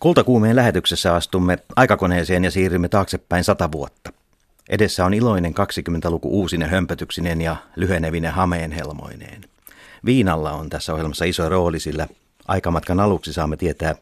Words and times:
Kultakuumeen 0.00 0.56
lähetyksessä 0.56 1.14
astumme 1.14 1.58
aikakoneeseen 1.76 2.44
ja 2.44 2.50
siirrymme 2.50 2.88
taaksepäin 2.88 3.44
sata 3.44 3.72
vuotta. 3.72 4.12
Edessä 4.68 5.04
on 5.04 5.14
iloinen 5.14 5.54
20-luku 5.54 6.28
uusine 6.30 6.66
hömpötyksinen 6.66 7.40
ja 7.40 7.56
lyhenevine 7.76 8.28
hameenhelmoineen. 8.28 9.44
Viinalla 10.04 10.52
on 10.52 10.68
tässä 10.68 10.92
ohjelmassa 10.92 11.24
iso 11.24 11.48
rooli, 11.48 11.80
sillä 11.80 12.08
aikamatkan 12.48 13.00
aluksi 13.00 13.32
saamme 13.32 13.56
tietää, 13.56 13.94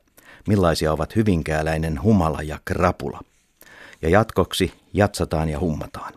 millaisia 0.48 0.92
ovat 0.92 1.16
hyvinkääläinen 1.16 2.02
humala 2.02 2.42
ja 2.42 2.58
krapula. 2.64 3.20
Ja 4.02 4.08
jatkoksi 4.08 4.72
jatsataan 4.92 5.48
ja 5.48 5.60
hummataan. 5.60 6.12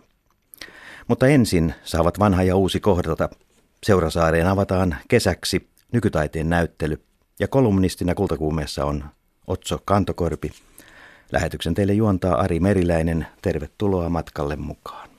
Mutta 1.07 1.27
ensin 1.27 1.73
saavat 1.83 2.19
vanha 2.19 2.43
ja 2.43 2.55
uusi 2.55 2.79
kohdata. 2.79 3.29
Seurasaareen 3.83 4.47
avataan 4.47 4.95
kesäksi 5.07 5.69
nykytaiteen 5.91 6.49
näyttely 6.49 7.03
ja 7.39 7.47
kolumnistina 7.47 8.15
kultakuumeessa 8.15 8.85
on 8.85 9.03
Otso 9.49 9.79
Kantokorpi. 9.85 10.51
Lähetyksen 11.31 11.73
teille 11.73 11.93
juontaa 11.93 12.39
Ari 12.39 12.59
Meriläinen. 12.59 13.27
Tervetuloa 13.41 14.09
matkalle 14.09 14.55
mukaan. 14.55 15.09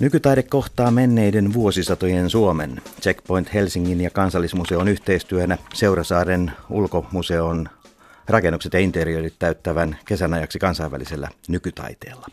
Nykytaide 0.00 0.42
kohtaa 0.42 0.90
menneiden 0.90 1.52
vuosisatojen 1.52 2.30
Suomen. 2.30 2.82
Checkpoint 3.02 3.54
Helsingin 3.54 4.00
ja 4.00 4.10
Kansallismuseon 4.10 4.88
yhteistyönä 4.88 5.58
Seurasaaren 5.74 6.52
ulkomuseon 6.70 7.68
rakennukset 8.28 8.72
ja 8.72 8.80
interiörit 8.80 9.34
täyttävän 9.38 9.98
kesän 10.04 10.34
ajaksi 10.34 10.58
kansainvälisellä 10.58 11.28
nykytaiteella. 11.48 12.26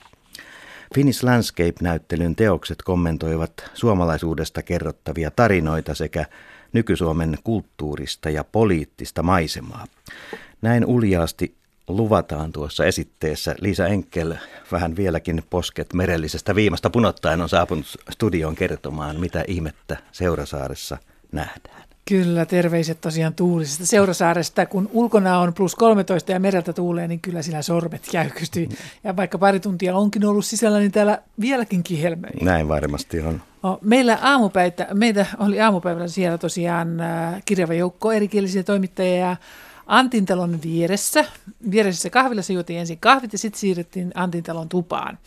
Finnish 0.96 1.24
Landscape-näyttelyn 1.24 2.36
teokset 2.36 2.82
kommentoivat 2.82 3.72
suomalaisuudesta 3.74 4.64
kerrottavia 4.64 5.32
tarinoita 5.32 5.96
sekä 5.96 6.26
nyky-Suomen 6.74 7.38
kulttuurista 7.44 8.30
ja 8.30 8.44
poliittista 8.44 9.24
maisemaa. 9.24 9.86
Näin 10.62 10.86
uljaasti 10.86 11.56
luvataan 11.88 12.52
tuossa 12.52 12.86
esitteessä. 12.86 13.56
Liisa 13.62 13.88
Enkel 13.88 14.36
vähän 14.72 14.96
vieläkin 14.96 15.44
posket 15.50 15.94
merellisestä 15.94 16.56
viimasta 16.56 16.90
punottaen 16.90 17.42
on 17.42 17.50
saapunut 17.50 17.86
studioon 18.10 18.56
kertomaan, 18.56 19.20
mitä 19.20 19.44
ihmettä 19.48 19.98
Seurasaaressa 20.12 20.98
nähdään. 21.32 21.85
Kyllä, 22.10 22.46
terveiset 22.46 23.02
tosiaan 23.02 23.34
tuulisesta 23.34 23.86
Seurasaaresta. 23.86 24.66
Kun 24.66 24.90
ulkona 24.94 25.40
on 25.40 25.54
plus 25.54 25.76
13 25.76 26.32
ja 26.32 26.40
mereltä 26.40 26.74
tuulee, 26.74 27.08
niin 27.08 27.20
kyllä 27.20 27.42
sillä 27.42 27.62
sormet 27.62 28.14
jäykystyy. 28.14 28.70
Ja 29.04 29.16
vaikka 29.16 29.38
pari 29.38 29.60
tuntia 29.60 29.96
onkin 29.96 30.26
ollut 30.26 30.46
sisällä, 30.46 30.80
niin 30.80 30.92
täällä 30.92 31.22
vieläkin 31.42 31.84
kihelmöi. 31.84 32.30
Näin 32.42 32.68
varmasti 32.68 33.22
on. 33.22 33.42
No, 33.64 33.80
meillä 33.82 34.20
aamupäitä, 34.22 34.88
meitä 34.94 35.26
oli 35.40 35.62
aamupäivällä 35.62 36.08
siellä 36.08 36.38
tosiaan 36.38 37.00
äh, 37.00 37.42
kirjava 37.46 37.74
joukko 37.74 38.12
erikielisiä 38.12 38.64
toimittajia 38.64 39.38
Antintalon 39.88 40.60
vieressä. 40.64 41.26
Vieressä 41.72 42.10
kahvilassa 42.10 42.54
juotiin 42.54 42.80
ensin 42.80 43.00
kahvit 43.00 43.34
ja 43.34 43.40
sitten 43.40 43.60
siirrettiin 43.60 44.12
Antintalon 44.16 44.70
tupaan. 44.70 45.18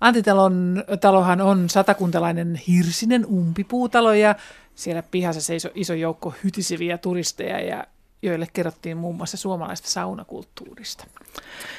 Antintalon 0.00 0.84
talohan 1.00 1.40
on 1.40 1.70
satakuntalainen 1.70 2.60
hirsinen 2.68 3.26
umpipuutalo 3.26 4.12
ja 4.12 4.34
siellä 4.74 5.02
pihassa 5.02 5.40
seisoi 5.40 5.70
iso 5.74 5.94
joukko 5.94 6.34
hytiseviä 6.44 6.98
turisteja 6.98 7.60
ja 7.60 7.86
joille 8.22 8.48
kerrottiin 8.52 8.96
muun 8.96 9.16
muassa 9.16 9.36
suomalaista 9.36 9.90
saunakulttuurista. 9.90 11.06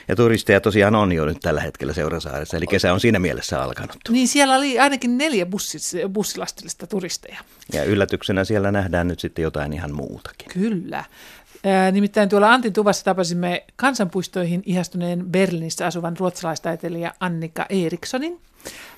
Ja 0.08 0.16
turisteja 0.16 0.62
tosiaan 0.62 0.96
on 0.96 1.12
jo 1.12 1.26
nyt 1.26 1.38
tällä 1.42 1.62
hetkellä 1.62 1.94
Seurasaaressa, 1.94 2.58
eli 2.58 2.68
kesä 2.68 2.94
on 2.94 3.00
siinä 3.00 3.20
mielessä 3.20 3.64
alkanut. 3.64 3.98
Niin 4.09 4.28
siellä 4.28 4.56
oli 4.56 4.80
ainakin 4.80 5.18
neljä 5.18 5.46
bussis, 5.46 5.96
bussilastillista 6.14 6.88
turisteja. 6.88 7.40
Ja 7.74 7.84
yllätyksenä 7.84 8.44
siellä 8.44 8.72
nähdään 8.72 9.08
nyt 9.08 9.20
sitten 9.20 9.44
jotain 9.44 9.74
ihan 9.74 9.96
muutakin. 9.96 10.47
Kyllä. 10.53 11.03
Nimittäin 11.91 12.29
tuolla 12.29 12.53
Antin 12.53 12.73
tuvassa 12.73 13.06
tapasimme 13.06 13.66
kansanpuistoihin 13.75 14.63
ihastuneen 14.66 15.25
Berliinissä 15.25 15.85
asuvan 15.85 16.18
ruotsalaistaiteilija 16.18 17.13
Annika 17.19 17.66
Erikssonin. 17.69 18.40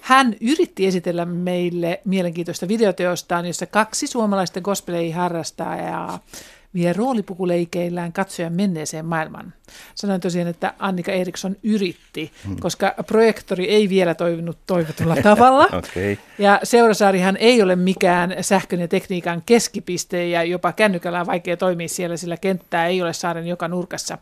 Hän 0.01 0.35
yritti 0.41 0.87
esitellä 0.87 1.25
meille 1.25 2.01
mielenkiintoista 2.05 2.67
videoteostaan, 2.67 3.45
jossa 3.45 3.65
kaksi 3.65 4.07
suomalaista 4.07 4.61
gospelei 4.61 5.11
harrastaa 5.11 5.75
ja 5.75 6.19
vie 6.73 6.93
roolipukuleikeillään 6.93 8.13
katsojan 8.13 8.53
menneeseen 8.53 9.05
maailman. 9.05 9.53
Sanoin 9.95 10.21
tosiaan, 10.21 10.47
että 10.47 10.73
Annika 10.79 11.11
Eriksson 11.11 11.55
yritti, 11.63 12.31
hmm. 12.47 12.55
koska 12.59 12.95
projektori 13.07 13.69
ei 13.69 13.89
vielä 13.89 14.15
toiminut 14.15 14.57
toivotulla 14.67 15.15
tavalla. 15.15 15.63
okay. 15.79 16.17
Ja 16.37 16.59
Seurasaarihan 16.63 17.37
ei 17.37 17.61
ole 17.61 17.75
mikään 17.75 18.35
sähkön 18.41 18.79
ja 18.79 18.87
tekniikan 18.87 19.43
keskipiste 19.45 20.27
ja 20.27 20.43
jopa 20.43 20.71
kännykällä 20.71 21.19
on 21.19 21.27
vaikea 21.27 21.57
toimia 21.57 21.87
siellä, 21.87 22.17
sillä 22.17 22.37
kenttää 22.37 22.87
ei 22.87 23.01
ole 23.01 23.13
saaren 23.13 23.47
joka 23.47 23.67
nurkassa. 23.67 24.17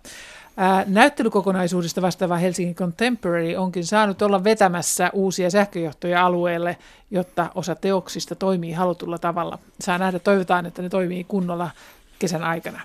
Näyttelykokonaisuudesta 0.86 2.02
vastaava 2.02 2.38
Helsingin 2.38 2.76
Contemporary 2.76 3.56
onkin 3.56 3.86
saanut 3.86 4.22
olla 4.22 4.44
vetämässä 4.44 5.10
uusia 5.14 5.50
sähköjohtoja 5.50 6.26
alueelle, 6.26 6.78
jotta 7.12 7.50
osa 7.56 7.76
teoksista 7.76 8.36
toimii 8.36 8.72
halutulla 8.72 9.18
tavalla. 9.18 9.60
Saa 9.80 9.98
nähdä, 9.98 10.20
toivotaan, 10.20 10.66
että 10.66 10.82
ne 10.82 10.90
toimii 10.90 11.24
kunnolla 11.24 11.70
kesän 12.20 12.44
aikana. 12.44 12.82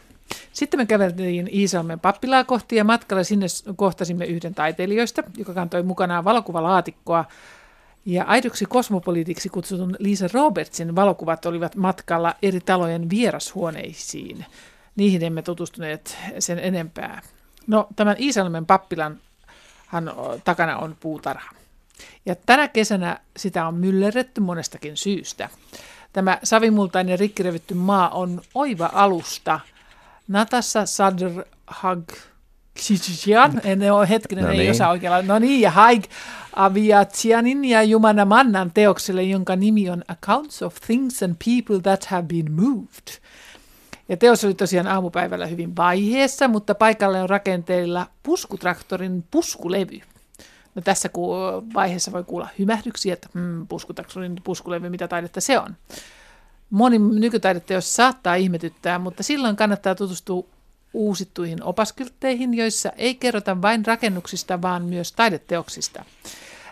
Sitten 0.53 0.81
me 0.81 0.87
käveltiin 0.87 1.49
Iisalmen 1.53 2.01
pappilaa 2.01 2.45
kohti 2.45 2.77
ja 2.77 2.85
matkalla 2.85 3.25
sinne 3.25 3.47
kohtasimme 3.77 4.25
yhden 4.25 4.55
taiteilijoista, 4.55 5.23
joka 5.37 5.55
kantoi 5.55 5.83
mukanaan 5.83 6.25
valokuvalaatikkoa. 6.25 7.25
Ja 8.07 8.25
aidoksi 8.25 8.65
kosmopoliitiksi 8.65 9.49
kutsutun 9.49 9.97
Lisa 9.99 10.29
Robertsin 10.33 10.97
valokuvat 10.97 11.47
olivat 11.47 11.77
matkalla 11.77 12.35
eri 12.43 12.61
talojen 12.61 13.11
vierashuoneisiin. 13.11 14.45
Niihin 14.97 15.25
emme 15.25 15.43
tutustuneet 15.43 16.19
sen 16.39 16.59
enempää. 16.59 17.23
No, 17.67 17.89
tämän 17.97 18.17
Iisalmen 18.21 18.67
pappilan 18.67 19.19
hän, 19.87 20.11
takana 20.45 20.79
on 20.79 20.97
puutarha. 21.01 21.51
Ja 22.27 22.35
tänä 22.35 22.69
kesänä 22.69 23.19
sitä 23.37 23.67
on 23.67 23.75
myllerretty 23.75 24.41
monestakin 24.41 24.97
syystä. 24.97 25.49
Tämä 26.13 26.39
savimultainen 26.43 27.19
rikkirevitty 27.19 27.75
maa 27.75 28.09
on 28.09 28.41
oiva 28.55 28.91
alusta. 28.93 29.61
Natassa 30.29 30.87
Sadr 30.87 31.45
Hag 31.67 32.03
Ksitsian, 32.75 33.61
en 33.65 33.93
ole 33.93 34.09
hetkinen, 34.09 34.45
no 34.45 34.51
niin. 34.51 34.61
ei 34.61 34.71
osaa 34.71 34.91
oikein. 34.91 35.27
No 35.27 35.39
niin, 35.39 35.61
ja 35.61 35.71
Haig 35.71 36.05
Aviatsianin 36.57 37.65
ja 37.65 37.83
Jumana 37.83 38.25
Mannan 38.25 38.71
teokselle, 38.75 39.23
jonka 39.23 39.57
nimi 39.57 39.91
on 39.91 40.05
Accounts 40.09 40.63
of 40.63 40.75
Things 40.87 41.23
and 41.23 41.37
People 41.45 41.81
That 41.83 42.05
Have 42.05 42.23
Been 42.23 42.53
Moved. 42.53 43.21
Ja 44.09 44.17
teos 44.17 44.45
oli 44.45 44.55
tosiaan 44.55 44.87
aamupäivällä 44.87 45.47
hyvin 45.47 45.77
vaiheessa, 45.77 46.49
mutta 46.49 46.75
paikalle 46.75 47.23
on 47.23 47.31
rakenteilla 47.31 48.07
puskutraktorin 48.23 49.25
puskulevy. 49.31 50.01
No 50.75 50.83
tässä 50.83 51.09
vaiheessa 51.75 52.13
voi 52.13 52.25
kuulla 52.25 52.49
hymähdyksiä, 52.59 53.15
että 53.15 53.29
hmm, 53.35 53.67
puskutraktorin 53.67 54.37
puskulevy, 54.45 54.89
mitä 54.89 55.09
taidetta 55.09 55.41
se 55.41 55.59
on. 55.59 55.77
Moni 56.71 56.99
nykytaideteos 56.99 57.97
saattaa 57.97 58.35
ihmetyttää, 58.35 58.99
mutta 58.99 59.23
silloin 59.23 59.57
kannattaa 59.57 59.95
tutustua 59.95 60.45
uusittuihin 60.93 61.63
opaskyltteihin, 61.63 62.55
joissa 62.55 62.93
ei 62.97 63.15
kerrota 63.15 63.63
vain 63.63 63.87
rakennuksista, 63.87 64.63
vaan 64.63 64.85
myös 64.85 65.13
taideteoksista. 65.13 66.05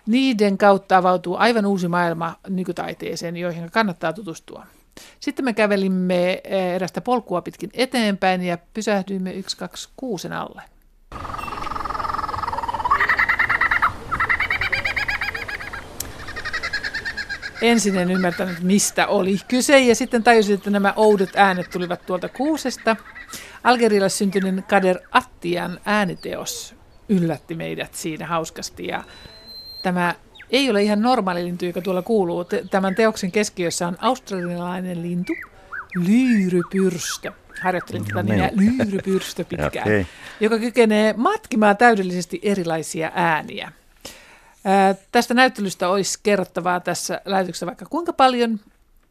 Niiden 0.07 0.59
kautta 0.59 0.97
avautuu 0.97 1.37
aivan 1.37 1.67
uusi 1.67 1.89
maailma 1.89 2.35
nykytaiteeseen, 2.49 3.37
joihin 3.37 3.71
kannattaa 3.71 4.13
tutustua. 4.13 4.67
Sitten 5.21 5.45
me 5.45 5.53
kävelimme 5.53 6.41
eh, 6.45 6.75
erästä 6.75 7.01
polkua 7.01 7.43
pitkin 7.43 7.71
eteenpäin 7.75 8.43
ja 8.43 8.59
pysähdyimme 8.75 9.31
126 9.47 10.29
alle. 10.29 10.63
Ensin 17.63 17.97
en 17.97 18.11
ymmärtänyt, 18.11 18.61
mistä 18.61 19.07
oli 19.07 19.37
kyse, 19.49 19.79
ja 19.79 19.95
sitten 19.95 20.23
tajusin, 20.23 20.55
että 20.55 20.71
nämä 20.71 20.93
oudet 20.97 21.31
äänet 21.37 21.71
tulivat 21.71 22.07
tuolta 22.07 22.29
kuusesta. 22.29 22.97
Algerilla 23.65 24.09
syntynyt 24.09 24.67
Kader 24.67 24.99
Attian 25.13 25.81
ääniteos 25.85 26.75
yllätti 27.09 27.55
meidät 27.55 27.95
siinä 27.95 28.27
hauskasti, 28.27 28.87
ja 28.87 29.05
tämä 29.83 30.15
ei 30.51 30.71
ole 30.71 30.83
ihan 30.83 31.03
normaali 31.03 31.45
lintu, 31.45 31.65
joka 31.65 31.81
tuolla 31.81 32.03
kuuluu. 32.03 32.45
Tämän 32.71 32.95
teoksen 32.95 33.33
keskiössä 33.33 33.89
on 33.89 33.97
australialainen 34.01 35.03
lintu, 35.03 35.33
lyyrypyrstö. 35.95 37.33
Harjoittelin 37.63 38.05
tätä 38.05 38.23
no, 38.23 38.23
nimeä 38.23 38.51
niin. 38.57 38.79
lyyrypyrstö 38.79 39.45
pitkään, 39.45 39.89
okay. 39.89 40.05
joka 40.41 40.59
kykenee 40.59 41.15
matkimaan 41.17 41.77
täydellisesti 41.77 42.41
erilaisia 42.43 43.13
ääniä. 43.15 43.73
Ää, 44.65 44.95
tästä 45.13 45.35
näyttelystä 45.35 45.89
olisi 45.89 46.19
kerrottavaa 46.23 46.81
tässä 46.81 47.21
lähetyksessä 47.25 47.67
vaikka 47.67 47.87
kuinka 47.91 48.13
paljon, 48.13 48.61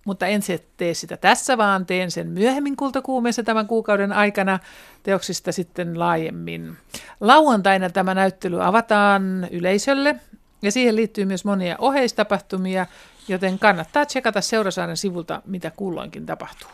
mutta 0.06 0.28
en 0.28 0.42
se 0.42 0.64
tee 0.78 0.94
sitä 0.94 1.18
tässä, 1.18 1.58
vaan 1.58 1.86
teen 1.86 2.12
sen 2.12 2.28
myöhemmin 2.28 2.76
kultakuumeessa 2.76 3.44
tämän 3.44 3.68
kuukauden 3.68 4.14
aikana 4.14 4.60
teoksista 5.04 5.52
sitten 5.52 6.00
laajemmin. 6.00 6.78
Lauantaina 7.20 7.90
tämä 7.90 8.14
näyttely 8.14 8.64
avataan 8.64 9.48
yleisölle 9.52 10.16
ja 10.62 10.72
siihen 10.72 10.96
liittyy 10.96 11.26
myös 11.26 11.46
monia 11.46 11.76
oheistapahtumia, 11.80 12.86
joten 13.28 13.60
kannattaa 13.60 14.06
tsekata 14.06 14.42
Seurasaaren 14.42 14.98
sivulta, 14.98 15.42
mitä 15.46 15.72
kulloinkin 15.76 16.26
tapahtuu. 16.26 16.70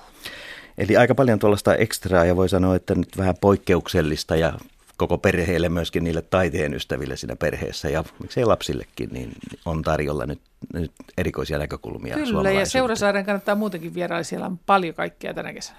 Eli 0.78 0.98
aika 0.98 1.16
paljon 1.16 1.40
tuollaista 1.40 1.76
ekstraa 1.76 2.26
ja 2.26 2.36
voi 2.36 2.50
sanoa, 2.50 2.76
että 2.76 2.96
nyt 2.96 3.18
vähän 3.18 3.36
poikkeuksellista 3.42 4.36
ja 4.36 4.54
koko 4.98 5.18
perheelle, 5.18 5.70
myöskin 5.70 6.04
niille 6.04 6.22
taiteen 6.22 6.74
ystäville 6.74 7.18
siinä 7.18 7.36
perheessä 7.36 7.90
ja 7.90 8.04
miksei 8.22 8.46
lapsillekin, 8.46 9.10
niin 9.12 9.32
on 9.66 9.82
tarjolla 9.82 10.26
nyt, 10.26 10.42
nyt 10.74 10.92
erikoisia 11.18 11.58
näkökulmia 11.58 12.16
Kyllä, 12.16 12.52
ja 12.52 12.66
Seurasaaren 12.66 13.26
kannattaa 13.26 13.56
muutenkin 13.56 13.94
vierailla, 13.94 14.24
siellä 14.24 14.46
on 14.46 14.60
paljon 14.66 14.96
kaikkea 14.96 15.34
tänä 15.34 15.54
kesänä. 15.54 15.78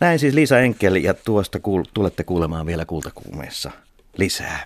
Näin 0.00 0.18
siis 0.18 0.34
Liisa 0.34 0.58
Enkel 0.58 0.94
ja 0.94 1.14
tuosta 1.14 1.58
kuul- 1.58 1.90
tulette 1.94 2.24
kuulemaan 2.24 2.66
vielä 2.66 2.84
kultakuumeessa 2.84 3.70
lisää. 4.16 4.64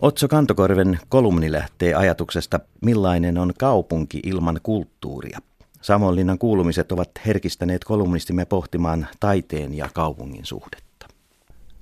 Otso 0.00 0.28
Kantokorven 0.28 0.98
kolumni 1.08 1.52
lähtee 1.52 1.94
ajatuksesta, 1.94 2.60
millainen 2.84 3.38
on 3.38 3.52
kaupunki 3.58 4.20
ilman 4.24 4.60
kulttuuria. 4.62 5.38
Samonlinnan 5.82 6.38
kuulumiset 6.38 6.92
ovat 6.92 7.10
herkistäneet 7.26 7.84
kolumnistimme 7.84 8.44
pohtimaan 8.44 9.08
taiteen 9.20 9.74
ja 9.74 9.88
kaupungin 9.94 10.46
suhdetta. 10.46 11.06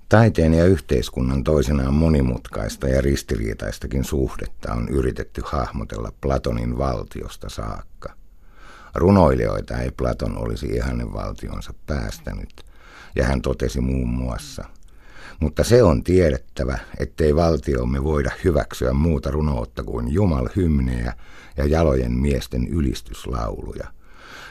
Taiteen 0.08 0.54
ja 0.54 0.64
yhteiskunnan 0.64 1.44
toisenaan 1.44 1.94
monimutkaista 1.94 2.88
ja 2.88 3.00
ristiriitaistakin 3.00 4.04
suhdetta 4.04 4.72
on 4.72 4.88
yritetty 4.88 5.42
hahmotella 5.44 6.12
Platonin 6.20 6.78
valtiosta 6.78 7.48
saakka. 7.48 8.12
Runoilijoita 8.94 9.78
ei 9.78 9.90
Platon 9.90 10.38
olisi 10.38 10.66
ihanen 10.66 11.12
valtionsa 11.12 11.74
päästänyt, 11.86 12.64
ja 13.16 13.24
hän 13.24 13.42
totesi 13.42 13.80
muun 13.80 14.08
muassa– 14.08 14.64
mutta 15.40 15.64
se 15.64 15.82
on 15.82 16.04
tiedettävä, 16.04 16.78
ettei 16.98 17.36
valtiomme 17.36 18.04
voida 18.04 18.30
hyväksyä 18.44 18.92
muuta 18.92 19.30
runoutta 19.30 19.82
kuin 19.82 20.12
jumalhymnejä 20.12 21.12
ja 21.56 21.66
jalojen 21.66 22.12
miesten 22.12 22.68
ylistyslauluja. 22.68 23.88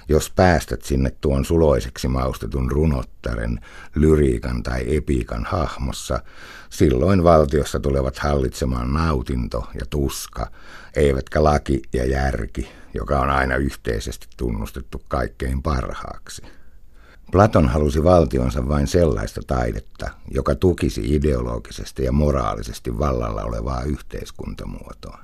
Jos 0.09 0.31
päästät 0.35 0.81
sinne 0.81 1.11
tuon 1.21 1.45
suloiseksi 1.45 2.07
maustetun 2.07 2.71
runottaren, 2.71 3.59
lyriikan 3.95 4.63
tai 4.63 4.95
epiikan 4.95 5.45
hahmossa, 5.45 6.19
silloin 6.69 7.23
valtiossa 7.23 7.79
tulevat 7.79 8.17
hallitsemaan 8.17 8.93
nautinto 8.93 9.67
ja 9.79 9.85
tuska, 9.89 10.47
eivätkä 10.95 11.43
laki 11.43 11.81
ja 11.93 12.05
järki, 12.05 12.69
joka 12.93 13.19
on 13.19 13.29
aina 13.29 13.55
yhteisesti 13.55 14.27
tunnustettu 14.37 15.01
kaikkein 15.07 15.61
parhaaksi. 15.61 16.41
Platon 17.31 17.67
halusi 17.67 18.03
valtionsa 18.03 18.67
vain 18.67 18.87
sellaista 18.87 19.41
taidetta, 19.47 20.09
joka 20.31 20.55
tukisi 20.55 21.15
ideologisesti 21.15 22.03
ja 22.03 22.11
moraalisesti 22.11 22.99
vallalla 22.99 23.43
olevaa 23.43 23.83
yhteiskuntamuotoa. 23.83 25.19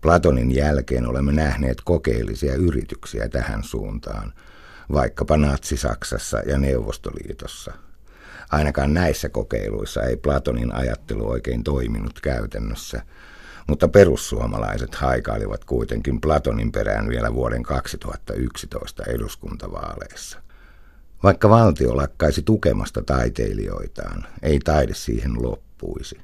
Platonin 0.00 0.54
jälkeen 0.54 1.06
olemme 1.06 1.32
nähneet 1.32 1.80
kokeellisia 1.84 2.54
yrityksiä 2.54 3.28
tähän 3.28 3.62
suuntaan, 3.62 4.32
vaikkapa 4.92 5.36
Natsi-Saksassa 5.36 6.38
ja 6.38 6.58
Neuvostoliitossa. 6.58 7.72
Ainakaan 8.50 8.94
näissä 8.94 9.28
kokeiluissa 9.28 10.02
ei 10.02 10.16
Platonin 10.16 10.74
ajattelu 10.74 11.30
oikein 11.30 11.64
toiminut 11.64 12.20
käytännössä, 12.20 13.02
mutta 13.66 13.88
perussuomalaiset 13.88 14.94
haikailivat 14.94 15.64
kuitenkin 15.64 16.20
Platonin 16.20 16.72
perään 16.72 17.08
vielä 17.08 17.34
vuoden 17.34 17.62
2011 17.62 19.02
eduskuntavaaleissa. 19.08 20.43
Vaikka 21.24 21.48
valtio 21.48 21.96
lakkaisi 21.96 22.42
tukemasta 22.42 23.02
taiteilijoitaan, 23.02 24.26
ei 24.42 24.58
taide 24.58 24.94
siihen 24.94 25.42
loppuisi. 25.42 26.18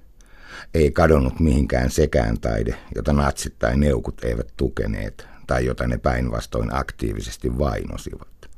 Ei 0.75 0.91
kadonnut 0.91 1.41
mihinkään 1.41 1.91
sekään 1.91 2.41
taide, 2.41 2.75
jota 2.94 3.12
natsit 3.12 3.58
tai 3.58 3.76
neukut 3.76 4.25
eivät 4.25 4.47
tukeneet, 4.56 5.26
tai 5.47 5.67
jota 5.67 5.87
ne 5.87 5.99
päinvastoin 5.99 6.75
aktiivisesti 6.75 7.58
vainosivat. 7.58 8.50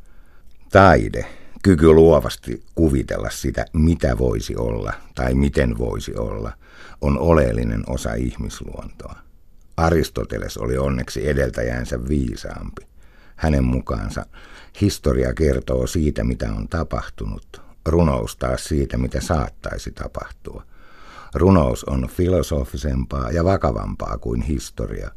Taide, 0.73 1.27
kyky 1.63 1.93
luovasti 1.93 2.63
kuvitella 2.75 3.31
sitä, 3.31 3.67
mitä 3.73 4.19
voisi 4.19 4.57
olla 4.57 4.93
tai 5.15 5.35
miten 5.35 5.79
voisi 5.79 6.15
olla, 6.15 6.53
on 7.01 7.19
oleellinen 7.19 7.83
osa 7.87 8.15
ihmisluontoa. 8.15 9.15
Aristoteles 9.77 10.57
oli 10.57 10.79
onneksi 10.79 11.29
edeltäjänsä 11.29 12.09
viisaampi. 12.09 12.87
Hänen 13.37 13.65
mukaansa 13.65 14.27
historia 14.81 15.35
kertoo 15.35 15.87
siitä, 15.87 16.25
mitä 16.25 16.53
on 16.53 16.69
tapahtunut, 16.69 17.63
runous 17.87 18.37
taas 18.37 18.65
siitä, 18.65 18.99
mitä 18.99 19.21
saattaisi 19.21 19.91
tapahtua. 19.91 20.63
Runous 21.35 21.85
on 21.85 22.09
filosofisempaa 22.09 23.31
ja 23.31 23.45
vakavampaa 23.45 24.19
kuin 24.19 24.43
historia, 24.43 25.11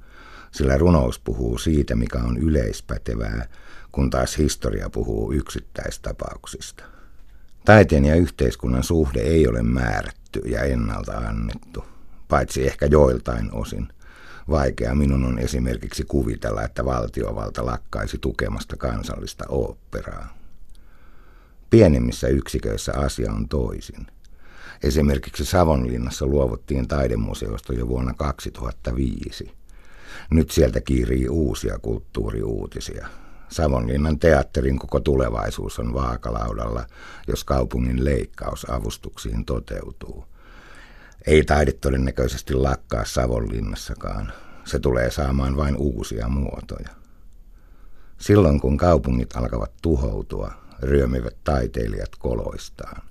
sillä 0.52 0.78
runous 0.78 1.20
puhuu 1.20 1.58
siitä, 1.58 1.96
mikä 1.96 2.20
on 2.20 2.38
yleispätevää, 2.38 3.48
kun 3.92 4.10
taas 4.10 4.38
historia 4.38 4.90
puhuu 4.90 5.32
yksittäistapauksista. 5.32 6.84
Taiteen 7.66 8.06
ja 8.06 8.16
yhteiskunnan 8.16 8.84
suhde 8.84 9.20
ei 9.20 9.48
ole 9.48 9.64
määrätty 9.64 10.40
ja 10.40 10.64
ennalta 10.64 11.12
annettu, 11.12 11.86
paitsi 12.28 12.68
ehkä 12.68 12.86
joiltain 12.86 13.54
osin. 13.54 13.88
Vaikea 14.50 14.96
minun 14.96 15.26
on 15.26 15.40
esimerkiksi 15.40 16.04
kuvitella, 16.04 16.64
että 16.64 16.86
valtiovalta 16.86 17.66
lakkaisi 17.66 18.18
tukemasta 18.18 18.78
kansallista 18.78 19.46
oopperaa. 19.50 20.38
Pienemmissä 21.70 22.28
yksiköissä 22.28 22.94
asia 22.94 23.32
on 23.32 23.50
toisin. 23.50 24.08
Esimerkiksi 24.84 25.46
Savonlinnassa 25.46 26.26
luovuttiin 26.26 26.88
taidemuseosta 26.88 27.74
jo 27.74 27.88
vuonna 27.88 28.14
2005. 28.14 29.52
Nyt 30.30 30.52
sieltä 30.52 30.82
kiirii 30.82 31.30
uusia 31.30 31.80
kulttuuriuutisia. 31.80 33.08
Savonlinnan 33.50 34.20
teatterin 34.20 34.80
koko 34.80 35.00
tulevaisuus 35.00 35.80
on 35.80 35.94
vaakalaudalla, 35.94 36.86
jos 37.28 37.44
kaupungin 37.44 38.06
leikkaus 38.06 38.70
avustuksiin 38.70 39.46
toteutuu. 39.46 40.26
Ei 41.28 41.44
taide 41.44 41.72
todennäköisesti 41.72 42.54
lakkaa 42.54 43.06
Savonlinnassakaan. 43.06 44.32
Se 44.66 44.80
tulee 44.80 45.12
saamaan 45.12 45.58
vain 45.58 45.76
uusia 45.78 46.28
muotoja. 46.28 46.90
Silloin 48.18 48.60
kun 48.60 48.78
kaupungit 48.78 49.36
alkavat 49.36 49.72
tuhoutua, 49.82 50.52
ryömivät 50.82 51.36
taiteilijat 51.44 52.10
koloistaan. 52.20 53.02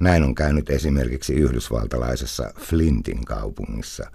Näin 0.00 0.22
on 0.22 0.34
käynyt 0.34 0.70
esimerkiksi 0.70 1.34
yhdysvaltalaisessa 1.34 2.52
Flintin 2.58 3.24
kaupungissa, 3.24 4.10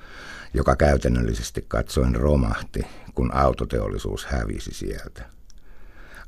joka 0.54 0.76
käytännöllisesti 0.76 1.66
katsoen 1.68 2.16
romahti, 2.16 2.86
kun 3.16 3.34
autoteollisuus 3.34 4.26
hävisi 4.26 4.74
sieltä. 4.74 5.26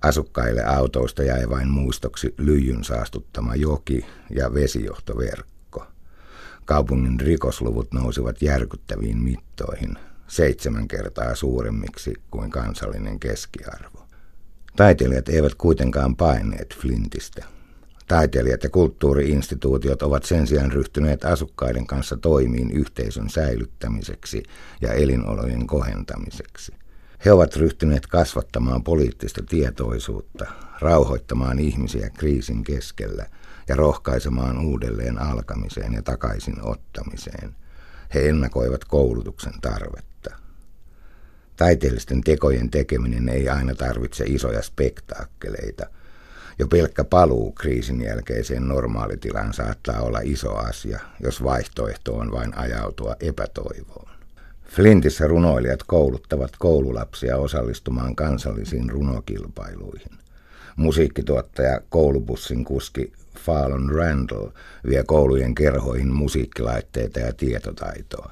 Asukkaille 0.01 0.63
autoista 0.63 1.24
jäi 1.24 1.50
vain 1.50 1.70
muistoksi 1.70 2.34
lyijyn 2.38 2.84
saastuttama 2.84 3.56
joki 3.56 4.06
ja 4.29 4.53
vesijohtoverkko. 4.53 5.52
Kaupungin 6.65 7.20
rikosluvut 7.20 7.93
nousivat 7.93 8.41
järkyttäviin 8.41 9.17
mittoihin, 9.17 9.98
seitsemän 10.27 10.88
kertaa 10.88 11.36
suuremmiksi 11.36 12.13
kuin 12.32 12.51
kansallinen 12.51 13.20
keskiarvo. 13.20 14.08
Taiteilijat 14.75 15.29
eivät 15.29 15.55
kuitenkaan 15.55 16.15
paineet 16.15 16.75
Flintistä. 16.82 17.46
Taiteilijat 18.08 18.63
ja 18.63 18.70
kulttuuriinstituutiot 18.70 20.01
ovat 20.01 20.24
sen 20.24 20.48
sijaan 20.48 20.72
ryhtyneet 20.72 21.25
asukkaiden 21.25 21.88
kanssa 21.88 22.17
toimiin 22.17 22.72
yhteisön 22.72 23.29
säilyttämiseksi 23.29 24.43
ja 24.82 24.93
elinolojen 24.93 25.67
kohentamiseksi. 25.67 26.74
He 27.25 27.32
ovat 27.32 27.55
ryhtyneet 27.55 28.08
kasvattamaan 28.08 28.84
poliittista 28.84 29.43
tietoisuutta, 29.50 30.46
rauhoittamaan 30.79 31.60
ihmisiä 31.60 32.10
kriisin 32.10 32.63
keskellä– 32.63 33.25
ja 33.67 33.75
rohkaisemaan 33.75 34.65
uudelleen 34.65 35.22
alkamiseen 35.22 35.93
ja 35.93 36.01
takaisin 36.01 36.62
ottamiseen. 36.62 37.55
He 38.13 38.29
ennakoivat 38.29 38.86
koulutuksen 38.86 39.53
tarvetta. 39.62 40.32
Taiteellisten 41.55 42.22
tekojen 42.22 42.70
tekeminen 42.70 43.29
ei 43.29 43.50
aina 43.50 43.75
tarvitse 43.75 44.24
isoja 44.27 44.62
spektaakkeleita. 44.62 45.86
Jo 46.60 46.67
pelkkä 46.67 47.03
paluu 47.03 47.51
kriisin 47.51 48.01
jälkeiseen 48.01 48.67
normaalitilaan 48.67 49.53
saattaa 49.53 50.01
olla 50.01 50.20
iso 50.24 50.55
asia, 50.55 51.00
jos 51.20 51.43
vaihtoehto 51.43 52.15
on 52.15 52.32
vain 52.32 52.58
ajautua 52.58 53.15
epätoivoon. 53.20 54.10
Flintissä 54.65 55.27
runoilijat 55.27 55.84
kouluttavat 55.84 56.51
koululapsia 56.60 57.38
osallistumaan 57.38 58.15
kansallisiin 58.15 58.89
runokilpailuihin. 58.89 60.17
Musiikkituottaja 60.75 61.82
koulubussin 61.89 62.65
kuski 62.65 63.13
Fallon 63.46 63.90
Randall 63.90 64.50
vie 64.90 65.04
koulujen 65.04 65.56
kerhoihin 65.56 66.14
musiikkilaitteita 66.14 67.20
ja 67.20 67.34
tietotaitoa. 67.34 68.32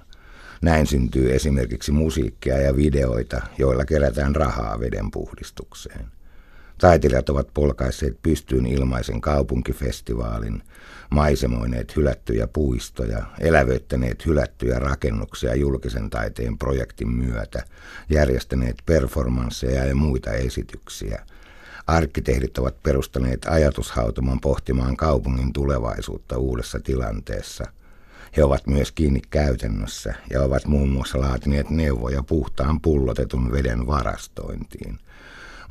Näin 0.62 0.88
syntyy 0.88 1.36
esimerkiksi 1.36 1.92
musiikkia 1.92 2.58
ja 2.58 2.76
videoita, 2.76 3.42
joilla 3.58 3.86
kerätään 3.86 4.36
rahaa 4.36 4.80
veden 4.80 5.12
puhdistukseen. 5.12 6.06
Taiteilijat 6.78 7.30
ovat 7.30 7.48
polkaisseet 7.54 8.22
pystyyn 8.22 8.66
ilmaisen 8.66 9.22
kaupunkifestivaalin, 9.22 10.64
maisemoineet 11.10 11.96
hylättyjä 11.96 12.48
puistoja, 12.48 13.24
elävöittäneet 13.40 14.26
hylättyjä 14.26 14.80
rakennuksia 14.80 15.56
julkisen 15.56 16.10
taiteen 16.10 16.58
projektin 16.58 17.10
myötä, 17.10 17.64
järjestäneet 18.10 18.76
performansseja 18.86 19.86
ja 19.86 19.96
muita 19.96 20.32
esityksiä. 20.32 21.22
Arkkitehdit 21.88 22.58
ovat 22.58 22.84
perustaneet 22.84 23.46
ajatushautoman 23.46 24.40
pohtimaan 24.40 24.98
kaupungin 24.98 25.54
tulevaisuutta 25.54 26.38
uudessa 26.38 26.80
tilanteessa. 26.80 27.66
He 28.38 28.44
ovat 28.44 28.68
myös 28.68 28.92
kiinni 28.92 29.22
käytännössä 29.30 30.14
ja 30.30 30.42
ovat 30.42 30.66
muun 30.66 30.90
muassa 30.90 31.20
laatineet 31.20 31.70
neuvoja 31.70 32.24
puhtaan 32.24 32.82
pullotetun 32.82 33.52
veden 33.52 33.88
varastointiin– 33.88 35.00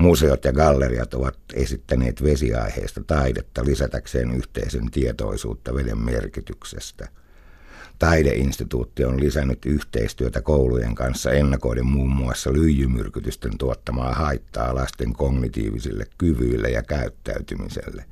Museot 0.00 0.44
ja 0.44 0.52
galleriat 0.52 1.14
ovat 1.14 1.38
esittäneet 1.54 2.22
vesiaiheista 2.22 3.00
taidetta 3.06 3.64
lisätäkseen 3.64 4.30
yhteisen 4.30 4.90
tietoisuutta 4.90 5.74
veden 5.74 5.98
merkityksestä. 5.98 7.08
Taideinstituutti 8.00 9.04
on 9.04 9.20
lisännyt 9.20 9.66
yhteistyötä 9.66 10.40
koulujen 10.40 10.94
kanssa 10.94 11.32
ennakoiden 11.32 11.86
muun 11.86 12.10
muassa 12.10 12.52
lyijymyrkytysten 12.52 13.58
tuottamaa 13.58 14.14
haittaa 14.14 14.74
lasten 14.74 15.12
kognitiivisille 15.12 16.06
kyvyille 16.18 16.68
ja 16.68 16.82
käyttäytymiselle. 16.82 18.04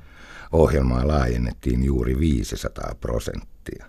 Ohjelmaa 0.53 1.09
laajennettiin 1.09 1.85
juuri 1.85 2.19
500 2.19 2.95
prosenttia. 3.01 3.87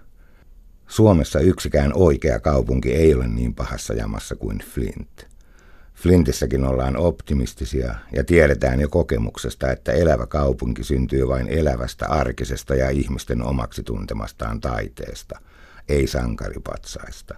Suomessa 0.87 1.39
yksikään 1.39 1.91
oikea 1.95 2.39
kaupunki 2.39 2.93
ei 2.93 3.13
ole 3.13 3.27
niin 3.27 3.55
pahassa 3.55 3.93
jamassa 3.93 4.35
kuin 4.35 4.59
Flint. 4.59 5.27
Flintissäkin 5.93 6.63
ollaan 6.63 6.97
optimistisia 6.97 7.95
ja 8.15 8.23
tiedetään 8.23 8.79
jo 8.79 8.89
kokemuksesta, 8.89 9.71
että 9.71 9.91
elävä 9.91 10.27
kaupunki 10.27 10.83
syntyy 10.83 11.27
vain 11.27 11.47
elävästä 11.47 12.07
arkisesta 12.07 12.75
ja 12.75 12.89
ihmisten 12.89 13.41
omaksi 13.41 13.83
tuntemastaan 13.83 14.61
taiteesta, 14.61 15.39
ei 15.89 16.07
sankaripatsaista. 16.07 17.35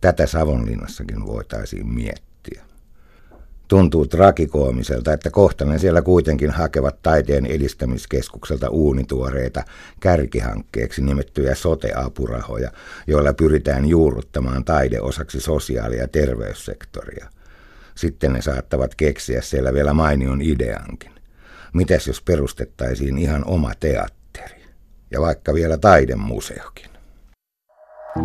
Tätä 0.00 0.26
Savonlinnassakin 0.26 1.26
voitaisiin 1.26 1.88
miettiä. 1.88 2.62
Tuntuu 3.68 4.06
trakikoomiselta, 4.06 5.12
että 5.12 5.30
kohta 5.30 5.64
ne 5.64 5.78
siellä 5.78 6.02
kuitenkin 6.02 6.50
hakevat 6.50 7.02
taiteen 7.02 7.46
edistämiskeskukselta 7.46 8.68
uunituoreita 8.68 9.64
kärkihankkeeksi 10.00 11.02
nimettyjä 11.02 11.54
sote-apurahoja, 11.54 12.70
joilla 13.06 13.32
pyritään 13.32 13.86
juurruttamaan 13.86 14.64
taide 14.64 15.00
osaksi 15.00 15.40
sosiaali- 15.40 15.96
ja 15.96 16.08
terveyssektoria– 16.08 17.28
sitten 17.98 18.32
ne 18.32 18.42
saattavat 18.42 18.94
keksiä 18.94 19.42
siellä 19.42 19.74
vielä 19.74 19.92
mainion 19.92 20.42
ideankin. 20.42 21.12
Mitäs 21.72 22.06
jos 22.06 22.22
perustettaisiin 22.22 23.18
ihan 23.18 23.44
oma 23.44 23.72
teatteri? 23.80 24.62
Ja 25.10 25.20
vaikka 25.20 25.54
vielä 25.54 25.78
taidemuseokin. 25.78 26.90
Kolumnistina 28.08 28.24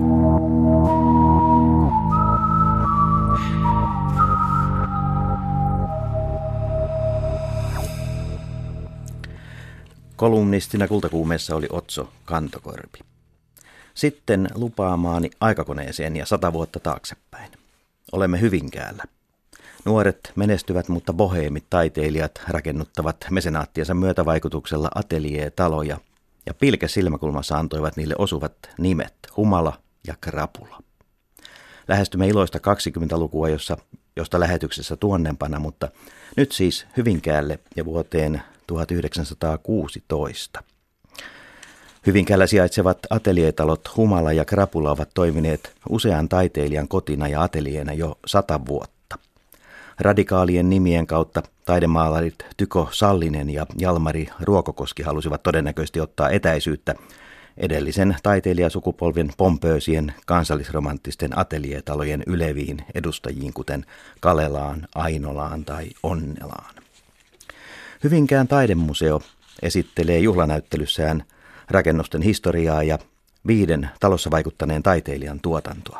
kultakuumeessa 10.88 11.56
oli 11.56 11.68
Otso 11.70 12.10
Kantokorpi. 12.25 13.00
Sitten 13.94 14.50
lupaamaani 14.56 15.30
aikakoneeseen 15.40 16.16
ja 16.16 16.25
sata 16.25 16.54
vuotta 16.54 16.80
taaksepäin. 16.80 17.52
Olemme 18.12 18.42
Hyvinkäällä. 18.42 19.04
Nuoret 19.86 20.32
menestyvät, 20.36 20.90
mutta 20.90 21.13
boheemit 21.13 21.66
taiteilijat 21.70 22.42
rakennuttavat 22.48 23.18
mesenaattiensa 23.30 23.94
myötävaikutuksella 23.94 24.90
ateljee-taloja 24.96 25.98
ja 26.46 26.54
pilke 26.54 26.88
silmäkulmassa 26.88 27.58
antoivat 27.58 27.98
niille 27.98 28.16
osuvat 28.18 28.54
nimet 28.78 29.16
Humala 29.38 29.80
ja 30.08 30.16
Krapula. 30.22 30.80
Lähestymme 31.88 32.28
iloista 32.28 32.58
20-lukua, 32.58 33.50
jossa, 33.50 33.78
josta 34.16 34.40
lähetyksessä 34.40 34.96
tuonnempana, 34.98 35.60
mutta 35.60 35.90
nyt 36.38 36.52
siis 36.52 36.86
Hyvinkäälle 36.98 37.60
ja 37.76 37.86
vuoteen 37.86 38.42
1916. 38.68 40.64
Hyvinkäällä 42.06 42.48
sijaitsevat 42.48 43.00
ateljeetalot 43.10 43.98
Humala 43.98 44.34
ja 44.34 44.46
Krapula 44.46 44.92
ovat 44.92 45.10
toimineet 45.14 45.76
usean 45.90 46.30
taiteilijan 46.30 46.88
kotina 46.88 47.28
ja 47.28 47.44
ateljeena 47.44 47.94
jo 47.94 48.20
sata 48.26 48.66
vuotta. 48.66 48.93
Radikaalien 50.00 50.70
nimien 50.70 51.08
kautta 51.08 51.44
taidemaalarit 51.66 52.36
Tyko 52.58 52.90
Sallinen 52.92 53.50
ja 53.50 53.66
Jalmari 53.78 54.28
Ruokokoski 54.40 55.04
halusivat 55.04 55.44
todennäköisesti 55.44 56.00
ottaa 56.00 56.30
etäisyyttä 56.30 56.96
edellisen 57.58 58.16
taiteilijasukupolven 58.24 59.30
pompöösien 59.38 60.14
kansallisromanttisten 60.26 61.40
ateljeetalojen 61.40 62.24
yleviin 62.28 62.78
edustajiin, 62.96 63.54
kuten 63.54 63.86
Kalelaan, 64.20 64.88
Ainolaan 64.96 65.66
tai 65.66 65.90
Onnelaan. 66.04 66.76
Hyvinkään 68.04 68.48
taidemuseo 68.48 69.22
esittelee 69.62 70.20
juhlanäyttelyssään 70.20 71.24
rakennusten 71.70 72.22
historiaa 72.22 72.84
ja 72.84 73.00
viiden 73.48 73.90
talossa 74.00 74.32
vaikuttaneen 74.32 74.84
taiteilijan 74.84 75.40
tuotantoa. 75.40 76.00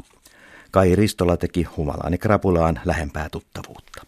Kai 0.74 0.96
Ristola 0.96 1.38
teki 1.38 1.64
humalaani 1.64 2.18
krapulaan 2.18 2.80
lähempää 2.86 3.30
tuttavuutta. 3.30 4.06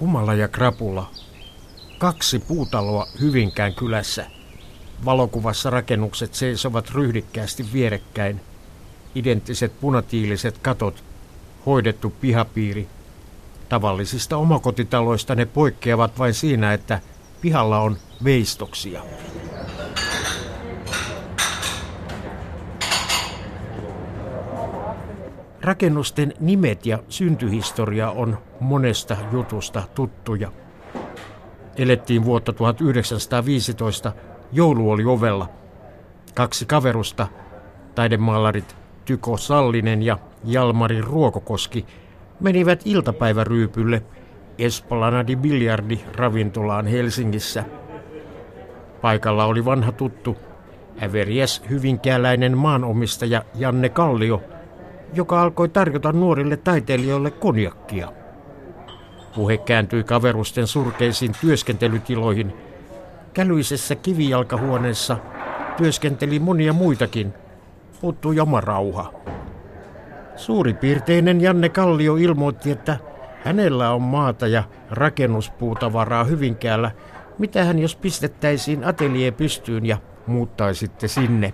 Humala 0.00 0.34
ja 0.34 0.48
krapula. 0.48 1.10
Kaksi 1.98 2.38
puutaloa 2.38 3.06
Hyvinkään 3.20 3.74
kylässä. 3.74 4.26
Valokuvassa 5.04 5.70
rakennukset 5.70 6.34
seisovat 6.34 6.90
ryhdikkäästi 6.90 7.66
vierekkäin. 7.72 8.40
Identtiset 9.14 9.80
punatiiliset 9.80 10.58
katot, 10.58 11.04
hoidettu 11.66 12.10
pihapiiri. 12.20 12.88
Tavallisista 13.68 14.36
omakotitaloista 14.36 15.34
ne 15.34 15.46
poikkeavat 15.46 16.18
vain 16.18 16.34
siinä, 16.34 16.72
että– 16.72 17.00
Pihalla 17.42 17.78
on 17.78 17.96
veistoksia. 18.24 19.02
Rakennusten 25.62 26.34
nimet 26.40 26.86
ja 26.86 26.98
syntyhistoria 27.08 28.10
on 28.10 28.38
monesta 28.60 29.16
jutusta 29.32 29.82
tuttuja. 29.94 30.52
Elettiin 31.76 32.24
vuotta 32.24 32.52
1915, 32.52 34.12
joulu 34.52 34.90
oli 34.90 35.04
ovella. 35.04 35.48
Kaksi 36.34 36.66
kaverusta, 36.66 37.28
taidemaalarit 37.94 38.76
Tyko 39.04 39.36
Sallinen 39.36 40.02
ja 40.02 40.18
Jalmari 40.44 41.00
Ruokokoski, 41.00 41.86
menivät 42.40 42.82
iltapäiväryypylle 42.84 44.02
Esplanadi 44.58 45.36
Biljardi 45.36 46.00
ravintolaan 46.16 46.86
Helsingissä. 46.86 47.64
Paikalla 49.00 49.44
oli 49.44 49.64
vanha 49.64 49.92
tuttu, 49.92 50.36
äveriäs 51.02 51.62
hyvinkääläinen 51.70 52.58
maanomistaja 52.58 53.42
Janne 53.54 53.88
Kallio, 53.88 54.42
joka 55.14 55.42
alkoi 55.42 55.68
tarjota 55.68 56.12
nuorille 56.12 56.56
taiteilijoille 56.56 57.30
konjakkia. 57.30 58.12
Puhe 59.34 59.56
kääntyi 59.56 60.04
kaverusten 60.04 60.66
surkeisiin 60.66 61.32
työskentelytiloihin. 61.40 62.52
Kälyisessä 63.34 63.94
kivijalkahuoneessa 63.94 65.16
työskenteli 65.76 66.38
monia 66.38 66.72
muitakin. 66.72 67.34
Puuttui 68.00 68.40
oma 68.40 68.60
rauha. 68.60 69.12
Suuripiirteinen 70.36 71.40
Janne 71.40 71.68
Kallio 71.68 72.16
ilmoitti, 72.16 72.70
että 72.70 72.96
Hänellä 73.44 73.90
on 73.90 74.02
maata 74.02 74.46
ja 74.46 74.64
rakennuspuutavaraa 74.90 76.24
Hyvinkäällä. 76.24 76.90
Mitähän 77.38 77.78
jos 77.78 77.96
pistettäisiin 77.96 78.84
ateljee 78.84 79.30
pystyyn 79.30 79.86
ja 79.86 79.96
muuttaisitte 80.26 81.08
sinne? 81.08 81.52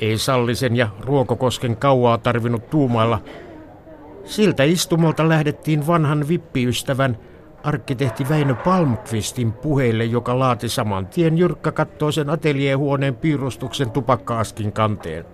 Ei 0.00 0.18
Sallisen 0.18 0.76
ja 0.76 0.88
Ruokokosken 1.00 1.76
kauaa 1.76 2.18
tarvinnut 2.18 2.70
tuumailla. 2.70 3.20
Siltä 4.24 4.62
istumalta 4.62 5.28
lähdettiin 5.28 5.86
vanhan 5.86 6.28
vippiystävän 6.28 7.18
arkkitehti 7.62 8.28
Väinö 8.28 8.54
Palmqvistin 8.54 9.52
puheille, 9.52 10.04
joka 10.04 10.38
laati 10.38 10.68
saman 10.68 11.06
tien 11.06 11.38
jyrkkäkattoisen 11.38 12.30
ateljeehuoneen 12.30 13.16
piirustuksen 13.16 13.90
tupakkaaskin 13.90 14.72
kanteen. 14.72 15.33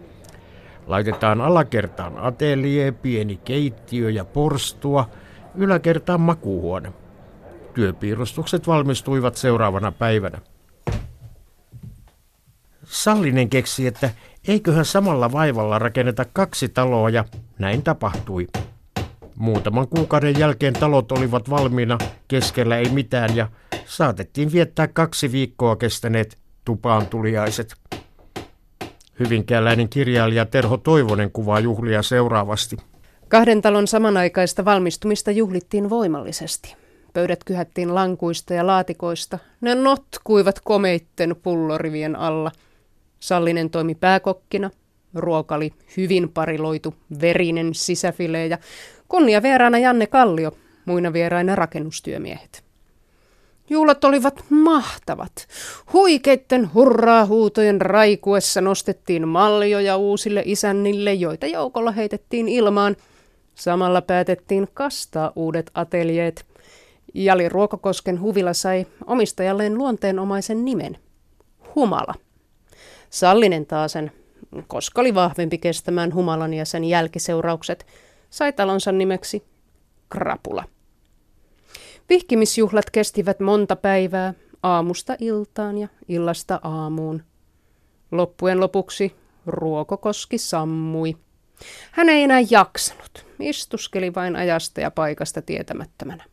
Laitetaan 0.87 1.41
alakertaan 1.41 2.19
ateljee, 2.19 2.93
pieni 2.93 3.37
keittiö 3.37 4.11
ja 4.11 4.25
porstua, 4.25 5.09
yläkertaan 5.55 6.21
makuuhuone. 6.21 6.93
Työpiirustukset 7.75 8.67
valmistuivat 8.67 9.37
seuraavana 9.37 9.93
päivänä. 9.93 10.39
Sallinen 12.85 13.51
keksi, 13.51 13.87
että 13.87 14.11
eiköhän 14.49 14.85
samalla 14.85 15.33
vaivalla 15.33 15.79
rakenneta 15.79 16.25
kaksi 16.33 16.69
taloa 16.69 17.11
ja 17.11 17.25
näin 17.59 17.83
tapahtui. 17.83 18.47
Muutaman 19.37 19.89
kuukauden 19.89 20.39
jälkeen 20.39 20.75
talot 20.75 21.13
olivat 21.13 21.51
valmiina, 21.51 21.99
keskellä 22.29 22.77
ei 22.77 22.89
mitään 22.89 23.37
ja 23.37 23.49
saatettiin 23.87 24.53
viettää 24.53 24.89
kaksi 24.89 25.33
viikkoa 25.33 25.77
kestäneet 25.77 26.39
tupaan 26.65 27.07
tuliaiset. 27.07 27.77
Hyvinkääläinen 29.21 29.89
kirjailija 29.89 30.47
Terho 30.47 30.77
Toivonen 30.77 31.31
kuvaa 31.31 31.61
juhlia 31.61 32.03
seuraavasti. 32.03 32.77
Kahden 33.29 33.63
talon 33.63 33.87
samanaikaista 33.87 34.65
valmistumista 34.65 35.31
juhlittiin 35.31 35.91
voimallisesti. 35.91 36.77
Pöydät 37.13 37.45
kyhättiin 37.45 37.95
lankuista 37.95 38.55
ja 38.55 38.67
laatikoista. 38.67 39.39
Ne 39.61 39.75
notkuivat 39.75 40.61
komeitten 40.65 41.37
pullorivien 41.43 42.17
alla. 42.17 42.53
Sallinen 43.21 43.71
toimi 43.71 43.95
pääkokkina. 43.95 44.71
Ruokali 45.15 45.73
hyvin 45.97 46.29
pariloitu, 46.29 46.95
verinen 47.21 47.75
sisäfilee 47.75 48.47
ja 48.47 48.59
kunnia 49.09 49.43
vieraana 49.43 49.79
Janne 49.79 50.07
Kallio, 50.07 50.53
muina 50.85 51.13
vieraina 51.13 51.57
rakennustyömiehet. 51.57 52.70
Juhlat 53.71 54.05
olivat 54.05 54.45
mahtavat. 54.51 55.33
Huikeitten 55.93 56.75
hurraa-huutojen 56.75 57.81
raikuessa 57.81 58.61
nostettiin 58.61 59.29
maljoja 59.29 59.97
uusille 59.97 60.43
isännille, 60.47 61.15
joita 61.15 61.47
joukolla 61.47 61.93
heitettiin 61.93 62.49
ilmaan. 62.49 62.97
Samalla 63.55 64.03
päätettiin 64.03 64.69
kastaa 64.75 65.33
uudet 65.37 65.71
ateljeet. 65.75 66.47
Jali 67.15 67.49
Ruokokosken 67.49 68.21
huvila 68.21 68.53
sai 68.53 68.87
omistajalleen 69.07 69.79
luonteenomaisen 69.79 70.65
nimen. 70.65 70.99
Humala. 71.75 72.15
Sallinen 73.11 73.67
taasen, 73.67 74.13
koska 74.67 75.01
oli 75.01 75.15
vahvempi 75.15 75.59
kestämään 75.59 76.15
humalan 76.15 76.55
ja 76.55 76.65
sen 76.65 76.85
jälkiseuraukset, 76.85 77.87
sai 78.31 78.53
talonsa 78.53 78.93
nimeksi 78.93 79.45
Krapula. 80.09 80.65
Vihkimisjuhlat 82.11 82.91
kestivät 82.91 83.41
monta 83.41 83.77
päivää, 83.77 84.35
aamusta 84.63 85.17
iltaan 85.19 85.79
ja 85.79 85.89
illasta 86.09 86.61
aamuun. 86.63 87.23
Loppujen 88.13 88.61
lopuksi 88.61 89.15
Ruokokoski 89.47 90.39
sammui. 90.39 91.17
Hän 91.91 92.09
ei 92.09 92.23
enää 92.23 92.41
jaksanut, 92.51 93.27
istuskeli 93.41 94.15
vain 94.15 94.37
ajasta 94.37 94.81
ja 94.81 94.91
paikasta 94.91 95.43
tietämättömänä. 95.43 96.25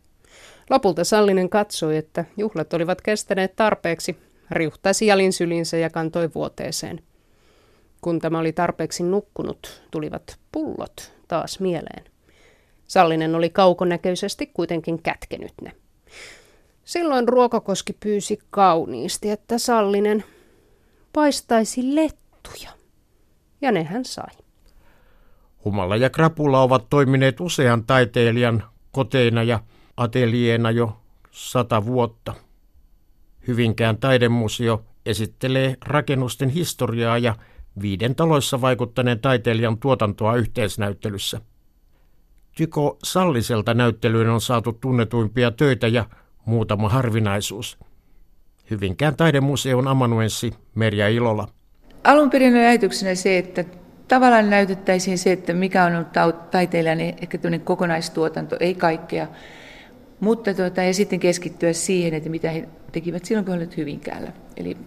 Lopulta 0.69 1.03
Sallinen 1.03 1.49
katsoi, 1.49 1.97
että 1.97 2.25
juhlat 2.37 2.73
olivat 2.73 3.01
kestäneet 3.01 3.55
tarpeeksi, 3.55 4.17
riuhtaisi 4.51 5.05
jalin 5.05 5.33
sylinsä 5.33 5.77
ja 5.77 5.89
kantoi 5.89 6.29
vuoteeseen. 6.35 7.03
Kun 8.01 8.19
tämä 8.19 8.39
oli 8.39 8.53
tarpeeksi 8.53 9.03
nukkunut, 9.03 9.81
tulivat 9.91 10.37
pullot 10.51 11.13
taas 11.27 11.59
mieleen. 11.59 12.16
Sallinen 12.87 13.35
oli 13.35 13.49
kaukonäköisesti 13.49 14.47
kuitenkin 14.47 15.01
kätkenyt 15.01 15.53
ne. 15.61 15.71
Silloin 16.85 17.27
Ruokakoski 17.27 17.93
pyysi 17.93 18.39
kauniisti, 18.49 19.29
että 19.29 19.57
Sallinen 19.57 20.23
paistaisi 21.13 21.95
lettuja. 21.95 22.69
Ja 23.61 23.71
ne 23.71 23.83
hän 23.83 24.05
sai. 24.05 24.29
Humala 25.65 25.95
ja 25.95 26.09
Krapula 26.09 26.61
ovat 26.61 26.89
toimineet 26.89 27.39
usean 27.39 27.83
taiteilijan 27.83 28.63
koteina 28.91 29.43
ja 29.43 29.59
ateljeena 29.97 30.71
jo 30.71 31.01
sata 31.31 31.85
vuotta. 31.85 32.33
Hyvinkään 33.47 33.97
taidemuseo 33.97 34.83
esittelee 35.05 35.77
rakennusten 35.85 36.49
historiaa 36.49 37.17
ja 37.17 37.35
viiden 37.81 38.15
taloissa 38.15 38.61
vaikuttaneen 38.61 39.19
taiteilijan 39.19 39.77
tuotantoa 39.77 40.35
yhteisnäyttelyssä. 40.35 41.41
Tyko 42.57 42.97
Salliselta 43.03 43.73
näyttelyyn 43.73 44.29
on 44.29 44.41
saatu 44.41 44.73
tunnetuimpia 44.73 45.51
töitä 45.51 45.87
ja 45.87 46.05
muutama 46.45 46.89
harvinaisuus. 46.89 47.77
Hyvinkään 48.71 49.15
taidemuseon 49.15 49.87
amanuenssi 49.87 50.53
Merja 50.75 51.09
Ilola. 51.09 51.47
Alun 52.03 52.29
perin 52.29 52.53
oli 52.53 52.65
ajatuksena 52.65 53.15
se, 53.15 53.37
että 53.37 53.63
tavallaan 54.07 54.49
näytettäisiin 54.49 55.17
se, 55.17 55.31
että 55.31 55.53
mikä 55.53 55.85
on 55.85 55.95
ollut 55.95 56.51
taiteilijan 56.51 56.99
ehkä 56.99 57.37
kokonaistuotanto, 57.63 58.57
ei 58.59 58.75
kaikkea. 58.75 59.27
Mutta 60.19 60.53
tuota, 60.53 60.83
ja 60.83 60.93
sitten 60.93 61.19
keskittyä 61.19 61.73
siihen, 61.73 62.13
että 62.13 62.29
mitä 62.29 62.51
he 62.51 62.67
tekivät 62.91 63.25
silloin, 63.25 63.45
kun 63.45 63.55
olivat 63.55 63.77
Hyvinkäällä, 63.77 64.31
eli 64.57 64.77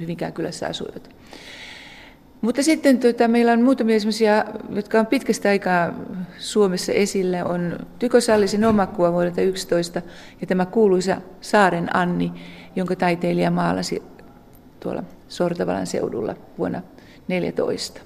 Hyvinkään 0.00 0.32
kylässä 0.32 0.66
asuivat. 0.66 1.21
Mutta 2.42 2.62
sitten 2.62 2.98
tuota, 2.98 3.28
meillä 3.28 3.52
on 3.52 3.62
muutamia 3.62 4.00
sellaisia, 4.00 4.44
jotka 4.70 5.00
on 5.00 5.06
pitkästä 5.06 5.48
aikaa 5.48 5.94
Suomessa 6.38 6.92
esillä. 6.92 7.44
On 7.44 7.78
Tyko 7.98 8.20
Sallisen 8.20 8.64
oma 8.64 8.86
kuva 8.86 9.12
vuodelta 9.12 9.40
11 9.40 10.02
ja 10.40 10.46
tämä 10.46 10.66
kuuluisa 10.66 11.16
Saaren 11.40 11.96
Anni, 11.96 12.32
jonka 12.76 12.96
taiteilija 12.96 13.50
maalasi 13.50 14.02
tuolla 14.80 15.02
Sortavalan 15.28 15.86
seudulla 15.86 16.34
vuonna 16.58 16.82
14. 17.28 18.00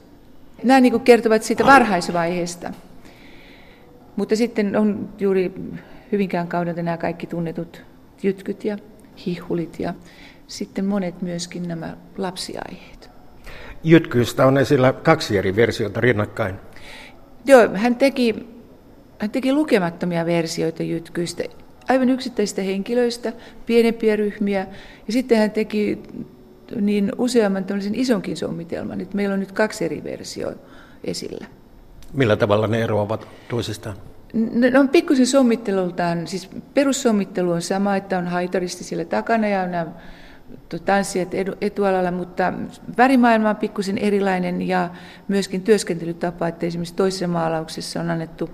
Nämä 0.62 0.80
niin 0.80 1.00
kertovat 1.00 1.42
siitä 1.42 1.66
varhaisvaiheesta. 1.66 2.72
Mutta 4.16 4.36
sitten 4.36 4.76
on 4.76 5.08
juuri 5.18 5.52
Hyvinkään 6.12 6.48
kaudelta 6.48 6.82
nämä 6.82 6.96
kaikki 6.96 7.26
tunnetut 7.26 7.82
jytkyt 8.22 8.64
ja 8.64 8.78
hihulit 9.26 9.80
ja 9.80 9.94
sitten 10.46 10.84
monet 10.84 11.22
myöskin 11.22 11.68
nämä 11.68 11.96
lapsiaiheet. 12.18 12.95
Jytkyistä 13.86 14.46
on 14.46 14.58
esillä 14.58 14.92
kaksi 14.92 15.38
eri 15.38 15.56
versiota 15.56 16.00
rinnakkain. 16.00 16.54
Joo, 17.44 17.68
hän 17.74 17.96
teki, 17.96 18.46
hän 19.18 19.30
teki 19.30 19.52
lukemattomia 19.52 20.26
versioita 20.26 20.82
jytkyistä, 20.82 21.42
aivan 21.88 22.08
yksittäisistä 22.08 22.62
henkilöistä, 22.62 23.32
pienempiä 23.66 24.16
ryhmiä, 24.16 24.66
ja 25.06 25.12
sitten 25.12 25.38
hän 25.38 25.50
teki 25.50 26.02
niin 26.80 27.12
useamman 27.18 27.64
isonkin 27.92 28.36
sommitelman, 28.36 29.00
että 29.00 29.16
meillä 29.16 29.32
on 29.32 29.40
nyt 29.40 29.52
kaksi 29.52 29.84
eri 29.84 30.04
versioa 30.04 30.52
esillä. 31.04 31.46
Millä 32.12 32.36
tavalla 32.36 32.66
ne 32.66 32.82
eroavat 32.82 33.28
toisistaan? 33.48 33.96
Ne 34.32 34.78
on 34.78 34.88
pikkusen 34.88 35.26
sommittelultaan, 35.26 36.26
siis 36.26 36.48
perussommittelu 36.74 37.50
on 37.50 37.62
sama, 37.62 37.96
että 37.96 38.18
on 38.18 38.26
haitaristi 38.26 38.84
siellä 38.84 39.04
takana 39.04 39.48
ja 39.48 39.66
nämä 39.66 39.86
tanssijat 40.84 41.28
etualalla, 41.60 42.10
mutta 42.10 42.52
värimaailma 42.98 43.50
on 43.50 43.56
pikkusen 43.56 43.98
erilainen 43.98 44.62
ja 44.62 44.90
myöskin 45.28 45.62
työskentelytapa, 45.62 46.48
että 46.48 46.66
esimerkiksi 46.66 46.94
toisessa 46.94 47.28
maalauksessa 47.28 48.00
on 48.00 48.10
annettu 48.10 48.50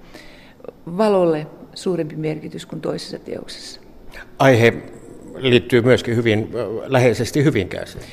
valolle 0.87 1.47
suurempi 1.75 2.17
merkitys 2.17 2.67
kuin 2.67 2.81
toisessa 2.81 3.19
teoksessa. 3.19 3.81
Aihe 4.39 4.75
liittyy 5.37 5.81
myöskin 5.81 6.17
hyvin 6.17 6.49
läheisesti 6.87 7.45
Hyvinkääseen. 7.45 8.05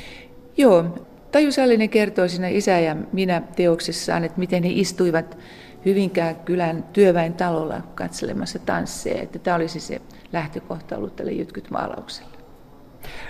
Joo, 0.58 0.86
Taju 1.32 1.52
Sallinen 1.52 1.90
kertoo 1.90 2.28
siinä 2.28 2.48
Isä 2.48 2.80
ja 2.80 2.96
minä 3.14 3.42
teoksessaan, 3.56 4.24
että 4.24 4.40
miten 4.40 4.64
he 4.64 4.70
istuivat 4.70 5.38
Hyvinkään 5.86 6.36
kylän 6.36 6.84
työväen 6.94 7.34
talolla 7.34 7.82
katselemassa 7.96 8.60
tansseja. 8.60 9.22
Että 9.22 9.40
tämä 9.40 9.56
olisi 9.56 9.80
se 9.80 10.02
lähtökohta 10.34 10.98
ollut 10.98 11.16
tälle 11.16 11.32
jytkyt 11.32 11.70
maalaukselle. 11.70 12.39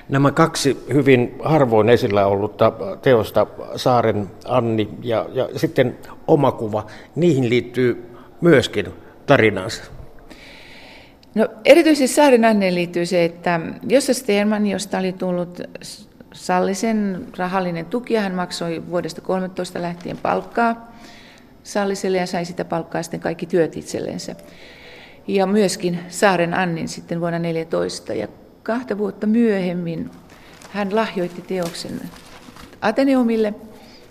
Nämä 0.10 0.32
kaksi 0.32 0.86
hyvin 0.94 1.36
harvoin 1.44 1.90
esillä 1.90 2.26
ollutta 2.26 2.74
teosta, 3.02 3.48
Saaren 3.76 4.32
Anni 4.46 4.90
ja, 5.02 5.26
ja 5.34 5.50
sitten 5.56 5.98
oma 6.28 6.52
kuva, 6.52 6.86
niihin 7.16 7.50
liittyy 7.50 8.10
myöskin 8.42 8.86
tarinansa. 9.26 9.84
No, 11.36 11.48
erityisesti 11.66 12.16
Saaren 12.16 12.46
Anneen 12.46 12.76
liittyy 12.76 13.06
se, 13.06 13.26
että 13.26 13.60
Jossa 13.88 14.14
Sterman, 14.14 14.68
josta 14.68 14.98
oli 14.98 15.14
tullut 15.14 15.62
Sallisen 16.34 17.28
rahallinen 17.38 17.86
tuki, 17.86 18.16
hän 18.16 18.36
maksoi 18.36 18.84
vuodesta 18.90 19.22
13 19.22 19.82
lähtien 19.82 20.18
palkkaa 20.18 20.90
Salliselle 21.64 22.18
ja 22.18 22.28
sai 22.28 22.46
sitä 22.46 22.66
palkkaa 22.66 23.04
sitten 23.04 23.20
kaikki 23.20 23.46
työt 23.46 23.78
itsellensä. 23.78 24.36
Ja 25.28 25.46
myöskin 25.46 26.00
Saaren 26.08 26.54
Annin 26.54 26.88
sitten 26.88 27.22
vuonna 27.22 27.40
14. 27.40 28.14
Ja 28.14 28.28
kahta 28.64 28.98
vuotta 28.98 29.28
myöhemmin 29.28 30.12
hän 30.72 30.96
lahjoitti 30.96 31.42
teoksen 31.42 32.02
Ateneumille, 32.82 33.54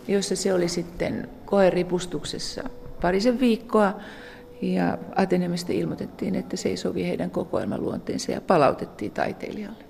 jossa 0.09 0.37
se 0.37 0.55
oli 0.55 0.69
sitten 0.69 1.29
koeripustuksessa 1.45 2.63
parisen 3.03 3.41
viikkoa. 3.41 3.95
Ja 4.63 4.99
Ateneumista 5.17 5.73
ilmoitettiin, 5.73 6.35
että 6.35 6.57
se 6.57 6.69
ei 6.69 6.77
sovi 6.77 7.07
heidän 7.07 7.31
kokoelmaluonteensa 7.31 8.33
ja 8.33 8.41
palautettiin 8.41 9.11
taiteilijalle. 9.11 9.85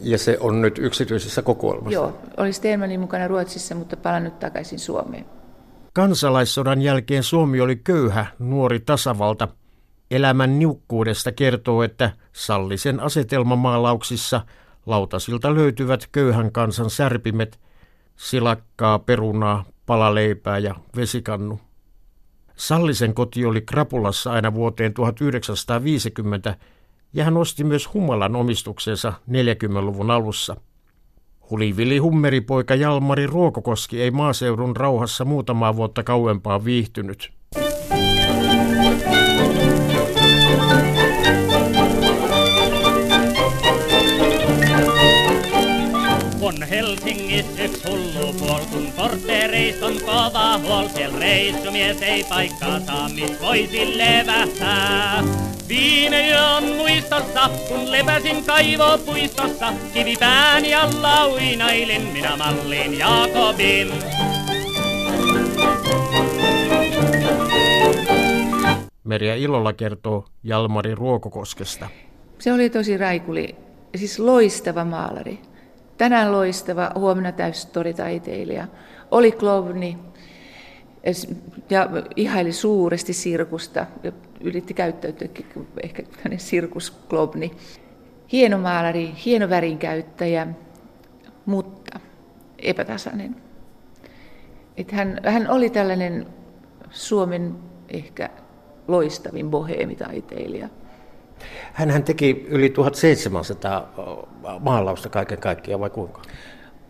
Ja 0.00 0.18
se 0.18 0.36
on 0.40 0.60
nyt 0.60 0.78
yksityisessä 0.78 1.42
kokoelmassa? 1.42 1.94
Joo, 1.94 2.18
oli 2.36 2.52
Stenmanin 2.52 3.00
mukana 3.00 3.28
Ruotsissa, 3.28 3.74
mutta 3.74 3.96
palannut 3.96 4.38
takaisin 4.38 4.78
Suomeen. 4.78 5.24
Kansalaissodan 5.92 6.82
jälkeen 6.82 7.22
Suomi 7.22 7.60
oli 7.60 7.76
köyhä, 7.76 8.26
nuori 8.38 8.80
tasavalta. 8.80 9.48
Elämän 10.10 10.58
niukkuudesta 10.58 11.32
kertoo, 11.32 11.82
että 11.82 12.10
Sallisen 12.32 13.00
asetelmamaalauksissa 13.00 14.40
lautasilta 14.86 15.54
löytyvät 15.54 16.08
köyhän 16.12 16.52
kansan 16.52 16.90
särpimet, 16.90 17.60
silakkaa, 18.16 18.98
perunaa, 18.98 19.64
palaleipää 19.86 20.58
ja 20.58 20.74
vesikannu. 20.96 21.60
Sallisen 22.56 23.14
koti 23.14 23.44
oli 23.44 23.60
Krapulassa 23.60 24.32
aina 24.32 24.54
vuoteen 24.54 24.94
1950 24.94 26.56
ja 27.12 27.24
hän 27.24 27.36
osti 27.36 27.64
myös 27.64 27.94
Humalan 27.94 28.36
omistuksensa 28.36 29.12
40-luvun 29.30 30.10
alussa. 30.10 30.56
Hulivili 31.50 31.98
hummeripoika 31.98 32.74
Jalmari 32.74 33.26
Ruokokoski 33.26 34.02
ei 34.02 34.10
maaseudun 34.10 34.76
rauhassa 34.76 35.24
muutamaa 35.24 35.76
vuotta 35.76 36.02
kauempaa 36.02 36.64
viihtynyt. 36.64 37.39
Kortteereista 49.00 49.86
on 49.86 49.94
kova 50.06 50.58
huol. 50.58 50.88
Siellä 50.88 51.18
reissumies 51.18 52.02
ei 52.02 52.24
paikkaa 52.24 52.80
saa, 52.80 53.08
mis 53.08 53.40
voisi 53.40 53.98
levähtää. 53.98 55.24
Viime 55.68 56.28
yön 56.28 56.76
muistossa, 56.76 57.50
kun 57.68 57.92
lepäsin 57.92 58.44
kaivopuistossa, 58.44 59.72
kivipääni 59.92 60.74
alla 60.74 61.26
uinailin 61.26 62.02
minä 62.02 62.36
mallin 62.36 62.98
Jaakobin. 62.98 63.92
Merja 69.04 69.34
Ilolla 69.34 69.72
kertoo 69.72 70.24
Jalmari 70.42 70.94
Ruokokoskesta. 70.94 71.88
Se 72.38 72.52
oli 72.52 72.70
tosi 72.70 72.96
raikuli, 72.96 73.56
siis 73.96 74.18
loistava 74.18 74.84
maalari. 74.84 75.38
Tänään 76.00 76.32
loistava, 76.32 76.90
huomenna 76.94 77.32
täystoritaiteilija. 77.32 78.66
Oli 79.10 79.32
klovni 79.32 79.98
ja 81.70 81.88
ihaili 82.16 82.52
suuresti 82.52 83.12
sirkusta 83.12 83.86
ja 84.02 84.12
yritti 84.40 84.74
käyttäytyä 84.74 85.28
ehkä 85.82 86.02
sirkusklobni. 86.36 87.50
Hieno 88.32 88.58
maalari, 88.58 89.12
hieno 89.24 89.50
värinkäyttäjä, 89.50 90.46
mutta 91.46 92.00
epätasainen. 92.58 93.36
Et 94.76 94.92
hän, 94.92 95.20
hän 95.26 95.50
oli 95.50 95.70
tällainen 95.70 96.26
Suomen 96.90 97.54
ehkä 97.88 98.30
loistavin 98.88 99.50
boheemitaiteilija. 99.50 100.68
Hän 101.72 102.02
teki 102.02 102.46
yli 102.48 102.70
1700 102.70 103.92
maalausta 104.60 105.08
kaiken 105.08 105.38
kaikkiaan, 105.38 105.80
vai 105.80 105.90
kuinka? 105.90 106.22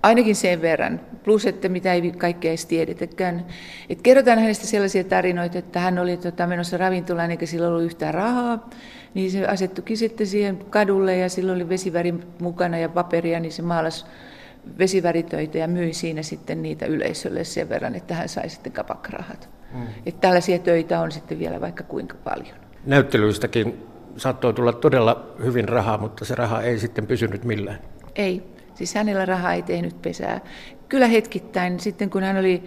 Ainakin 0.02 0.36
sen 0.36 0.62
verran, 0.62 1.00
plus 1.24 1.46
että 1.46 1.68
mitä 1.68 1.92
ei 1.92 2.12
kaikkea 2.12 2.50
edes 2.50 2.66
tiedetäkään. 2.66 3.46
Et 3.88 4.02
kerrotaan 4.02 4.38
hänestä 4.38 4.66
sellaisia 4.66 5.04
tarinoita, 5.04 5.58
että 5.58 5.80
hän 5.80 5.98
oli 5.98 6.16
tota, 6.16 6.46
menossa 6.46 6.76
ravintolaan 6.76 7.30
eikä 7.30 7.46
sillä 7.46 7.68
ollut 7.68 7.82
yhtään 7.82 8.14
rahaa, 8.14 8.70
niin 9.14 9.30
se 9.30 9.46
asettukin 9.46 9.96
sitten 9.96 10.26
siihen 10.26 10.58
kadulle 10.70 11.16
ja 11.16 11.28
sillä 11.28 11.52
oli 11.52 11.68
vesiväri 11.68 12.14
mukana 12.40 12.78
ja 12.78 12.88
paperia, 12.88 13.40
niin 13.40 13.52
se 13.52 13.62
maalasi 13.62 14.04
vesiväritöitä 14.78 15.58
ja 15.58 15.68
myi 15.68 15.92
siinä 15.92 16.22
sitten 16.22 16.62
niitä 16.62 16.86
yleisölle 16.86 17.44
sen 17.44 17.68
verran, 17.68 17.94
että 17.94 18.14
hän 18.14 18.28
sai 18.28 18.48
sitten 18.48 18.72
kapakkarahat. 18.72 19.48
Mm. 19.74 19.86
Että 20.06 20.20
tällaisia 20.20 20.58
töitä 20.58 21.00
on 21.00 21.12
sitten 21.12 21.38
vielä 21.38 21.60
vaikka 21.60 21.84
kuinka 21.84 22.16
paljon. 22.24 22.56
Näyttelyistäkin 22.86 23.86
saattoi 24.16 24.54
tulla 24.54 24.72
todella 24.72 25.34
hyvin 25.44 25.68
rahaa, 25.68 25.98
mutta 25.98 26.24
se 26.24 26.34
raha 26.34 26.62
ei 26.62 26.78
sitten 26.78 27.06
pysynyt 27.06 27.44
millään. 27.44 27.78
Ei, 28.14 28.42
siis 28.74 28.94
hänellä 28.94 29.26
raha 29.26 29.52
ei 29.52 29.62
tehnyt 29.62 30.02
pesää. 30.02 30.40
Kyllä 30.88 31.06
hetkittäin, 31.06 31.80
sitten 31.80 32.10
kun 32.10 32.22
hän 32.22 32.36
oli 32.36 32.62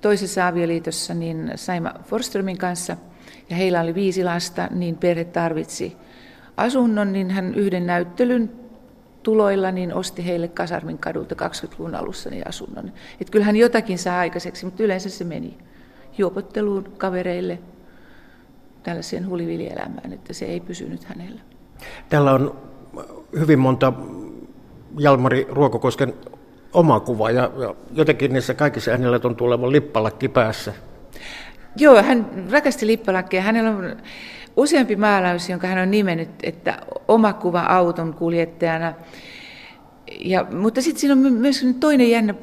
toisessa 0.00 0.46
avioliitossa, 0.46 1.14
niin 1.14 1.52
Saima 1.54 1.92
Forströmin 2.04 2.58
kanssa, 2.58 2.96
ja 3.50 3.56
heillä 3.56 3.80
oli 3.80 3.94
viisi 3.94 4.24
lasta, 4.24 4.68
niin 4.70 4.96
perhe 4.96 5.24
tarvitsi 5.24 5.96
asunnon, 6.56 7.12
niin 7.12 7.30
hän 7.30 7.54
yhden 7.54 7.86
näyttelyn 7.86 8.50
tuloilla 9.22 9.72
niin 9.72 9.94
osti 9.94 10.26
heille 10.26 10.48
Kasarmin 10.48 10.98
kadulta 10.98 11.34
20-luvun 11.34 11.94
alussa 11.94 12.30
niin 12.30 12.48
asunnon. 12.48 12.92
Että 13.20 13.32
kyllähän 13.32 13.56
jotakin 13.56 13.98
saa 13.98 14.18
aikaiseksi, 14.18 14.64
mutta 14.64 14.82
yleensä 14.82 15.10
se 15.10 15.24
meni 15.24 15.58
juopotteluun 16.18 16.92
kavereille, 16.98 17.58
tällaiseen 18.86 19.28
hulivilielämään, 19.28 20.12
että 20.12 20.32
se 20.32 20.44
ei 20.44 20.60
pysynyt 20.60 21.04
hänellä. 21.04 21.40
Täällä 22.08 22.32
on 22.32 22.56
hyvin 23.38 23.58
monta 23.58 23.92
Jalmari 24.98 25.46
Ruokokosken 25.50 26.14
oma 26.72 27.00
kuva 27.00 27.30
ja, 27.30 27.50
ja 27.58 27.74
jotenkin 27.92 28.32
niissä 28.32 28.54
kaikissa 28.54 28.90
hänellä 28.90 29.20
on 29.24 29.36
tuleva 29.36 29.72
lippalakki 29.72 30.28
päässä. 30.28 30.72
Joo, 31.76 32.02
hän 32.02 32.46
rakasti 32.50 32.86
lippalakkeja. 32.86 33.42
Hänellä 33.42 33.70
on 33.70 33.96
useampi 34.56 34.96
maalaus, 34.96 35.48
jonka 35.48 35.66
hän 35.66 35.78
on 35.78 35.90
nimennyt, 35.90 36.28
että 36.42 36.78
oma 37.08 37.32
kuva 37.32 37.60
auton 37.60 38.14
kuljettajana. 38.14 38.94
Ja, 40.20 40.46
mutta 40.52 40.82
sitten 40.82 41.00
siinä 41.00 41.12
on 41.12 41.32
myös 41.32 41.66
toinen 41.80 42.10
jännä 42.10 42.34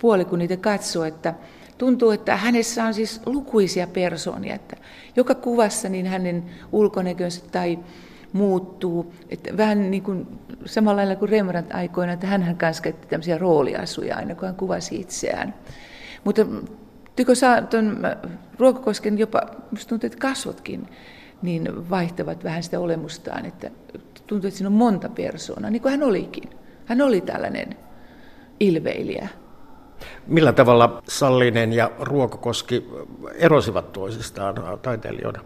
puoli, 0.00 0.24
kun 0.24 0.38
niitä 0.38 0.56
katsoo, 0.56 1.04
että 1.04 1.34
tuntuu, 1.78 2.10
että 2.10 2.36
hänessä 2.36 2.84
on 2.84 2.94
siis 2.94 3.20
lukuisia 3.26 3.86
persoonia, 3.86 4.54
että 4.54 4.76
joka 5.16 5.34
kuvassa 5.34 5.88
niin 5.88 6.06
hänen 6.06 6.44
ulkonäkönsä 6.72 7.44
tai 7.52 7.78
muuttuu. 8.32 9.12
Että 9.28 9.56
vähän 9.56 9.90
niin 9.90 10.02
kuin 10.02 10.26
samalla 10.66 10.96
lailla 10.96 11.16
kuin 11.16 11.28
Rembrandt 11.28 11.74
aikoina, 11.74 12.12
että 12.12 12.26
hän 12.26 12.56
kanssa 12.56 12.82
käytti 12.82 13.08
tämmöisiä 13.08 13.38
rooliasuja 13.38 14.16
aina, 14.16 14.34
kun 14.34 14.46
hän 14.46 14.56
kuvasi 14.56 15.00
itseään. 15.00 15.54
Mutta 16.24 16.46
Tyko 17.16 17.34
saa 17.34 17.62
tuon 17.62 17.98
Ruokokosken 18.58 19.18
jopa, 19.18 19.42
musta 19.70 19.88
tuntuu, 19.88 20.06
että 20.06 20.18
kasvotkin 20.18 20.88
niin 21.42 21.90
vaihtavat 21.90 22.44
vähän 22.44 22.62
sitä 22.62 22.80
olemustaan, 22.80 23.46
että 23.46 23.70
tuntuu, 24.26 24.48
että 24.48 24.58
siinä 24.58 24.68
on 24.68 24.72
monta 24.72 25.08
persoonaa, 25.08 25.70
niin 25.70 25.82
kuin 25.82 25.92
hän 25.92 26.02
olikin. 26.02 26.50
Hän 26.86 27.02
oli 27.02 27.20
tällainen 27.20 27.76
ilveilijä. 28.60 29.28
Millä 30.26 30.52
tavalla 30.52 31.02
Sallinen 31.08 31.72
ja 31.72 31.90
Ruokokoski 31.98 32.90
erosivat 33.34 33.92
toisistaan 33.92 34.54
taiteilijoina? 34.82 35.44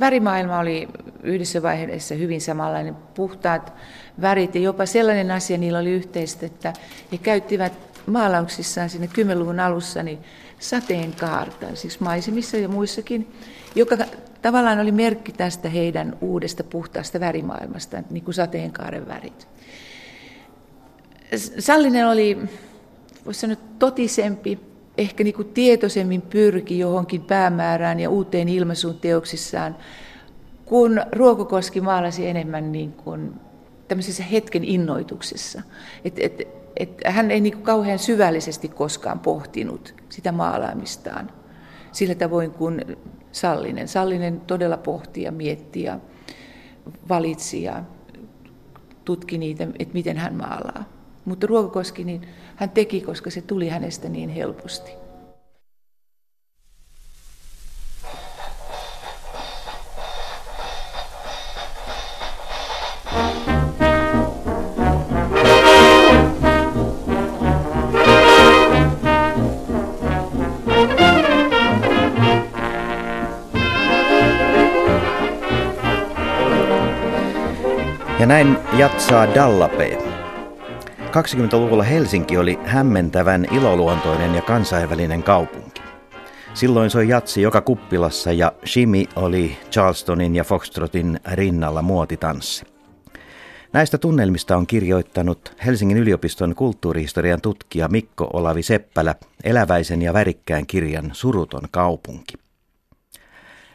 Värimaailma 0.00 0.58
oli 0.58 0.88
yhdessä 1.22 1.62
vaiheessa 1.62 2.14
hyvin 2.14 2.40
samanlainen, 2.40 2.94
puhtaat 3.14 3.72
värit 4.20 4.54
ja 4.54 4.60
jopa 4.60 4.86
sellainen 4.86 5.30
asia 5.30 5.58
niillä 5.58 5.78
oli 5.78 5.90
yhteistä, 5.90 6.46
että 6.46 6.72
he 7.12 7.18
käyttivät 7.18 7.72
maalauksissaan 8.06 8.90
sinne 8.90 9.08
10-luvun 9.18 9.60
alussa 9.60 10.02
niin 10.02 10.18
sateenkaarta, 10.58 11.66
siis 11.74 12.00
maisemissa 12.00 12.56
ja 12.56 12.68
muissakin, 12.68 13.32
joka 13.74 13.96
tavallaan 14.42 14.80
oli 14.80 14.92
merkki 14.92 15.32
tästä 15.32 15.68
heidän 15.68 16.16
uudesta 16.20 16.64
puhtaasta 16.64 17.20
värimaailmasta, 17.20 18.02
niin 18.10 18.24
kuin 18.24 18.34
sateenkaaren 18.34 19.08
värit. 19.08 19.48
Sallinen 21.58 22.06
oli, 22.06 22.38
voisi 23.24 23.40
sanoa, 23.40 23.56
totisempi, 23.78 24.60
ehkä 24.98 25.24
niin 25.24 25.34
kuin 25.34 25.48
tietoisemmin 25.48 26.22
pyrki 26.22 26.78
johonkin 26.78 27.22
päämäärään 27.22 28.00
ja 28.00 28.10
uuteen 28.10 28.48
ilmaisuun 28.48 28.98
teoksissaan, 28.98 29.76
kun 30.64 31.02
Ruokokoski 31.12 31.80
maalasi 31.80 32.26
enemmän 32.26 32.72
niin 32.72 32.92
kuin 32.92 33.32
tämmöisessä 33.88 34.22
hetken 34.22 34.64
innoituksessa. 34.64 35.62
Et, 36.04 36.14
et, 36.18 36.48
et 36.76 37.00
hän 37.06 37.30
ei 37.30 37.40
niin 37.40 37.52
kuin 37.52 37.64
kauhean 37.64 37.98
syvällisesti 37.98 38.68
koskaan 38.68 39.20
pohtinut 39.20 39.94
sitä 40.08 40.32
maalaamistaan 40.32 41.30
sillä 41.92 42.14
tavoin 42.14 42.50
kuin 42.50 42.96
Sallinen. 43.32 43.88
Sallinen 43.88 44.40
todella 44.40 44.76
pohti 44.76 45.22
ja 45.22 45.32
mietti 45.32 45.82
ja 45.82 45.98
valitsi 47.08 47.62
ja 47.62 47.84
tutki 49.04 49.38
niitä, 49.38 49.68
että 49.78 49.94
miten 49.94 50.16
hän 50.16 50.34
maalaa. 50.34 50.93
Mutta 51.24 51.46
Ruokokoski, 51.46 52.04
niin 52.04 52.28
hän 52.56 52.70
teki, 52.70 53.00
koska 53.00 53.30
se 53.30 53.42
tuli 53.42 53.68
hänestä 53.68 54.08
niin 54.08 54.30
helposti. 54.30 54.90
Ja 78.18 78.28
näin 78.28 78.58
jatsaa 78.78 79.34
Dallapee. 79.34 80.13
20-luvulla 81.14 81.82
Helsinki 81.82 82.36
oli 82.36 82.58
hämmentävän 82.64 83.46
iloluontoinen 83.52 84.34
ja 84.34 84.42
kansainvälinen 84.42 85.22
kaupunki. 85.22 85.82
Silloin 86.54 86.90
soi 86.90 87.08
jatsi 87.08 87.42
joka 87.42 87.60
kuppilassa 87.60 88.32
ja 88.32 88.52
shimi 88.66 89.08
oli 89.16 89.56
Charlestonin 89.70 90.36
ja 90.36 90.44
Foxtrotin 90.44 91.20
rinnalla 91.32 91.82
muotitanssi. 91.82 92.64
Näistä 93.72 93.98
tunnelmista 93.98 94.56
on 94.56 94.66
kirjoittanut 94.66 95.52
Helsingin 95.66 95.98
yliopiston 95.98 96.54
kulttuurihistorian 96.54 97.40
tutkija 97.40 97.88
Mikko 97.88 98.30
Olavi 98.32 98.62
Seppälä 98.62 99.14
eläväisen 99.44 100.02
ja 100.02 100.12
värikkään 100.12 100.66
kirjan 100.66 101.10
Suruton 101.12 101.68
kaupunki. 101.70 102.34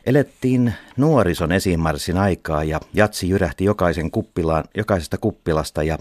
Elettiin 0.05 0.73
nuorison 0.97 1.51
esimarssin 1.51 2.17
aikaa 2.17 2.63
ja 2.63 2.79
jatsi 2.93 3.29
jyrähti 3.29 3.65
jokaisen 3.65 4.11
kuppilaan, 4.11 4.63
jokaisesta 4.77 5.17
kuppilasta 5.17 5.83
ja 5.83 5.97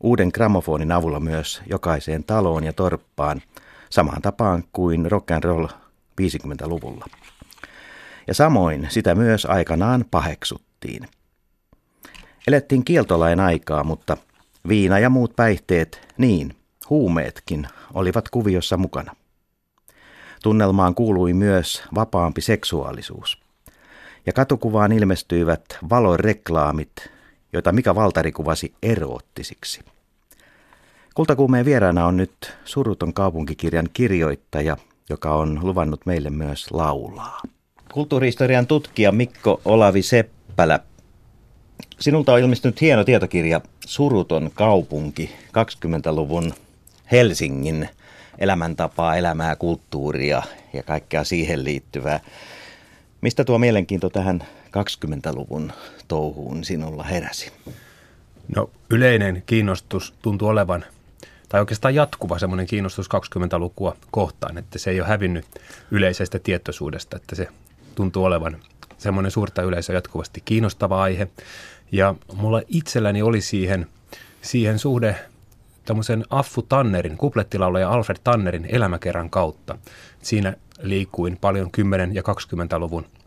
uuden 0.00 0.30
gramofonin 0.34 0.92
avulla 0.92 1.20
myös 1.20 1.62
jokaiseen 1.66 2.24
taloon 2.24 2.64
ja 2.64 2.72
torppaan, 2.72 3.42
samaan 3.90 4.22
tapaan 4.22 4.64
kuin 4.72 5.10
rock 5.10 5.30
and 5.30 5.44
roll 5.44 5.66
50-luvulla. 6.22 7.06
Ja 8.26 8.34
samoin 8.34 8.86
sitä 8.90 9.14
myös 9.14 9.46
aikanaan 9.46 10.04
paheksuttiin. 10.10 11.08
Elettiin 12.46 12.84
kieltolain 12.84 13.40
aikaa, 13.40 13.84
mutta 13.84 14.16
viina 14.68 14.98
ja 14.98 15.10
muut 15.10 15.36
päihteet, 15.36 16.08
niin 16.18 16.56
huumeetkin, 16.90 17.68
olivat 17.94 18.28
kuviossa 18.28 18.76
mukana. 18.76 19.16
Tunnelmaan 20.42 20.94
kuului 20.94 21.32
myös 21.32 21.82
vapaampi 21.94 22.40
seksuaalisuus. 22.40 23.38
Ja 24.26 24.32
katukuvaan 24.32 24.92
ilmestyivät 24.92 25.64
valoreklaamit, 25.90 27.10
joita 27.52 27.72
Mika 27.72 27.94
Valtari 27.94 28.32
kuvasi 28.32 28.74
eroottisiksi. 28.82 29.80
Kultakuumeen 31.14 31.64
vieraana 31.64 32.06
on 32.06 32.16
nyt 32.16 32.52
Suruton 32.64 33.14
kaupunkikirjan 33.14 33.88
kirjoittaja, 33.92 34.76
joka 35.10 35.34
on 35.34 35.58
luvannut 35.62 36.06
meille 36.06 36.30
myös 36.30 36.70
laulaa. 36.70 37.40
Kulttuurihistorian 37.92 38.66
tutkija 38.66 39.12
Mikko 39.12 39.60
Olavi 39.64 40.02
Seppälä. 40.02 40.80
Sinulta 42.00 42.32
on 42.32 42.40
ilmestynyt 42.40 42.80
hieno 42.80 43.04
tietokirja 43.04 43.60
Suruton 43.86 44.50
kaupunki, 44.54 45.30
20-luvun 45.46 46.54
Helsingin 47.12 47.88
elämäntapaa, 48.38 49.16
elämää, 49.16 49.56
kulttuuria 49.56 50.42
ja 50.72 50.82
kaikkea 50.82 51.24
siihen 51.24 51.64
liittyvää. 51.64 52.20
Mistä 53.20 53.44
tuo 53.44 53.58
mielenkiinto 53.58 54.10
tähän 54.10 54.42
20-luvun 54.66 55.72
touhuun 56.08 56.64
sinulla 56.64 57.02
heräsi? 57.02 57.52
No 58.56 58.70
yleinen 58.90 59.42
kiinnostus 59.46 60.14
tuntuu 60.22 60.48
olevan, 60.48 60.84
tai 61.48 61.60
oikeastaan 61.60 61.94
jatkuva 61.94 62.38
semmoinen 62.38 62.66
kiinnostus 62.66 63.06
20-lukua 63.06 63.96
kohtaan, 64.10 64.58
että 64.58 64.78
se 64.78 64.90
ei 64.90 65.00
ole 65.00 65.08
hävinnyt 65.08 65.44
yleisestä 65.90 66.38
tietoisuudesta, 66.38 67.16
että 67.16 67.34
se 67.34 67.48
tuntuu 67.94 68.24
olevan 68.24 68.56
semmoinen 68.98 69.30
suurta 69.30 69.62
yleisöä 69.62 69.96
jatkuvasti 69.96 70.42
kiinnostava 70.44 71.02
aihe. 71.02 71.28
Ja 71.92 72.14
mulla 72.34 72.62
itselläni 72.68 73.22
oli 73.22 73.40
siihen, 73.40 73.86
siihen 74.42 74.78
suhde 74.78 75.16
tämmöisen 75.84 76.24
Affu 76.30 76.62
Tannerin, 76.62 77.16
kuplettilaulaja 77.16 77.90
Alfred 77.90 78.16
Tannerin 78.24 78.66
elämäkerran 78.68 79.30
kautta. 79.30 79.78
Siinä 80.22 80.54
liikuin 80.82 81.36
paljon 81.36 81.66
10- 81.66 81.80
ja 82.12 82.22
20-luvun 82.22 83.04
ö, 83.04 83.17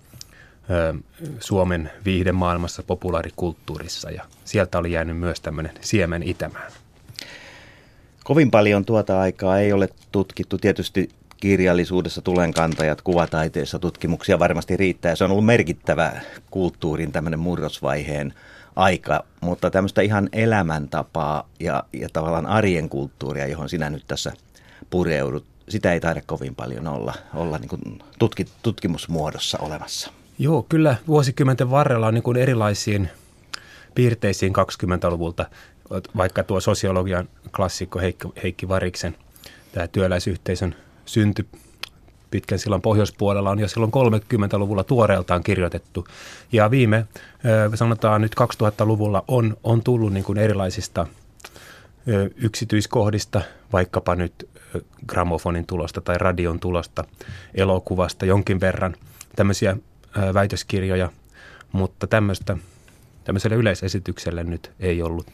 Suomen 1.39 1.91
viihdemaailmassa, 2.05 2.83
populaarikulttuurissa 2.83 4.11
ja 4.11 4.23
sieltä 4.45 4.77
oli 4.77 4.91
jäänyt 4.91 5.17
myös 5.17 5.41
tämmöinen 5.41 5.71
siemen 5.81 6.23
itämään. 6.23 6.71
Kovin 8.23 8.51
paljon 8.51 8.85
tuota 8.85 9.21
aikaa 9.21 9.59
ei 9.59 9.73
ole 9.73 9.89
tutkittu. 10.11 10.57
Tietysti 10.57 11.09
kirjallisuudessa 11.37 12.21
tulenkantajat, 12.21 13.01
kuvataiteessa 13.01 13.79
tutkimuksia 13.79 14.39
varmasti 14.39 14.77
riittää. 14.77 15.15
Se 15.15 15.23
on 15.23 15.31
ollut 15.31 15.45
merkittävä 15.45 16.21
kulttuurin 16.51 17.11
tämmöinen 17.11 17.39
murrosvaiheen 17.39 18.33
aika, 18.75 19.23
mutta 19.41 19.69
tämmöistä 19.69 20.01
ihan 20.01 20.29
elämäntapaa 20.33 21.49
ja, 21.59 21.83
ja 21.93 22.09
tavallaan 22.13 22.45
arjen 22.45 22.89
kulttuuria, 22.89 23.47
johon 23.47 23.69
sinä 23.69 23.89
nyt 23.89 24.03
tässä 24.07 24.31
pureudut, 24.89 25.45
sitä 25.69 25.93
ei 25.93 25.99
taida 25.99 26.21
kovin 26.25 26.55
paljon 26.55 26.87
olla, 26.87 27.13
olla 27.33 27.57
niin 27.57 28.03
tutki, 28.19 28.45
tutkimusmuodossa 28.61 29.57
olemassa. 29.61 30.11
Joo, 30.41 30.65
kyllä 30.69 30.95
vuosikymmenten 31.07 31.71
varrella 31.71 32.07
on 32.07 32.13
niin 32.13 32.23
kuin 32.23 32.37
erilaisiin 32.37 33.09
piirteisiin 33.95 34.53
20-luvulta, 34.55 35.45
vaikka 36.17 36.43
tuo 36.43 36.59
sosiologian 36.59 37.29
klassikko 37.55 37.99
Heikki, 37.99 38.27
Heikki 38.43 38.67
Variksen, 38.67 39.15
tämä 39.71 39.87
työläisyhteisön 39.87 40.75
synty 41.05 41.47
pitkän 42.31 42.59
sillan 42.59 42.81
pohjoispuolella 42.81 43.49
on 43.49 43.59
jo 43.59 43.67
silloin 43.67 43.91
30-luvulla 43.91 44.83
tuoreeltaan 44.83 45.43
kirjoitettu. 45.43 46.07
Ja 46.51 46.71
viime, 46.71 47.05
sanotaan 47.75 48.21
nyt 48.21 48.35
2000-luvulla 48.41 49.23
on, 49.27 49.57
on 49.63 49.83
tullut 49.83 50.13
niin 50.13 50.23
kuin 50.23 50.37
erilaisista 50.37 51.07
yksityiskohdista, 52.35 53.41
vaikkapa 53.73 54.15
nyt 54.15 54.49
gramofonin 55.07 55.65
tulosta 55.65 56.01
tai 56.01 56.17
radion 56.17 56.59
tulosta, 56.59 57.03
elokuvasta 57.55 58.25
jonkin 58.25 58.59
verran 58.59 58.95
tämmöisiä 59.35 59.77
väitöskirjoja, 60.33 61.11
mutta 61.71 62.07
tämmöistä, 62.07 62.57
tämmöiselle 63.23 63.55
yleisesitykselle 63.55 64.43
nyt 64.43 64.71
ei 64.79 65.01
ollut, 65.01 65.27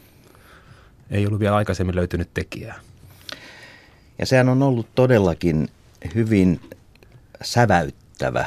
ei 1.12 1.28
ollut 1.28 1.40
vielä 1.40 1.56
aikaisemmin 1.56 1.96
löytynyt 1.96 2.30
tekijää. 2.34 2.80
Ja 4.20 4.26
sehän 4.26 4.50
on 4.50 4.63
ollut 4.63 4.88
todellakin 4.96 5.70
hyvin 6.16 6.62
säväyttävä 7.42 8.46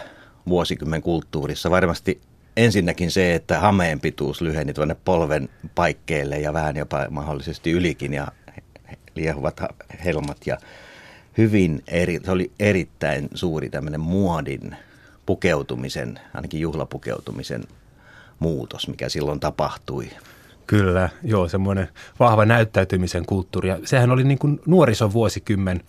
vuosikymmen 0.49 1.03
kulttuurissa. 1.03 1.71
Varmasti 1.71 2.21
ensinnäkin 2.57 3.11
se, 3.11 3.35
että 3.35 3.59
hameen 3.61 4.01
pituus 4.01 4.41
lyheni 4.41 4.75
tuonne 4.75 4.97
polven 5.05 5.49
paikkeille 5.75 6.39
ja 6.39 6.53
vähän 6.53 6.77
jopa 6.77 7.07
mahdollisesti 7.11 7.71
ylikin 7.71 8.15
ja 8.15 8.29
liehuvat 9.15 9.61
helmat 10.05 10.47
ja 10.47 10.59
hyvin 11.39 11.83
eri, 11.87 12.21
se 12.25 12.31
oli 12.31 12.53
erittäin 12.59 13.29
suuri 13.35 13.71
tämmöinen 13.71 14.01
muodin 14.01 14.77
pukeutumisen, 15.31 16.21
ainakin 16.35 16.61
juhlapukeutumisen 16.61 17.65
muutos, 18.39 18.89
mikä 18.89 19.09
silloin 19.09 19.41
tapahtui. 19.41 20.11
Kyllä, 20.67 21.09
joo, 21.23 21.49
semmoinen 21.49 21.89
vahva 22.21 22.45
näyttäytymisen 22.45 23.27
kulttuuri. 23.27 23.69
Ja 23.69 23.79
sehän 23.85 24.11
oli 24.11 24.25
niin 24.25 24.39
kuin 24.39 24.61
nuorison 24.67 25.13
vuosikymmen 25.13 25.81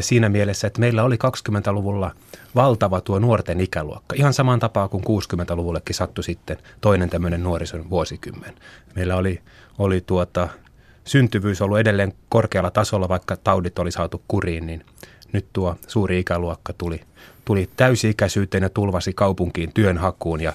siinä 0.00 0.28
mielessä, 0.28 0.66
että 0.66 0.80
meillä 0.80 1.04
oli 1.04 1.16
20-luvulla 1.16 2.10
valtava 2.54 3.00
tuo 3.00 3.18
nuorten 3.18 3.60
ikäluokka. 3.60 4.14
Ihan 4.18 4.34
samaan 4.34 4.60
tapaa 4.60 4.88
kuin 4.88 5.04
60-luvullekin 5.04 5.94
sattui 5.94 6.24
sitten 6.24 6.58
toinen 6.80 7.10
tämmöinen 7.10 7.42
nuorison 7.42 7.90
vuosikymmen. 7.90 8.54
Meillä 8.96 9.16
oli, 9.16 9.40
oli 9.78 10.00
tuota, 10.00 10.48
syntyvyys 11.04 11.62
ollut 11.62 11.78
edelleen 11.78 12.12
korkealla 12.28 12.70
tasolla, 12.70 13.08
vaikka 13.08 13.36
taudit 13.36 13.78
oli 13.78 13.92
saatu 13.92 14.22
kuriin, 14.28 14.66
niin 14.66 14.84
nyt 15.32 15.46
tuo 15.52 15.76
suuri 15.86 16.18
ikäluokka 16.18 16.72
tuli, 16.72 17.00
tuli 17.50 17.70
täysi-ikäisyyteen 17.76 18.62
ja 18.62 18.68
tulvasi 18.68 19.12
kaupunkiin 19.12 19.72
työnhakuun 19.72 20.40
ja, 20.40 20.52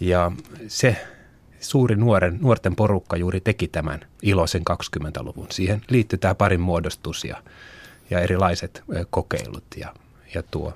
ja 0.00 0.32
se 0.68 0.96
suuri 1.60 1.96
nuoren, 1.96 2.38
nuorten 2.40 2.76
porukka 2.76 3.16
juuri 3.16 3.40
teki 3.40 3.68
tämän 3.68 4.00
iloisen 4.22 4.62
20-luvun. 4.70 5.46
Siihen 5.50 5.82
liittyy 5.90 6.18
tämä 6.18 6.34
parin 6.34 6.60
muodostus 6.60 7.24
ja, 7.24 7.42
ja 8.10 8.20
erilaiset 8.20 8.82
kokeilut 9.10 9.64
ja, 9.76 9.94
ja 10.34 10.42
tuo 10.42 10.72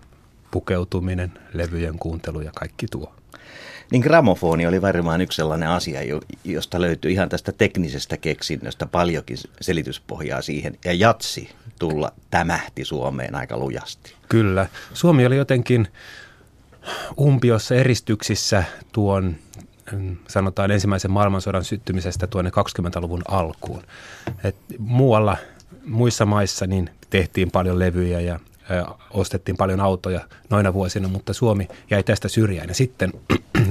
pukeutuminen, 0.50 1.32
levyjen 1.52 1.98
kuuntelu 1.98 2.40
ja 2.40 2.50
kaikki 2.54 2.86
tuo. 2.86 3.14
Niin 3.92 4.02
gramofoni 4.02 4.66
oli 4.66 4.82
varmaan 4.82 5.20
yksi 5.20 5.36
sellainen 5.36 5.68
asia, 5.68 6.00
josta 6.44 6.80
löytyy 6.80 7.10
ihan 7.10 7.28
tästä 7.28 7.52
teknisestä 7.52 8.16
keksinnöstä 8.16 8.86
paljonkin 8.86 9.38
selityspohjaa 9.60 10.42
siihen. 10.42 10.78
Ja 10.84 10.92
jatsi 10.92 11.50
tulla 11.78 12.12
tämähti 12.30 12.84
Suomeen 12.84 13.34
aika 13.34 13.56
lujasti. 13.56 14.14
Kyllä. 14.28 14.66
Suomi 14.94 15.26
oli 15.26 15.36
jotenkin 15.36 15.88
umpiossa 17.20 17.74
eristyksissä 17.74 18.64
tuon 18.92 19.36
mm, 19.92 20.16
sanotaan 20.28 20.70
ensimmäisen 20.70 21.10
maailmansodan 21.10 21.64
syttymisestä 21.64 22.26
tuonne 22.26 22.50
20-luvun 22.50 23.22
alkuun. 23.28 23.82
Et 24.44 24.56
muualla, 24.78 25.36
muissa 25.86 26.26
maissa 26.26 26.66
niin 26.66 26.90
tehtiin 27.10 27.50
paljon 27.50 27.78
levyjä 27.78 28.20
ja 28.20 28.40
ostettiin 29.10 29.56
paljon 29.56 29.80
autoja 29.80 30.20
noina 30.50 30.74
vuosina, 30.74 31.08
mutta 31.08 31.32
Suomi 31.32 31.68
jäi 31.90 32.02
tästä 32.02 32.28
syrjään. 32.28 32.68
Ja 32.68 32.74
sitten 32.74 33.12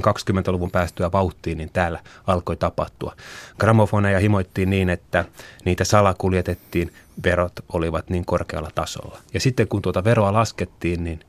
20-luvun 0.07 0.71
päästyä 0.71 1.11
vauhtiin, 1.11 1.57
niin 1.57 1.69
täällä 1.73 1.99
alkoi 2.27 2.57
tapahtua. 2.57 3.15
Gramofoneja 3.59 4.19
himoittiin 4.19 4.69
niin, 4.69 4.89
että 4.89 5.25
niitä 5.65 5.83
salakuljetettiin, 5.83 6.93
verot 7.23 7.53
olivat 7.73 8.09
niin 8.09 8.25
korkealla 8.25 8.71
tasolla. 8.75 9.19
Ja 9.33 9.39
sitten 9.39 9.67
kun 9.67 9.81
tuota 9.81 10.03
veroa 10.03 10.33
laskettiin, 10.33 11.03
niin 11.03 11.19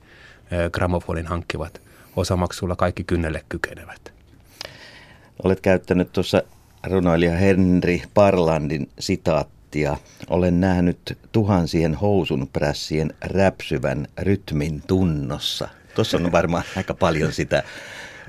gramofonin 0.72 1.26
hankkivat 1.26 1.80
osamaksulla 2.16 2.76
kaikki 2.76 3.04
kynnelle 3.04 3.44
kykenevät. 3.48 4.12
Olet 5.44 5.60
käyttänyt 5.60 6.12
tuossa 6.12 6.42
runoilija 6.86 7.32
Henri 7.36 8.02
Parlandin 8.14 8.90
sitaattia. 8.98 9.96
Olen 10.30 10.60
nähnyt 10.60 11.18
tuhansien 11.32 11.94
housun 11.94 12.48
prässien 12.52 13.14
räpsyvän 13.20 14.06
rytmin 14.18 14.82
tunnossa. 14.86 15.68
Tuossa 15.94 16.16
on 16.16 16.32
varmaan 16.32 16.64
aika 16.76 16.94
paljon 16.94 17.32
sitä 17.32 17.62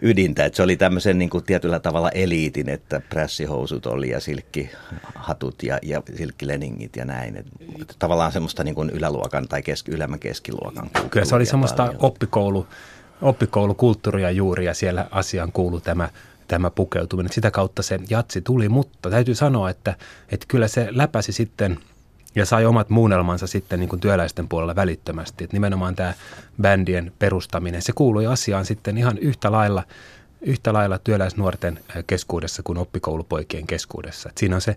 ydintä, 0.02 0.46
että 0.46 0.58
se 0.58 0.64
oli 0.64 0.78
tämmöisen 0.78 1.20
niin 1.20 1.30
kuin 1.30 1.44
tietyllä 1.44 1.80
tavalla 1.80 2.10
eliitin, 2.10 2.70
että 2.70 3.02
prässihousut 3.10 3.86
oli 3.86 4.10
ja 4.10 4.20
silkkihatut 4.20 5.64
ja, 5.64 5.80
ja 5.84 6.02
silkkileningit 6.16 6.96
ja 6.96 7.06
näin. 7.06 7.38
Et, 7.38 7.46
tavallaan 8.00 8.32
semmoista 8.32 8.64
niin 8.64 8.76
kuin 8.76 8.90
yläluokan 8.90 9.48
tai 9.48 9.62
keski, 9.62 9.92
ylemmän 9.92 10.20
keskiluokan 10.20 10.90
Kyllä 11.10 11.26
se 11.26 11.36
oli 11.36 11.46
semmoista 11.46 11.86
paljon. 11.86 12.06
oppikoulu, 12.06 12.68
oppikoulukulttuuria 13.22 14.32
juuri 14.32 14.66
ja 14.66 14.74
siellä 14.74 15.08
asiaan 15.12 15.52
kuului 15.52 15.82
tämä 15.82 16.10
tämä 16.48 16.70
pukeutuminen. 16.70 17.34
Sitä 17.34 17.52
kautta 17.52 17.82
se 17.82 18.00
jatsi 18.10 18.42
tuli, 18.42 18.70
mutta 18.70 19.10
täytyy 19.10 19.36
sanoa, 19.36 19.70
että, 19.70 19.96
että 20.30 20.46
kyllä 20.48 20.68
se 20.68 20.88
läpäsi 20.92 21.32
sitten 21.32 21.80
ja 22.40 22.46
sai 22.46 22.66
omat 22.66 22.90
muunnelmansa 22.90 23.48
sitten 23.48 23.80
niin 23.80 23.90
kuin 23.90 24.00
työläisten 24.00 24.48
puolella 24.48 24.76
välittömästi. 24.76 25.44
Että 25.44 25.56
nimenomaan 25.56 25.96
tämä 25.96 26.14
bändien 26.62 27.12
perustaminen, 27.20 27.82
se 27.82 27.92
kuului 27.96 28.26
asiaan 28.28 28.66
sitten 28.66 28.98
ihan 28.98 29.18
yhtä 29.18 29.52
lailla, 29.52 29.84
yhtä 30.42 30.74
lailla 30.74 30.98
työläisnuorten 30.98 31.80
keskuudessa 32.08 32.64
kuin 32.64 32.78
oppikoulupoikien 32.78 33.68
keskuudessa. 33.68 34.30
Et 34.30 34.38
siinä 34.38 34.56
on 34.56 34.62
se 34.62 34.76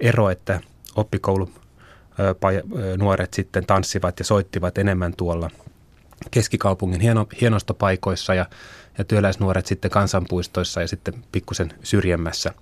ero, 0.00 0.30
että 0.30 0.60
oppikoulu 0.96 1.50
nuoret 2.98 3.34
sitten 3.34 3.66
tanssivat 3.66 4.18
ja 4.18 4.24
soittivat 4.24 4.78
enemmän 4.78 5.12
tuolla 5.16 5.50
keskikaupungin 6.30 7.00
hieno, 7.00 7.26
hienostopaikoissa 7.40 8.34
ja 8.34 8.46
ja 8.98 9.04
työläisnuoret 9.04 9.66
sitten 9.66 9.90
kansanpuistoissa 9.90 10.80
ja 10.80 10.88
sitten 10.88 11.14
pikkusen 11.32 11.72
syrjemmässä 11.82 12.52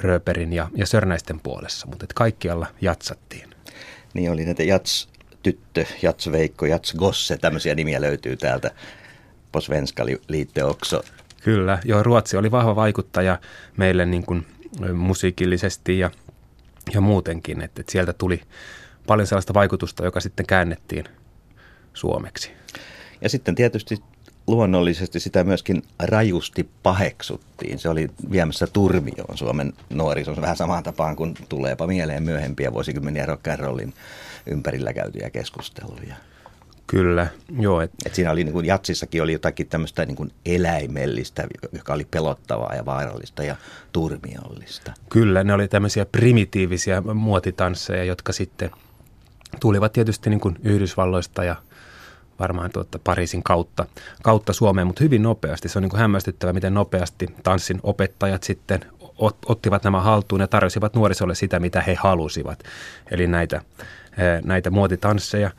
Rööperin 0.00 0.52
ja, 0.52 0.68
ja 0.74 0.86
Sörnäisten 0.86 1.40
puolessa, 1.40 1.86
mutta 1.86 2.04
että 2.04 2.14
kaikkialla 2.14 2.66
jatsattiin. 2.80 3.50
Niin 4.14 4.30
oli 4.30 4.44
näitä 4.44 4.62
Jats 4.62 5.08
tyttö, 5.42 5.84
Jats 6.02 6.32
Veikko, 6.32 6.66
Jats 6.66 6.94
Gosse, 6.94 7.36
tämmöisiä 7.36 7.74
nimiä 7.74 8.00
löytyy 8.00 8.36
täältä. 8.36 8.70
Posvenska 9.52 10.04
liitte 10.28 10.64
också. 10.64 11.02
Kyllä, 11.44 11.78
joo, 11.84 12.02
Ruotsi 12.02 12.36
oli 12.36 12.50
vahva 12.50 12.76
vaikuttaja 12.76 13.38
meille 13.76 14.06
niin 14.06 14.26
kuin 14.26 14.46
musiikillisesti 14.94 15.98
ja, 15.98 16.10
ja 16.94 17.00
muutenkin, 17.00 17.60
että, 17.62 17.80
että 17.80 17.92
sieltä 17.92 18.12
tuli 18.12 18.40
paljon 19.06 19.26
sellaista 19.26 19.54
vaikutusta, 19.54 20.04
joka 20.04 20.20
sitten 20.20 20.46
käännettiin 20.46 21.04
suomeksi. 21.94 22.50
Ja 23.20 23.28
sitten 23.28 23.54
tietysti 23.54 23.98
luonnollisesti 24.52 25.20
sitä 25.20 25.44
myöskin 25.44 25.82
rajusti 25.98 26.68
paheksuttiin. 26.82 27.78
Se 27.78 27.88
oli 27.88 28.10
viemässä 28.30 28.66
turmioon 28.66 29.38
Suomen 29.38 29.72
nuorison 29.90 30.40
vähän 30.40 30.56
samaan 30.56 30.82
tapaan 30.82 31.16
kuin 31.16 31.34
tuleepa 31.48 31.86
mieleen 31.86 32.22
myöhempiä 32.22 32.72
vuosikymmeniä 32.72 33.26
rock 33.26 33.48
and 33.48 33.60
rollin 33.60 33.94
ympärillä 34.46 34.92
käytyjä 34.92 35.30
keskusteluja. 35.30 36.14
Kyllä, 36.86 37.26
joo. 37.60 37.80
Et... 37.80 37.90
Et 38.06 38.14
siinä 38.14 38.30
oli 38.30 38.44
niin 38.44 38.52
kuin 38.52 38.66
jatsissakin 38.66 39.22
oli 39.22 39.32
jotakin 39.32 39.68
tämmöistä 39.68 40.06
niin 40.06 40.16
kuin 40.16 40.32
eläimellistä, 40.46 41.46
joka 41.72 41.94
oli 41.94 42.06
pelottavaa 42.10 42.74
ja 42.74 42.86
vaarallista 42.86 43.42
ja 43.42 43.56
turmiollista. 43.92 44.92
Kyllä, 45.08 45.44
ne 45.44 45.54
oli 45.54 45.68
tämmöisiä 45.68 46.06
primitiivisiä 46.06 47.00
muotitansseja, 47.00 48.04
jotka 48.04 48.32
sitten 48.32 48.70
tulivat 49.60 49.92
tietysti 49.92 50.30
niin 50.30 50.40
kuin 50.40 50.58
Yhdysvalloista 50.64 51.44
ja– 51.44 51.56
varmaan 52.42 52.70
tuota 52.70 52.98
Pariisin 53.04 53.42
kautta, 53.42 53.86
kautta 54.22 54.52
Suomeen, 54.52 54.86
mutta 54.86 55.04
hyvin 55.04 55.22
nopeasti. 55.22 55.68
Se 55.68 55.78
on 55.78 55.82
niin 55.82 55.96
hämmästyttävä, 55.96 56.52
miten 56.52 56.74
nopeasti 56.74 57.26
tanssin 57.42 57.80
opettajat 57.82 58.42
sitten 58.42 58.84
ottivat 59.46 59.84
nämä 59.84 60.00
haltuun 60.00 60.40
ja 60.40 60.48
tarjosivat 60.48 60.94
nuorisolle 60.94 61.34
sitä, 61.34 61.60
mitä 61.60 61.80
he 61.80 61.94
halusivat. 61.94 62.62
Eli 63.10 63.26
näitä, 63.26 63.62
näitä 64.44 64.70
muotitansseja. 64.70 65.50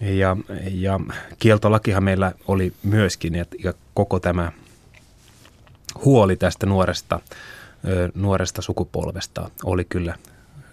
Ja, 0.00 0.36
ja 0.70 1.00
kieltolakihan 1.38 2.04
meillä 2.04 2.32
oli 2.48 2.72
myöskin, 2.82 3.34
ja, 3.34 3.44
ja 3.64 3.74
koko 3.94 4.20
tämä 4.20 4.52
huoli 6.04 6.36
tästä 6.36 6.66
nuoresta, 6.66 7.20
nuoresta 8.14 8.62
sukupolvesta 8.62 9.50
oli 9.64 9.84
kyllä 9.84 10.14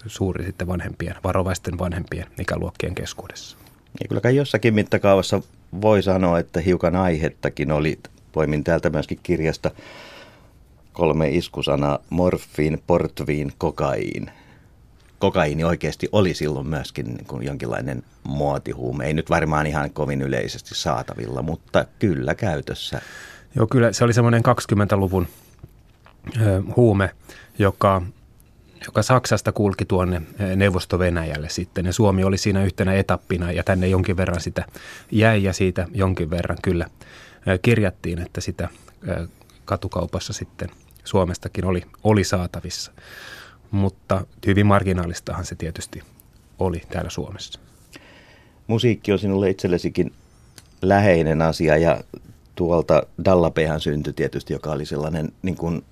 suuri 0.06 0.44
sitten 0.44 0.66
vanhempien, 0.66 1.16
varovaisten 1.24 1.78
vanhempien 1.78 2.26
ikäluokkien 2.40 2.94
keskuudessa. 2.94 3.56
Ja 4.00 4.08
kyllä 4.08 4.20
kai 4.20 4.36
jossakin 4.36 4.74
mittakaavassa 4.74 5.42
voi 5.80 6.02
sanoa, 6.02 6.38
että 6.38 6.60
hiukan 6.60 6.96
aihettakin 6.96 7.72
oli. 7.72 7.98
Poimin 8.32 8.64
täältä 8.64 8.90
myöskin 8.90 9.20
kirjasta 9.22 9.70
kolme 10.92 11.28
iskusanaa, 11.28 11.98
morfiin, 12.10 12.82
portviin, 12.86 13.52
kokaiin. 13.58 14.30
Kokaiini 15.18 15.64
oikeasti 15.64 16.08
oli 16.12 16.34
silloin 16.34 16.66
myöskin 16.66 17.06
niin 17.06 17.26
kuin 17.26 17.46
jonkinlainen 17.46 18.02
muotihuume. 18.24 19.06
Ei 19.06 19.14
nyt 19.14 19.30
varmaan 19.30 19.66
ihan 19.66 19.90
kovin 19.90 20.22
yleisesti 20.22 20.74
saatavilla, 20.74 21.42
mutta 21.42 21.84
kyllä 21.98 22.34
käytössä. 22.34 23.00
Joo, 23.56 23.66
kyllä 23.66 23.92
se 23.92 24.04
oli 24.04 24.12
semmoinen 24.12 24.42
20-luvun 24.44 25.26
ö, 26.40 26.62
huume, 26.76 27.10
joka 27.58 28.02
joka 28.86 29.02
Saksasta 29.02 29.52
kulki 29.52 29.84
tuonne 29.84 30.22
eh, 30.38 30.56
Neuvosto-Venäjälle 30.56 31.48
sitten. 31.48 31.86
Ja 31.86 31.92
Suomi 31.92 32.24
oli 32.24 32.38
siinä 32.38 32.64
yhtenä 32.64 32.94
etappina 32.94 33.52
ja 33.52 33.64
tänne 33.64 33.88
jonkin 33.88 34.16
verran 34.16 34.40
sitä 34.40 34.64
jäi 35.10 35.42
ja 35.42 35.52
siitä 35.52 35.86
jonkin 35.94 36.30
verran 36.30 36.58
kyllä 36.62 36.86
eh, 37.46 37.60
kirjattiin, 37.62 38.18
että 38.18 38.40
sitä 38.40 38.68
eh, 39.08 39.28
katukaupassa 39.64 40.32
sitten 40.32 40.68
Suomestakin 41.04 41.64
oli, 41.64 41.82
oli 42.04 42.24
saatavissa. 42.24 42.92
Mutta 43.70 44.26
hyvin 44.46 44.66
marginaalistahan 44.66 45.44
se 45.44 45.54
tietysti 45.54 46.02
oli 46.58 46.82
täällä 46.88 47.10
Suomessa. 47.10 47.60
Musiikki 48.66 49.12
on 49.12 49.18
sinulle 49.18 49.50
itsellesikin 49.50 50.12
läheinen 50.82 51.42
asia 51.42 51.76
ja 51.76 52.00
tuolta 52.54 53.02
Dallapehan 53.24 53.80
syntyi 53.80 54.12
tietysti, 54.12 54.52
joka 54.52 54.70
oli 54.70 54.86
sellainen 54.86 55.32
niin 55.42 55.56
kuin 55.56 55.84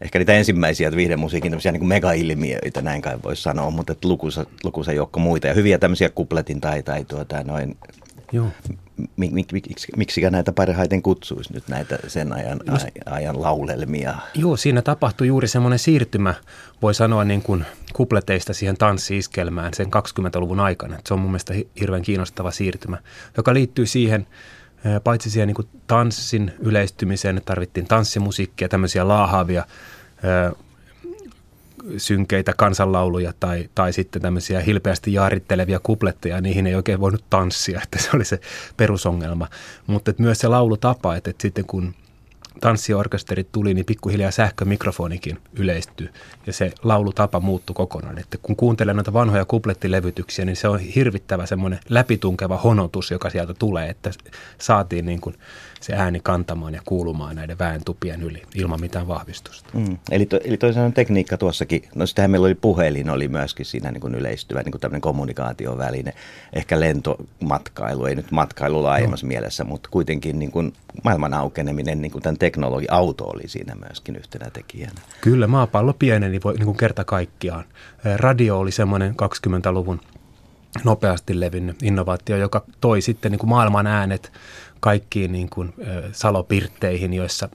ehkä 0.00 0.18
niitä 0.18 0.32
ensimmäisiä 0.32 0.96
viihdemusiikin 0.96 1.52
tämmöisiä 1.52 1.72
niin 1.72 1.86
mega-ilmiöitä, 1.86 2.82
näin 2.82 3.02
kai 3.02 3.18
voisi 3.24 3.42
sanoa, 3.42 3.70
mutta 3.70 3.92
että 3.92 4.08
lukuisa, 4.08 4.46
lukuisa 4.64 4.92
joukko 4.92 5.20
muita 5.20 5.46
ja 5.46 5.54
hyviä 5.54 5.78
tämmöisiä 5.78 6.08
kupletin 6.08 6.60
tai, 6.60 6.82
tai 6.82 7.04
tuota, 7.04 7.44
noin 7.44 7.76
Joo. 8.32 8.48
Mik, 9.16 9.32
mik, 9.32 9.52
mik, 9.52 9.64
miksikä 9.96 10.30
näitä 10.30 10.52
parhaiten 10.52 11.02
kutsuisi 11.02 11.52
nyt 11.52 11.68
näitä 11.68 11.98
sen 12.06 12.32
ajan, 12.32 12.60
Just, 12.70 12.86
ajan 13.06 13.42
laulelmia? 13.42 14.14
Joo, 14.34 14.56
siinä 14.56 14.82
tapahtui 14.82 15.26
juuri 15.26 15.48
semmoinen 15.48 15.78
siirtymä, 15.78 16.34
voi 16.82 16.94
sanoa 16.94 17.24
niin 17.24 17.42
kuin 17.42 17.64
kupleteista 17.92 18.52
siihen 18.52 18.76
tanssiiskelmään 18.76 19.74
sen 19.74 19.86
20-luvun 19.86 20.60
aikana. 20.60 20.98
Se 21.06 21.14
on 21.14 21.20
mun 21.20 21.30
mielestä 21.30 21.54
hirveän 21.80 22.02
kiinnostava 22.02 22.50
siirtymä, 22.50 22.98
joka 23.36 23.54
liittyy 23.54 23.86
siihen– 23.86 24.26
paitsi 25.04 25.30
siihen 25.30 25.48
niin 25.48 25.68
tanssin 25.86 26.52
yleistymiseen, 26.58 27.42
tarvittiin 27.44 27.86
tanssimusiikkia, 27.86 28.68
tämmöisiä 28.68 29.08
laahaavia 29.08 29.64
synkeitä 31.96 32.52
kansanlauluja 32.56 33.32
tai, 33.40 33.68
tai 33.74 33.92
sitten 33.92 34.22
tämmöisiä 34.22 34.60
hilpeästi 34.60 35.12
jaarittelevia 35.12 35.80
kupletteja, 35.82 36.40
niihin 36.40 36.66
ei 36.66 36.74
oikein 36.74 37.00
voinut 37.00 37.24
tanssia, 37.30 37.80
että 37.82 37.98
se 38.02 38.10
oli 38.14 38.24
se 38.24 38.40
perusongelma. 38.76 39.48
Mutta 39.86 40.12
myös 40.18 40.38
se 40.38 40.48
laulutapa, 40.48 41.16
että, 41.16 41.30
että 41.30 41.42
sitten 41.42 41.64
kun 41.66 41.94
tanssiorkesterit 42.60 43.52
tuli, 43.52 43.74
niin 43.74 43.86
pikkuhiljaa 43.86 44.30
sähkömikrofonikin 44.30 45.38
yleistyi 45.54 46.08
ja 46.46 46.52
se 46.52 46.72
laulutapa 46.82 47.40
muuttui 47.40 47.74
kokonaan. 47.74 48.18
Että 48.18 48.38
kun 48.42 48.56
kuuntelee 48.56 48.94
noita 48.94 49.12
vanhoja 49.12 49.44
kuplettilevytyksiä, 49.44 50.44
niin 50.44 50.56
se 50.56 50.68
on 50.68 50.80
hirvittävä 50.80 51.46
semmoinen 51.46 51.80
läpitunkeva 51.88 52.56
honotus, 52.56 53.10
joka 53.10 53.30
sieltä 53.30 53.54
tulee, 53.54 53.88
että 53.88 54.10
saatiin 54.58 55.06
niin 55.06 55.20
kuin 55.20 55.34
se 55.80 55.92
ääni 55.92 56.20
kantamaan 56.22 56.74
ja 56.74 56.82
kuulumaan 56.84 57.36
näiden 57.36 57.58
väentupien 57.58 58.22
yli 58.22 58.42
ilman 58.54 58.80
mitään 58.80 59.08
vahvistusta. 59.08 59.70
Mm. 59.74 59.98
Eli, 60.10 60.26
to, 60.26 60.40
eli 60.44 60.56
toisaalta 60.56 60.94
tekniikka 60.94 61.36
tuossakin, 61.36 61.82
no 61.94 62.06
sitähän 62.06 62.30
meillä 62.30 62.46
oli 62.46 62.54
puhelin, 62.54 63.10
oli 63.10 63.28
myöskin 63.28 63.66
siinä 63.66 63.90
niin 63.90 64.00
kuin 64.00 64.14
yleistyvä 64.14 64.62
niin 64.62 64.72
kuin 64.72 64.80
tämmöinen 64.80 65.00
kommunikaatioväline, 65.00 66.14
ehkä 66.52 66.80
lentomatkailu, 66.80 68.06
ei 68.06 68.14
nyt 68.14 68.30
matkailu 68.30 68.82
laajemmassa 68.82 69.26
no. 69.26 69.28
mielessä, 69.28 69.64
mutta 69.64 69.88
kuitenkin 69.92 70.38
niin 70.38 70.50
kuin 70.50 70.72
maailman 71.04 71.34
aukeneminen, 71.34 72.02
niin 72.02 72.12
kuin 72.12 72.22
tämän 72.22 72.38
teknologi-auto 72.38 73.24
oli 73.24 73.48
siinä 73.48 73.74
myöskin 73.74 74.16
yhtenä 74.16 74.50
tekijänä. 74.50 75.00
Kyllä, 75.20 75.46
maapallo 75.46 75.92
pieneni 75.92 76.38
niin 76.38 76.64
kuin 76.64 76.76
kerta 76.76 77.04
kaikkiaan. 77.04 77.64
Radio 78.16 78.58
oli 78.58 78.72
semmoinen 78.72 79.14
20-luvun 79.22 80.00
nopeasti 80.84 81.40
levinnyt 81.40 81.82
innovaatio, 81.82 82.36
joka 82.36 82.64
toi 82.80 83.00
sitten 83.00 83.32
niin 83.32 83.38
kuin 83.38 83.50
maailman 83.50 83.86
äänet 83.86 84.32
kaikkiin 84.80 85.32
niin 85.32 85.50
kuin, 85.50 85.74
salopirtteihin, 86.12 87.14
joissa, 87.14 87.48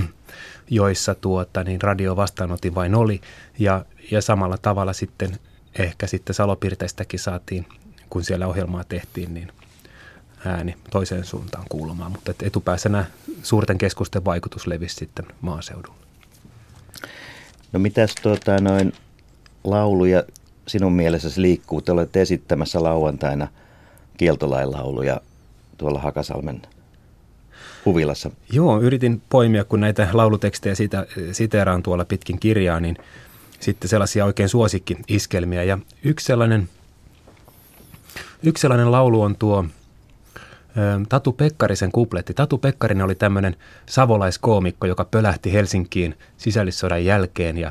joissa 0.70 1.14
tuota, 1.14 1.64
niin 1.64 1.82
radio 1.82 2.16
vastaanotin 2.16 2.74
vain 2.74 2.94
oli. 2.94 3.20
Ja, 3.58 3.84
ja 4.10 4.22
samalla 4.22 4.58
tavalla 4.58 4.92
sitten 4.92 5.38
ehkä 5.78 6.06
sitten 6.06 6.34
salopirteistäkin 6.34 7.20
saatiin, 7.20 7.66
kun 8.10 8.24
siellä 8.24 8.46
ohjelmaa 8.46 8.84
tehtiin, 8.84 9.34
niin 9.34 9.52
ääni 10.44 10.76
toiseen 10.90 11.24
suuntaan 11.24 11.64
kuulumaan. 11.68 12.12
Mutta 12.12 12.32
etupäässä 12.42 12.88
nämä 12.88 13.04
suurten 13.42 13.78
keskusten 13.78 14.24
vaikutus 14.24 14.66
levisi 14.66 14.94
sitten 14.94 15.26
maaseudulla. 15.40 16.00
No 17.72 17.80
mitäs 17.80 18.14
tuota, 18.22 18.60
noin 18.60 18.92
laulu- 19.64 20.04
ja 20.04 20.24
sinun 20.66 20.92
mielessäsi 20.92 21.42
liikkuu? 21.42 21.80
Te 21.80 21.92
olette 21.92 22.20
esittämässä 22.20 22.82
lauantaina 22.82 23.48
kieltolain 24.16 24.72
lauluja 24.72 25.20
tuolla 25.80 26.00
Hakasalmen 26.00 26.62
huvilassa. 27.84 28.30
Joo, 28.52 28.80
yritin 28.80 29.22
poimia, 29.28 29.64
kun 29.64 29.80
näitä 29.80 30.08
laulutekstejä 30.12 30.74
siitä, 30.74 31.06
siteeraan 31.32 31.82
tuolla 31.82 32.04
pitkin 32.04 32.40
kirjaa, 32.40 32.80
niin 32.80 32.96
sitten 33.60 33.88
sellaisia 33.88 34.24
oikein 34.24 34.48
suosikki-iskelmiä. 34.48 35.62
Ja 35.62 35.78
yksi 36.04 36.26
sellainen, 36.26 36.68
yksi 38.42 38.62
sellainen 38.62 38.92
laulu 38.92 39.22
on 39.22 39.36
tuo 39.36 39.64
Tatu 41.08 41.32
Pekkarisen 41.32 41.92
kupletti. 41.92 42.34
Tatu 42.34 42.58
Pekkarinen 42.58 43.04
oli 43.04 43.14
tämmöinen 43.14 43.56
savolaiskoomikko, 43.86 44.86
joka 44.86 45.04
pölähti 45.04 45.52
Helsinkiin 45.52 46.18
sisällissodan 46.36 47.04
jälkeen 47.04 47.58
ja 47.58 47.70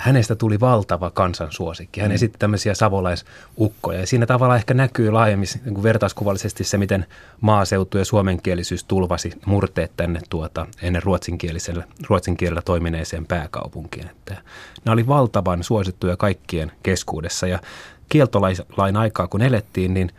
hänestä 0.00 0.34
tuli 0.34 0.60
valtava 0.60 1.10
kansansuosikki. 1.10 2.00
Hän 2.00 2.10
mm. 2.10 2.14
esitti 2.14 2.38
tämmöisiä 2.38 2.74
savolaisukkoja 2.74 4.00
ja 4.00 4.06
siinä 4.06 4.26
tavalla 4.26 4.56
ehkä 4.56 4.74
näkyy 4.74 5.10
laajemmin 5.10 5.48
niin 5.64 5.74
kuin 5.74 5.82
vertauskuvallisesti 5.82 6.64
se, 6.64 6.78
miten 6.78 7.06
maaseutu 7.40 7.98
ja 7.98 8.04
suomenkielisyys 8.04 8.84
tulvasi 8.84 9.32
murteet 9.46 9.92
tänne 9.96 10.20
tuota, 10.30 10.66
ennen 10.82 11.02
ruotsinkielisellä, 11.02 11.84
ruotsinkielellä 12.08 12.62
toimineeseen 12.62 13.26
pääkaupunkiin. 13.26 14.08
Että 14.08 14.36
nämä 14.84 14.92
oli 14.92 15.06
valtavan 15.06 15.64
suosittuja 15.64 16.16
kaikkien 16.16 16.72
keskuudessa 16.82 17.46
ja 17.46 17.58
kieltolain 18.08 18.96
aikaa 18.96 19.26
kun 19.26 19.42
elettiin, 19.42 19.94
niin 19.94 20.10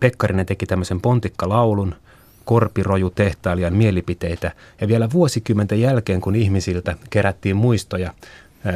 Pekkarinen 0.00 0.46
teki 0.46 0.66
tämmöisen 0.66 1.00
pontikkalaulun– 1.00 1.94
korpiroju 2.50 3.10
tehtailijan 3.10 3.74
mielipiteitä. 3.74 4.52
Ja 4.80 4.88
vielä 4.88 5.08
vuosikymmenten 5.12 5.80
jälkeen, 5.80 6.20
kun 6.20 6.36
ihmisiltä 6.36 6.96
kerättiin 7.10 7.56
muistoja 7.56 8.14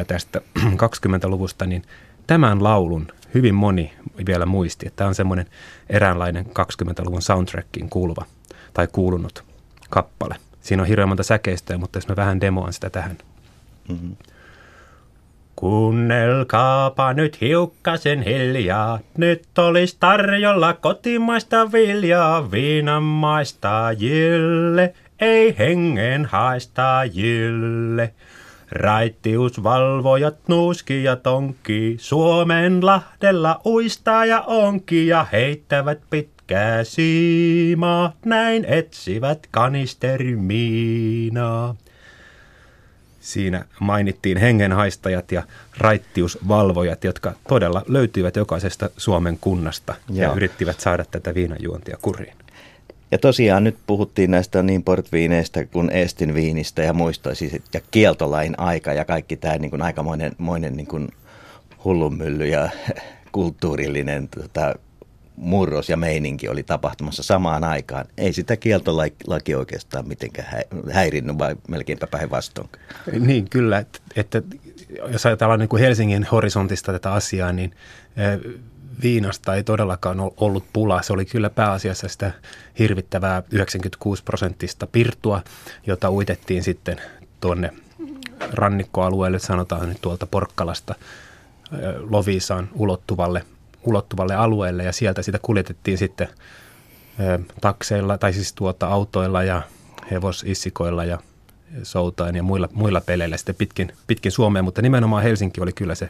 tästä 0.07 0.41
20-luvusta, 0.85 1.65
niin 1.65 1.83
tämän 2.27 2.63
laulun 2.63 3.07
hyvin 3.33 3.55
moni 3.55 3.93
vielä 4.25 4.45
muisti, 4.45 4.87
että 4.87 4.97
tämä 4.97 5.07
on 5.07 5.15
semmoinen 5.15 5.45
eräänlainen 5.89 6.45
20-luvun 6.45 7.21
soundtrackiin 7.21 7.89
kuuluva 7.89 8.25
tai 8.73 8.87
kuulunut 8.91 9.43
kappale. 9.89 10.35
Siinä 10.61 10.83
on 10.83 10.87
hirveän 10.87 11.07
monta 11.07 11.23
säkeistöä, 11.23 11.77
mutta 11.77 11.97
jos 11.97 12.07
mä 12.07 12.15
vähän 12.15 12.41
demoan 12.41 12.73
sitä 12.73 12.89
tähän. 12.89 13.17
Mm-hmm. 13.89 14.15
Kuunnelkaapa 15.65 17.13
nyt 17.13 17.41
hiukkasen 17.41 18.21
hiljaa, 18.21 18.99
nyt 19.17 19.43
olisi 19.57 19.97
tarjolla 19.99 20.73
kotimaista 20.73 21.71
viljaa 21.71 22.51
viinanmaistajille, 22.51 24.93
ei 25.19 25.55
hengen 25.57 26.25
haistajille. 26.25 28.13
Raittiusvalvojat 28.71 30.35
ja 31.03 31.15
tonkki, 31.15 31.95
Suomen 31.99 32.85
lahdella 32.85 33.61
uistaa 33.65 34.25
ja 34.25 34.41
onki 34.41 35.07
ja 35.07 35.25
heittävät 35.31 35.99
pitkää 36.09 36.83
siimaa, 36.83 38.13
näin 38.25 38.65
etsivät 38.65 39.47
kanisterimiinaa. 39.51 41.75
Siinä 43.25 43.65
mainittiin 43.79 44.37
hengenhaistajat 44.37 45.31
ja 45.31 45.43
raittiusvalvojat, 45.77 47.03
jotka 47.03 47.33
todella 47.49 47.81
löytyivät 47.87 48.35
jokaisesta 48.35 48.89
Suomen 48.97 49.37
kunnasta 49.41 49.95
Joo. 50.09 50.29
ja 50.29 50.35
yrittivät 50.35 50.79
saada 50.79 51.05
tätä 51.05 51.35
viinajuontia 51.35 51.97
kuriin. 52.01 52.35
Ja 53.11 53.17
tosiaan 53.17 53.63
nyt 53.63 53.77
puhuttiin 53.87 54.31
näistä 54.31 54.63
niin 54.63 54.83
portviineistä 54.83 55.65
kuin 55.65 55.89
Estin 55.91 56.33
viinistä 56.33 56.81
ja 56.81 56.93
muista, 56.93 57.35
siis, 57.35 57.53
ja 57.73 57.81
kieltolain 57.91 58.59
aika 58.59 58.93
ja 58.93 59.05
kaikki 59.05 59.37
tämä 59.37 59.57
niin 59.57 59.71
kuin 59.71 59.81
aikamoinen 59.81 60.31
moinen 60.37 60.77
niin 60.77 60.87
kuin 60.87 61.09
hullunmylly 61.83 62.45
ja 62.45 62.69
kulttuurillinen 63.31 64.27
tota, 64.27 64.75
murros 65.35 65.89
ja 65.89 65.97
meininki 65.97 66.49
oli 66.49 66.63
tapahtumassa 66.63 67.23
samaan 67.23 67.63
aikaan. 67.63 68.05
Ei 68.17 68.33
sitä 68.33 68.57
kieltolaki 68.57 69.55
oikeastaan 69.55 70.07
mitenkään 70.07 70.47
häirinnyt, 70.91 71.37
vai 71.37 71.55
melkeinpä 71.67 72.07
päinvastoin. 72.07 72.69
Niin, 73.19 73.49
kyllä. 73.49 73.77
Että, 73.77 73.99
että 74.15 74.41
jos 75.11 75.25
ajatellaan 75.25 75.59
niin 75.59 75.69
kuin 75.69 75.81
Helsingin 75.81 76.27
horisontista 76.31 76.91
tätä 76.91 77.13
asiaa, 77.13 77.51
niin 77.51 77.75
viinasta 79.03 79.55
ei 79.55 79.63
todellakaan 79.63 80.17
ollut 80.37 80.65
pula. 80.73 81.01
Se 81.01 81.13
oli 81.13 81.25
kyllä 81.25 81.49
pääasiassa 81.49 82.07
sitä 82.07 82.31
hirvittävää 82.79 83.43
96 83.51 84.23
prosenttista 84.23 84.87
pirtua, 84.87 85.41
jota 85.87 86.11
uitettiin 86.11 86.63
sitten 86.63 87.01
tuonne 87.41 87.73
rannikkoalueelle, 88.53 89.39
sanotaan 89.39 89.89
nyt 89.89 90.01
tuolta 90.01 90.25
Porkkalasta 90.25 90.95
Lovisaan 92.09 92.69
ulottuvalle 92.73 93.45
ulottuvalle 93.85 94.35
alueelle 94.35 94.83
ja 94.83 94.91
sieltä 94.91 95.21
sitä 95.21 95.39
kuljetettiin 95.41 95.97
sitten 95.97 96.27
ö, 97.19 97.39
takseilla 97.61 98.17
tai 98.17 98.33
siis 98.33 98.53
tuota 98.53 98.87
autoilla 98.87 99.43
ja 99.43 99.61
hevosissikoilla 100.11 101.05
ja 101.05 101.19
soutain 101.83 102.35
ja 102.35 102.43
muilla, 102.43 102.69
muilla 102.73 103.01
peleillä 103.01 103.37
sitten 103.37 103.55
pitkin, 103.55 103.91
pitkin 104.07 104.31
Suomea, 104.31 104.63
mutta 104.63 104.81
nimenomaan 104.81 105.23
Helsinki 105.23 105.61
oli 105.61 105.73
kyllä 105.73 105.95
se, 105.95 106.09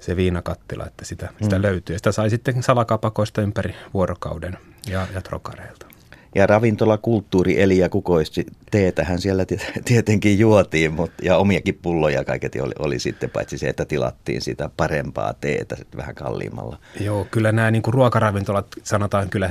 se 0.00 0.16
viinakattila, 0.16 0.86
että 0.86 1.04
sitä, 1.04 1.26
mm. 1.26 1.44
sitä 1.44 1.62
löytyy. 1.62 1.94
Ja 1.94 1.98
sitä 1.98 2.12
sai 2.12 2.30
sitten 2.30 2.62
salakapakoista 2.62 3.42
ympäri 3.42 3.74
vuorokauden 3.94 4.58
ja, 4.90 5.06
ja 5.14 5.22
trokareilta. 5.22 5.86
Ja 6.34 6.46
ravintolakulttuuri 6.46 7.62
eli 7.62 7.78
ja 7.78 7.88
kukoisti. 7.88 8.46
Teetähän 8.70 9.20
siellä 9.20 9.44
tietenkin 9.84 10.38
juotiin, 10.38 10.92
mutta, 10.92 11.24
ja 11.24 11.36
omiakin 11.36 11.78
pulloja 11.82 12.24
kaiketi 12.24 12.60
oli, 12.60 12.72
oli 12.78 12.98
sitten, 12.98 13.30
paitsi 13.30 13.58
se, 13.58 13.68
että 13.68 13.84
tilattiin 13.84 14.40
sitä 14.40 14.70
parempaa 14.76 15.34
teetä 15.40 15.76
sitten 15.76 15.98
vähän 15.98 16.14
kalliimmalla. 16.14 16.78
Joo, 17.00 17.26
kyllä 17.30 17.52
nämä 17.52 17.70
niin 17.70 17.82
kuin 17.82 17.94
ruokaravintolat 17.94 18.66
sanotaan 18.82 19.30
kyllä, 19.30 19.50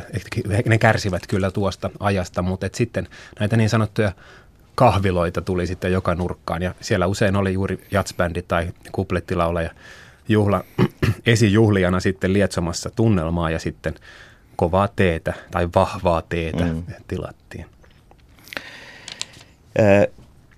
ne 0.65 0.77
kärsivät 0.77 1.27
kyllä 1.27 1.51
tuosta 1.51 1.89
ajasta, 1.99 2.41
mutta 2.41 2.65
et 2.65 2.75
sitten 2.75 3.07
näitä 3.39 3.57
niin 3.57 3.69
sanottuja 3.69 4.11
kahviloita 4.75 5.41
tuli 5.41 5.67
sitten 5.67 5.91
joka 5.91 6.15
nurkkaan 6.15 6.61
ja 6.61 6.75
siellä 6.81 7.07
usein 7.07 7.35
oli 7.35 7.53
juuri 7.53 7.83
jatsbändi 7.91 8.41
tai 8.41 8.67
kuplettilaulaja 8.91 9.69
juhla, 10.29 10.63
esijuhlijana 11.25 11.99
sitten 11.99 12.33
lietsomassa 12.33 12.89
tunnelmaa 12.95 13.49
ja 13.49 13.59
sitten– 13.59 13.93
kovaa 14.63 14.87
teetä 14.87 15.33
tai 15.51 15.69
vahvaa 15.75 16.21
teetä 16.21 16.63
mm. 16.63 16.83
tilattiin. 17.07 17.65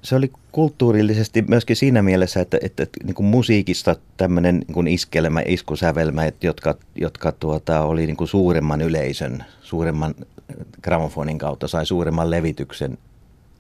Se 0.02 0.16
oli 0.16 0.32
kulttuurillisesti 0.52 1.42
myöskin 1.42 1.76
siinä 1.76 2.02
mielessä, 2.02 2.42
että, 2.42 2.58
että, 2.62 2.84
että 2.84 3.00
niin 3.04 3.16
kuin 3.16 3.26
musiikista 3.26 3.96
tämmöinen 4.18 4.58
niin 4.58 4.74
kuin 4.74 4.88
iskelmä, 4.88 5.42
iskusävelmä, 5.46 6.26
että 6.26 6.48
jotka, 6.48 6.76
jotka 6.96 7.32
tuota, 7.32 7.82
oli 7.82 8.06
niin 8.06 8.18
kuin 8.18 8.28
suuremman 8.28 8.82
yleisön, 8.82 9.46
suuremman 9.62 10.16
gramofonin 10.82 11.38
kautta 11.38 11.68
sai 11.68 11.86
suuremman 11.86 12.32
levityksen 12.32 12.98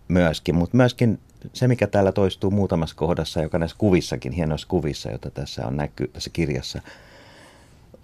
myöskin, 0.07 0.55
mutta 0.55 0.77
myöskin 0.77 1.19
se, 1.53 1.67
mikä 1.67 1.87
täällä 1.87 2.11
toistuu 2.11 2.51
muutamassa 2.51 2.95
kohdassa, 2.95 3.41
joka 3.41 3.59
näissä 3.59 3.77
kuvissakin, 3.77 4.31
hienoissa 4.31 4.67
kuvissa, 4.67 5.09
joita 5.09 5.31
tässä 5.31 5.67
on 5.67 5.77
näkyy 5.77 6.07
tässä 6.07 6.29
kirjassa– 6.33 6.81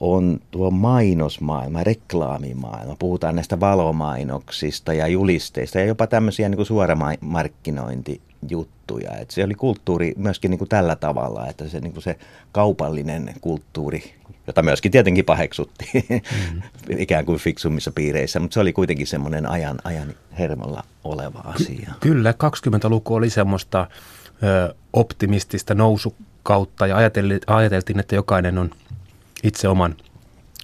on 0.01 0.39
tuo 0.51 0.71
mainosmaailma, 0.71 1.83
reklaamimaailma. 1.83 2.95
Puhutaan 2.99 3.35
näistä 3.35 3.59
valomainoksista 3.59 4.93
ja 4.93 5.07
julisteista 5.07 5.79
ja 5.79 5.85
jopa 5.85 6.07
tämmöisiä 6.07 6.49
niin 6.49 6.55
kuin 6.55 6.65
suoramarkkinointijuttuja. 6.65 9.17
Et 9.17 9.31
se 9.31 9.43
oli 9.43 9.55
kulttuuri 9.55 10.13
myöskin 10.17 10.51
niin 10.51 10.59
kuin 10.59 10.69
tällä 10.69 10.95
tavalla, 10.95 11.47
että 11.47 11.67
se, 11.67 11.79
niin 11.79 11.93
kuin 11.93 12.03
se 12.03 12.15
kaupallinen 12.51 13.33
kulttuuri, 13.41 14.13
jota 14.47 14.63
myöskin 14.63 14.91
tietenkin 14.91 15.25
paheksuttiin 15.25 16.03
mm. 16.09 16.61
ikään 16.97 17.25
kuin 17.25 17.39
fiksummissa 17.39 17.91
piireissä, 17.91 18.39
mutta 18.39 18.53
se 18.53 18.59
oli 18.59 18.73
kuitenkin 18.73 19.07
semmoinen 19.07 19.45
ajan, 19.45 19.77
ajan 19.83 20.13
hermolla 20.39 20.83
oleva 21.03 21.41
asia. 21.45 21.91
Kyllä, 21.99 22.31
20-luku 22.31 23.15
oli 23.15 23.29
semmoista 23.29 23.87
ö, 24.43 24.75
optimistista 24.93 25.75
nousukautta 25.75 26.87
ja 26.87 26.97
ajateltiin, 27.47 27.99
että 27.99 28.15
jokainen 28.15 28.57
on– 28.57 28.71
itse 29.43 29.67
oman 29.67 29.95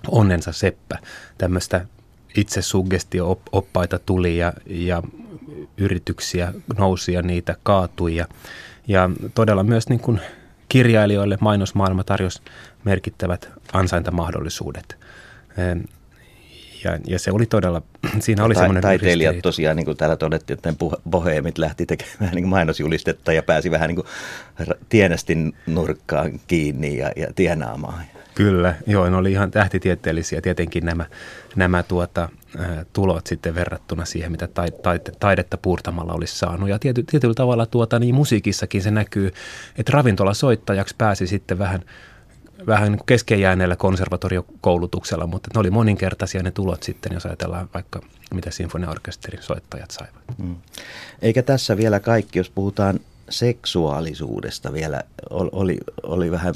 onnensa 0.07 0.51
seppä. 0.51 0.97
Tämmöistä 1.37 1.85
itsesuggestio-oppaita 2.37 3.99
tuli 3.99 4.37
ja, 4.37 4.53
ja 4.65 5.03
yrityksiä 5.77 6.53
nousi 6.77 7.13
ja 7.13 7.21
niitä 7.21 7.55
kaatui. 7.63 8.15
Ja, 8.15 8.25
ja 8.87 9.09
todella 9.33 9.63
myös 9.63 9.89
niin 9.89 9.99
kuin 9.99 10.21
kirjailijoille 10.69 11.37
mainosmaailma 11.41 12.03
tarjosi 12.03 12.41
merkittävät 12.83 13.49
ansaintamahdollisuudet. 13.73 14.97
Ja, 16.83 16.99
ja 17.07 17.19
se 17.19 17.31
oli 17.31 17.45
todella, 17.45 17.81
siinä 18.19 18.43
oli 18.43 18.53
Ta- 18.53 18.59
semmoinen 18.59 18.81
Taiteilijat 18.81 19.17
ristiriita. 19.31 19.43
tosiaan, 19.43 19.75
niin 19.75 19.85
kuin 19.85 19.97
täällä 19.97 20.15
todettiin, 20.15 20.57
että 20.57 20.73
boheemit 21.09 21.57
lähti 21.57 21.85
tekemään 21.85 22.35
niin 22.35 22.47
mainosjulistetta 22.47 23.33
ja 23.33 23.43
pääsi 23.43 23.71
vähän 23.71 23.87
niin 23.87 23.95
kuin 23.95 24.07
tienestin 24.89 25.55
nurkkaan 25.67 26.39
kiinni 26.47 26.97
ja, 26.97 27.11
ja 27.15 27.27
tienaamaan. 27.35 28.03
Kyllä, 28.37 28.75
joo, 28.87 29.09
ne 29.09 29.15
oli 29.15 29.31
ihan 29.31 29.51
tähtitieteellisiä 29.51 30.41
tietenkin 30.41 30.85
nämä, 30.85 31.05
nämä 31.55 31.83
tuota, 31.83 32.29
ä, 32.59 32.85
tulot 32.93 33.27
sitten 33.27 33.55
verrattuna 33.55 34.05
siihen, 34.05 34.31
mitä 34.31 34.47
ta, 34.47 34.63
ta, 34.81 34.91
taidetta 35.19 35.57
puurtamalla 35.57 36.13
olisi 36.13 36.37
saanut. 36.37 36.69
Ja 36.69 36.79
tiety, 36.79 37.03
tietyllä 37.03 37.33
tavalla 37.33 37.65
tuota, 37.65 37.99
niin 37.99 38.15
musiikissakin 38.15 38.81
se 38.81 38.91
näkyy, 38.91 39.33
että 39.77 39.91
ravintolasoittajaksi 39.91 40.95
pääsi 40.97 41.27
sitten 41.27 41.59
vähän 41.59 41.81
vähän 42.67 42.91
niin 42.91 43.01
kesken 43.05 43.41
jääneellä 43.41 43.75
konservatoriokoulutuksella, 43.75 45.27
mutta 45.27 45.49
ne 45.53 45.59
oli 45.59 45.69
moninkertaisia 45.69 46.43
ne 46.43 46.51
tulot 46.51 46.83
sitten, 46.83 47.13
jos 47.13 47.25
ajatellaan 47.25 47.69
vaikka 47.73 48.01
mitä 48.33 48.51
sinfoniaorkesterin 48.51 49.43
soittajat 49.43 49.91
saivat. 49.91 50.23
Mm. 50.37 50.55
Eikä 51.21 51.43
tässä 51.43 51.77
vielä 51.77 51.99
kaikki, 51.99 52.39
jos 52.39 52.49
puhutaan 52.49 52.99
seksuaalisuudesta 53.29 54.73
vielä, 54.73 55.03
oli, 55.29 55.77
oli 56.03 56.31
vähän 56.31 56.53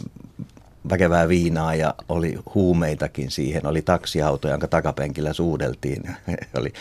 väkevää 0.90 1.28
viinaa 1.28 1.76
ja 1.76 1.94
oli 2.10 2.40
huumeitakin 2.56 3.32
siihen. 3.32 3.66
Oli 3.66 3.82
taksiauto, 3.82 4.50
jonka 4.50 4.68
takapenkillä 4.68 5.34
suudeltiin. 5.34 6.04
oli, 6.60 6.74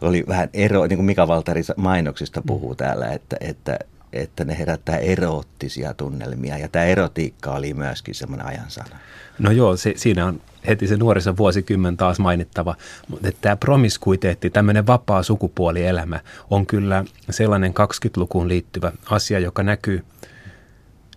oli 0.00 0.24
vähän 0.28 0.48
ero, 0.54 0.86
niin 0.86 0.96
kuin 0.96 1.06
Mika 1.06 1.28
Valtari 1.28 1.62
mainoksista 1.76 2.42
puhuu 2.46 2.74
täällä, 2.74 3.08
että, 3.08 3.36
että, 3.40 3.78
että 4.12 4.44
ne 4.44 4.58
herättää 4.58 4.96
eroottisia 4.96 5.94
tunnelmia. 5.94 6.58
Ja 6.58 6.68
tämä 6.68 6.84
erotiikka 6.84 7.50
oli 7.50 7.74
myöskin 7.74 8.14
semmoinen 8.14 8.46
ajansana. 8.46 8.96
No 9.38 9.50
joo, 9.50 9.76
se, 9.76 9.92
siinä 9.96 10.26
on 10.26 10.40
heti 10.66 10.86
se 10.86 10.96
nuorison 10.96 11.36
vuosikymmen 11.36 11.96
taas 11.96 12.18
mainittava. 12.18 12.76
Mutta 13.08 13.28
tämä 13.40 13.56
promiskuiteetti, 13.56 14.50
tämmöinen 14.50 14.86
vapaa 14.86 15.22
sukupuolielämä 15.22 16.20
on 16.50 16.66
kyllä 16.66 17.04
sellainen 17.30 17.72
20-lukuun 17.72 18.48
liittyvä 18.48 18.92
asia, 19.10 19.38
joka 19.38 19.62
näkyy 19.62 20.04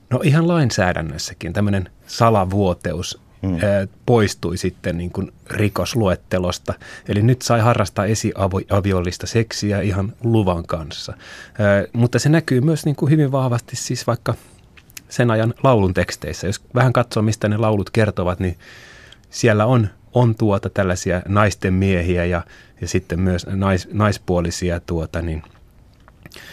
no 0.10 0.20
ihan 0.24 0.48
lainsäädännössäkin. 0.48 1.54
Tämmöinen 1.54 1.90
salavuoteus 2.14 3.20
mm. 3.42 3.58
poistui 4.06 4.58
sitten 4.58 4.98
niin 4.98 5.12
kuin 5.12 5.34
rikosluettelosta. 5.50 6.74
Eli 7.08 7.22
nyt 7.22 7.42
sai 7.42 7.60
harrastaa 7.60 8.06
esiaviollista 8.06 9.28
seksiä 9.28 9.82
ihan 9.82 10.14
luvan 10.24 10.66
kanssa. 10.68 11.14
Mutta 11.94 12.20
se 12.20 12.30
näkyy 12.30 12.62
myös 12.62 12.86
niin 12.86 12.96
kuin 12.96 13.12
hyvin 13.12 13.32
vahvasti 13.32 13.76
siis 13.76 14.08
vaikka 14.08 14.34
sen 15.10 15.32
ajan 15.32 15.54
laulun 15.64 15.94
teksteissä. 15.94 16.48
Jos 16.48 16.62
vähän 16.76 16.94
katsoo, 16.94 17.24
mistä 17.24 17.48
ne 17.48 17.58
laulut 17.58 17.90
kertovat, 17.90 18.40
niin 18.40 18.58
siellä 19.30 19.66
on, 19.66 19.90
on 20.14 20.36
tuota 20.36 20.70
tällaisia 20.70 21.22
naisten 21.28 21.74
miehiä 21.74 22.26
ja, 22.26 22.44
ja 22.82 22.88
sitten 22.88 23.20
myös 23.20 23.48
nais, 23.48 23.90
naispuolisia 23.92 24.80
tuota, 24.80 25.22
niin, 25.22 25.44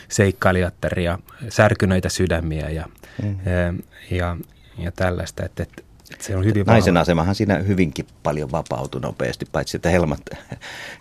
seikkailijattaria, 0.09 1.19
särkyneitä 1.49 2.09
sydämiä 2.09 2.71
ja, 2.71 2.87
mm. 3.23 3.39
ja, 3.45 3.75
ja, 4.11 4.37
ja 4.79 4.93
tällaista. 4.93 5.45
Että, 5.45 5.63
että 5.63 5.83
se 6.19 6.37
on 6.37 6.45
hyvin 6.45 6.67
Naisen 6.67 6.95
vahva. 6.95 7.03
asemahan 7.03 7.35
siinä 7.35 7.59
hyvinkin 7.59 8.07
paljon 8.23 8.53
vapautui 8.53 9.01
nopeasti, 9.01 9.47
paitsi 9.53 9.77
että 9.77 9.91
helmat, 9.91 10.21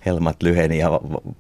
helmat 0.05 0.43
lyheni 0.43 0.78
ja 0.78 0.89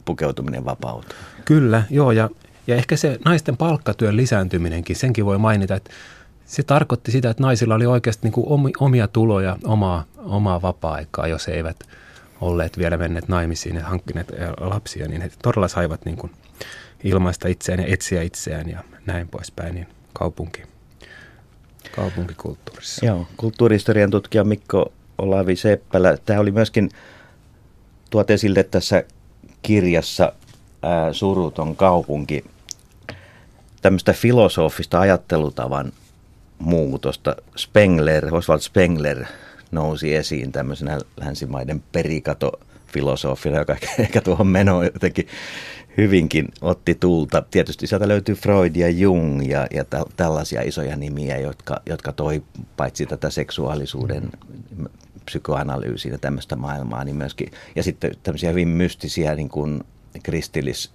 pukeutuminen 0.05 0.65
vapautui. 0.65 1.15
Kyllä, 1.45 1.83
joo, 1.89 2.11
ja, 2.11 2.29
ja 2.67 2.75
ehkä 2.75 2.95
se 2.95 3.19
naisten 3.25 3.57
palkkatyön 3.57 4.17
lisääntyminenkin, 4.17 4.95
senkin 4.95 5.25
voi 5.25 5.37
mainita, 5.37 5.75
että 5.75 5.91
se 6.45 6.63
tarkoitti 6.63 7.11
sitä, 7.11 7.29
että 7.29 7.43
naisilla 7.43 7.75
oli 7.75 7.85
oikeasti 7.85 8.29
niin 8.29 8.73
omia 8.79 9.07
tuloja, 9.07 9.57
omaa, 9.63 10.05
omaa 10.17 10.61
vapaa-aikaa, 10.61 11.27
jos 11.27 11.47
he 11.47 11.53
eivät 11.53 11.77
olleet 12.41 12.77
vielä 12.77 12.97
menneet 12.97 13.27
naimisiin 13.27 13.75
ja 13.75 13.83
hankkineet 13.83 14.31
lapsia, 14.59 15.07
niin 15.07 15.21
he 15.21 15.31
todella 15.43 15.67
saivat 15.67 16.05
niin 16.05 16.17
kuin 16.17 16.31
ilmaista 17.03 17.47
itseään 17.47 17.79
ja 17.79 17.87
etsiä 17.87 18.21
itseään 18.21 18.69
ja 18.69 18.83
näin 19.05 19.27
poispäin, 19.27 19.75
niin 19.75 19.87
kaupunki, 20.13 20.63
kaupunkikulttuurissa. 21.95 23.05
Joo, 23.05 23.27
kulttuurihistorian 23.37 24.11
tutkija 24.11 24.43
Mikko 24.43 24.91
Olavi 25.17 25.55
Seppälä. 25.55 26.17
Tämä 26.17 26.39
oli 26.39 26.51
myöskin 26.51 26.89
tuot 28.09 28.29
esille 28.29 28.63
tässä 28.63 29.03
kirjassa 29.61 30.33
ää, 30.83 31.13
Suruton 31.13 31.75
kaupunki, 31.75 32.45
tämmöistä 33.81 34.13
filosofista 34.13 34.99
ajattelutavan 34.99 35.91
muutosta. 36.59 37.35
Spengler, 37.57 38.35
Oswald 38.35 38.59
Spengler 38.59 39.25
nousi 39.71 40.15
esiin 40.15 40.51
tämmöisenä 40.51 40.99
länsimaiden 41.17 41.83
perikatofilosofina, 42.93 43.57
joka 43.57 43.75
ehkä 43.99 44.21
tuohon 44.21 44.47
menoon 44.47 44.85
jotenkin 44.85 45.27
hyvinkin 45.97 46.47
otti 46.61 46.95
tulta. 46.95 47.43
Tietysti 47.51 47.87
sieltä 47.87 48.07
löytyy 48.07 48.35
Freud 48.35 48.75
ja 48.75 48.89
Jung 48.89 49.49
ja, 49.49 49.67
ja 49.71 49.85
tällaisia 50.15 50.61
isoja 50.61 50.95
nimiä, 50.95 51.37
jotka, 51.37 51.81
jotka 51.85 52.11
toi 52.11 52.43
paitsi 52.77 53.05
tätä 53.05 53.29
seksuaalisuuden 53.29 54.29
psykoanalyysiä 55.25 56.11
ja 56.11 56.17
tämmöistä 56.17 56.55
maailmaa, 56.55 57.03
niin 57.03 57.15
myöskin, 57.15 57.51
ja 57.75 57.83
sitten 57.83 58.11
tämmöisiä 58.23 58.49
hyvin 58.49 58.67
mystisiä 58.67 59.35
niin 59.35 59.49
kuin 59.49 59.83
kristillis 60.23 60.91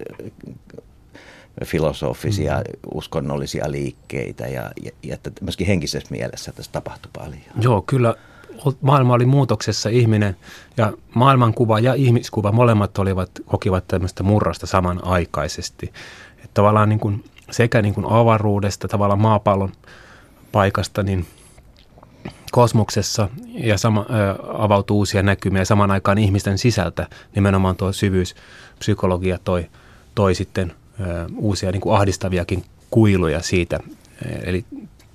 filosofisia, 1.64 2.57
mm. 2.57 2.64
uskonnollisia 2.95 3.70
liikkeitä 3.70 4.47
ja, 4.47 4.70
ja, 4.82 4.90
ja 5.03 5.14
että 5.14 5.30
myöskin 5.40 5.66
henkisessä 5.66 6.09
mielessä 6.11 6.53
tässä 6.53 6.72
tapahtui 6.72 7.11
paljon. 7.14 7.40
Joo, 7.61 7.82
kyllä 7.82 8.14
maailma 8.81 9.15
oli 9.15 9.27
muutoksessa, 9.27 9.89
ihminen 9.89 10.37
ja 10.77 10.93
maailmankuva 11.15 11.81
ja 11.81 11.95
ihmiskuva, 11.95 12.53
molemmat 12.53 12.99
olivat, 12.99 13.31
kokivat 13.47 13.89
tämmöistä 13.89 14.23
murrosta 14.23 14.67
samanaikaisesti. 14.67 15.93
Että 16.37 16.51
tavallaan 16.55 16.89
niin 16.89 17.01
kuin 17.01 17.25
sekä 17.51 17.83
niin 17.83 17.95
kuin 17.95 18.07
avaruudesta, 18.11 18.89
tavallaan 18.89 19.21
maapallon 19.21 19.73
paikasta, 20.53 21.03
niin 21.03 21.27
kosmoksessa 22.53 23.29
ja 23.55 23.79
sama, 23.79 24.01
ä, 24.01 24.05
avautuu 24.59 24.99
uusia 24.99 25.23
näkymiä 25.23 25.61
ja 25.61 25.67
samaan 25.67 25.91
aikaan 25.91 26.19
ihmisten 26.19 26.59
sisältä 26.59 27.07
nimenomaan 27.35 27.77
tuo 27.77 27.93
syvyyspsykologia 27.93 29.39
toi, 29.45 29.67
toi 30.15 30.35
sitten 30.35 30.73
ä, 31.01 31.05
uusia 31.37 31.73
niin 31.73 31.81
kuin 31.81 31.97
ahdistaviakin 31.97 32.65
kuiluja 32.91 33.43
siitä. 33.43 33.81
Eli 34.45 34.65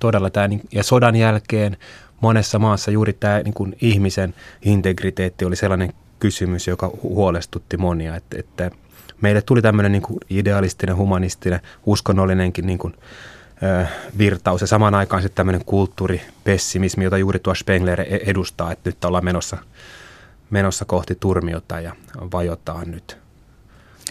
todella 0.00 0.30
tämä, 0.30 0.48
ja 0.72 0.82
sodan 0.82 1.16
jälkeen 1.16 1.76
monessa 2.20 2.58
maassa 2.58 2.90
juuri 2.90 3.12
tämä 3.12 3.40
niin 3.42 3.54
kuin 3.54 3.76
ihmisen 3.80 4.34
integriteetti 4.62 5.44
oli 5.44 5.56
sellainen 5.56 5.92
kysymys, 6.20 6.66
joka 6.66 6.90
huolestutti 7.02 7.76
monia, 7.76 8.16
että, 8.16 8.36
että 8.38 8.70
meille 9.20 9.42
tuli 9.42 9.62
tämmöinen 9.62 9.92
niin 9.92 10.02
kuin 10.02 10.18
idealistinen, 10.30 10.96
humanistinen, 10.96 11.60
uskonnollinenkin 11.86 12.66
niin 12.66 12.78
kuin, 12.78 12.94
ö, 13.62 13.86
virtaus 14.18 14.60
ja 14.60 14.66
samaan 14.66 14.94
aikaan 14.94 15.22
sitten 15.22 15.36
tämmöinen 15.36 15.64
kulttuuripessimismi, 15.64 17.04
jota 17.04 17.18
juuri 17.18 17.38
tuo 17.38 17.54
Spengler 17.54 18.00
e-, 18.00 18.04
edustaa, 18.26 18.72
että 18.72 18.90
nyt 18.90 19.04
ollaan 19.04 19.24
menossa, 19.24 19.56
menossa 20.50 20.84
kohti 20.84 21.14
turmiota 21.14 21.80
ja 21.80 21.92
vajotaan 22.32 22.90
nyt, 22.90 23.18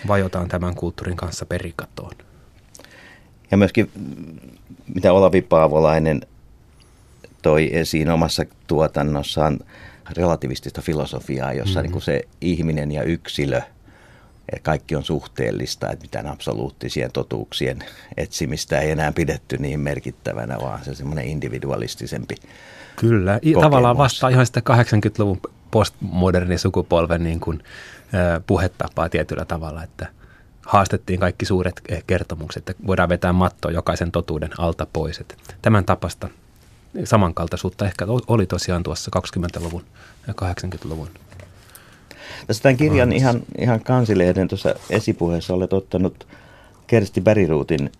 vajotaan 0.08 0.48
tämän 0.48 0.76
kulttuurin 0.76 1.18
kanssa 1.18 1.46
perikatoon. 1.46 2.16
Ja 3.52 3.58
myöskin, 3.58 3.92
mitä 4.96 5.14
Olavi 5.14 5.42
Paavolainen 5.42 6.22
toi 7.42 7.70
esiin 7.74 8.10
omassa 8.10 8.46
tuotannossaan 8.68 9.60
relativistista 10.18 10.82
filosofiaa, 10.82 11.54
jossa 11.54 11.70
mm-hmm. 11.80 11.84
niin 11.84 11.92
kuin 11.92 12.02
se 12.02 12.22
ihminen 12.42 12.92
ja 12.92 13.04
yksilö, 13.04 13.62
että 14.50 14.64
kaikki 14.64 14.96
on 14.96 15.04
suhteellista, 15.04 15.92
että 15.92 16.04
mitään 16.04 16.28
absoluuttisien 16.28 17.12
totuuksien 17.12 17.84
etsimistä 18.18 18.80
ei 18.80 18.92
enää 18.92 19.12
pidetty 19.12 19.58
niin 19.58 19.80
merkittävänä, 19.80 20.58
vaan 20.62 20.86
se 20.86 20.96
semmoinen 20.96 21.26
individualistisempi 21.26 22.36
Kyllä, 22.96 23.34
kokemus. 23.34 23.62
tavallaan 23.62 23.98
vastaa 23.98 24.30
ihan 24.30 24.46
sitä 24.46 24.60
80-luvun 24.60 25.42
postmoderni 25.72 26.58
sukupolven 26.58 27.24
niin 27.24 27.40
kuin, 27.40 27.64
äh, 28.14 28.42
puhetapaa 28.48 29.10
tietyllä 29.10 29.46
tavalla, 29.46 29.84
että 29.84 30.08
haastettiin 30.66 31.20
kaikki 31.20 31.46
suuret 31.46 31.82
kertomukset, 32.08 32.70
että 32.70 32.88
voidaan 32.88 33.10
vetää 33.10 33.34
matto 33.34 33.70
jokaisen 33.70 34.12
totuuden 34.12 34.50
alta 34.58 34.88
pois. 34.94 35.20
Että 35.20 35.36
tämän 35.62 35.86
tapasta 35.86 36.30
samankaltaisuutta 37.04 37.86
ehkä 37.86 38.06
oli 38.28 38.46
tosiaan 38.46 38.84
tuossa 38.84 39.12
20-luvun 39.18 39.84
ja 40.28 40.34
80-luvun. 40.42 41.10
Tässä 42.48 42.64
tämän 42.64 42.78
kirjan 42.78 43.14
ihan, 43.14 43.42
ihan 43.58 43.84
kansilehden 43.84 44.48
tuossa 44.48 44.76
esipuheessa 44.90 45.54
olet 45.54 45.74
ottanut 45.74 46.28
Kersti 46.88 47.22
Bäriruutin 47.22 47.92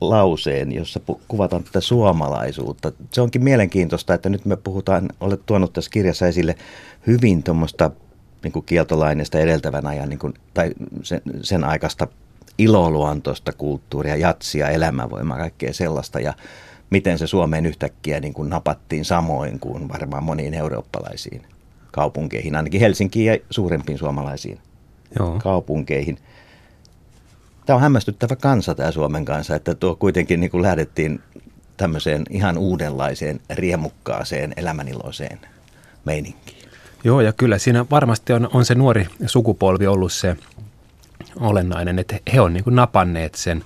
lauseen, 0.00 0.72
jossa 0.72 1.00
pu- 1.10 1.20
kuvataan 1.28 1.64
tätä 1.64 1.80
suomalaisuutta. 1.80 2.92
Se 3.12 3.20
onkin 3.20 3.44
mielenkiintoista, 3.44 4.14
että 4.14 4.28
nyt 4.28 4.44
me 4.44 4.56
puhutaan, 4.56 5.08
olet 5.20 5.46
tuonut 5.46 5.72
tässä 5.72 5.90
kirjassa 5.90 6.26
esille 6.26 6.54
hyvin 7.06 7.42
tuommoista 7.42 7.90
niin 8.42 8.64
kieltolaineista 8.66 9.38
edeltävän 9.38 9.86
ajan 9.86 10.08
niin 10.08 10.18
kuin, 10.18 10.34
tai 10.54 10.70
sen, 11.02 11.22
sen 11.42 11.64
aikaista 11.64 12.06
iloluontoista 12.58 13.52
kulttuuria, 13.52 14.16
jatsia, 14.16 14.68
elämänvoimaa, 14.68 15.38
kaikkea 15.38 15.74
sellaista. 15.74 16.20
Ja 16.20 16.34
miten 16.90 17.18
se 17.18 17.26
Suomeen 17.26 17.66
yhtäkkiä 17.66 18.20
niin 18.20 18.34
kuin 18.34 18.50
napattiin 18.50 19.04
samoin 19.04 19.60
kuin 19.60 19.88
varmaan 19.88 20.24
moniin 20.24 20.54
eurooppalaisiin 20.54 21.42
kaupunkeihin, 21.90 22.56
ainakin 22.56 22.80
Helsinkiin 22.80 23.26
ja 23.26 23.38
suurempiin 23.50 23.98
suomalaisiin 23.98 24.58
Joo. 25.18 25.38
kaupunkeihin. 25.42 26.18
Tämä 27.66 27.74
on 27.74 27.82
hämmästyttävä 27.82 28.36
kansa 28.36 28.74
tämä 28.74 28.90
Suomen 28.90 29.24
kanssa, 29.24 29.56
että 29.56 29.74
tuo 29.74 29.96
kuitenkin 29.96 30.40
niin 30.40 30.50
kuin 30.50 30.62
lähdettiin 30.62 31.20
tämmöiseen 31.76 32.22
ihan 32.30 32.58
uudenlaiseen 32.58 33.40
riemukkaaseen 33.50 34.54
elämäniloiseen 34.56 35.38
meininkiin. 36.04 36.68
Joo, 37.04 37.20
ja 37.20 37.32
kyllä 37.32 37.58
siinä 37.58 37.86
varmasti 37.90 38.32
on, 38.32 38.48
on 38.52 38.64
se 38.64 38.74
nuori 38.74 39.06
sukupolvi 39.26 39.86
ollut 39.86 40.12
se 40.12 40.36
olennainen, 41.40 41.98
että 41.98 42.20
he 42.32 42.40
on 42.40 42.52
niin 42.52 42.64
kuin 42.64 42.76
napanneet 42.76 43.34
sen 43.34 43.64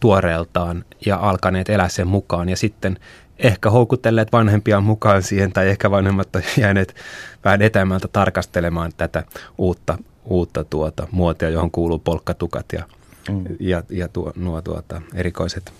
tuoreeltaan 0.00 0.84
ja 1.06 1.16
alkaneet 1.16 1.68
elää 1.68 1.88
sen 1.88 2.08
mukaan. 2.08 2.48
Ja 2.48 2.56
sitten 2.56 2.98
ehkä 3.38 3.70
houkutelleet 3.70 4.32
vanhempia 4.32 4.80
mukaan 4.80 5.22
siihen 5.22 5.52
tai 5.52 5.68
ehkä 5.68 5.90
vanhemmat 5.90 6.36
on 6.36 6.42
jääneet 6.62 6.96
vähän 7.44 7.62
etämältä 7.62 8.08
tarkastelemaan 8.08 8.92
tätä 8.96 9.24
uutta, 9.58 9.98
uutta 10.24 10.64
tuota, 10.64 11.08
muotia, 11.10 11.50
johon 11.50 11.70
kuuluu 11.70 11.98
polkkatukat 11.98 12.66
ja, 12.72 12.82
mm. 13.30 13.44
ja, 13.60 13.82
ja 13.90 14.08
tuo, 14.08 14.32
nuo 14.36 14.62
tuota, 14.62 15.02
erikoiset 15.14 15.72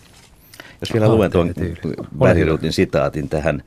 Jos 0.80 0.92
vielä 0.92 1.08
luen 1.08 1.30
tuon 1.30 1.54
Väriruutin 2.20 2.72
sitaatin 2.72 3.28
tähän. 3.28 3.62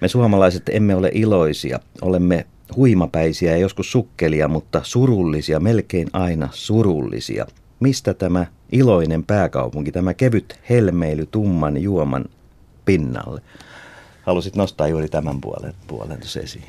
Me 0.00 0.08
suomalaiset 0.08 0.68
emme 0.68 0.94
ole 0.94 1.10
iloisia, 1.14 1.80
olemme 2.02 2.46
huimapäisiä 2.76 3.50
ja 3.50 3.56
joskus 3.56 3.92
sukkelia, 3.92 4.48
mutta 4.48 4.80
surullisia, 4.84 5.60
melkein 5.60 6.08
aina 6.12 6.48
surullisia. 6.52 7.46
Mistä 7.80 8.14
tämä 8.14 8.46
iloinen 8.72 9.24
pääkaupunki, 9.24 9.92
tämä 9.92 10.14
kevyt 10.14 10.60
helmeily 10.70 11.26
tumman 11.26 11.82
juoman 11.82 12.24
pinnalle? 12.84 13.42
Halusit 14.22 14.56
nostaa 14.56 14.88
juuri 14.88 15.08
tämän 15.08 15.40
puolen, 15.40 15.74
puolen 15.86 16.20
esiin. 16.42 16.64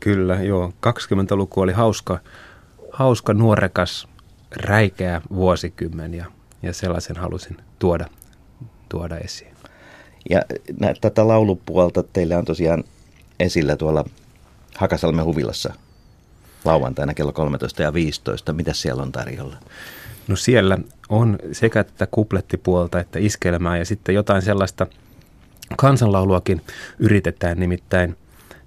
Kyllä, 0.00 0.34
joo. 0.34 0.72
20-luku 0.86 1.60
oli 1.60 1.72
hauska, 1.72 2.18
hauska 2.92 3.34
nuorekas, 3.34 4.08
räikeä 4.56 5.20
vuosikymmen 5.34 6.14
ja, 6.14 6.24
ja 6.62 6.72
sellaisen 6.72 7.16
halusin 7.16 7.56
tuoda, 7.78 8.06
tuoda 8.88 9.18
esiin. 9.18 9.54
Ja 10.30 10.42
nä, 10.80 10.94
tätä 11.00 11.28
laulupuolta 11.28 12.02
teillä 12.02 12.38
on 12.38 12.44
tosiaan 12.44 12.84
esillä 13.40 13.76
tuolla 13.76 14.04
Hakasalmen 14.76 15.24
huvilassa 15.24 15.74
lauantaina 16.64 17.14
kello 17.14 17.32
13 17.32 17.82
ja 17.82 17.92
15. 17.92 18.52
Mitä 18.52 18.72
siellä 18.72 19.02
on 19.02 19.12
tarjolla? 19.12 19.56
No 20.30 20.36
siellä 20.36 20.78
on 21.08 21.38
sekä 21.52 21.84
tätä 21.84 22.06
kuplettipuolta 22.10 23.00
että 23.00 23.18
iskelmää 23.18 23.78
ja 23.78 23.84
sitten 23.84 24.14
jotain 24.14 24.42
sellaista 24.42 24.86
kansanlauluakin 25.76 26.60
yritetään 26.98 27.60
nimittäin. 27.60 28.16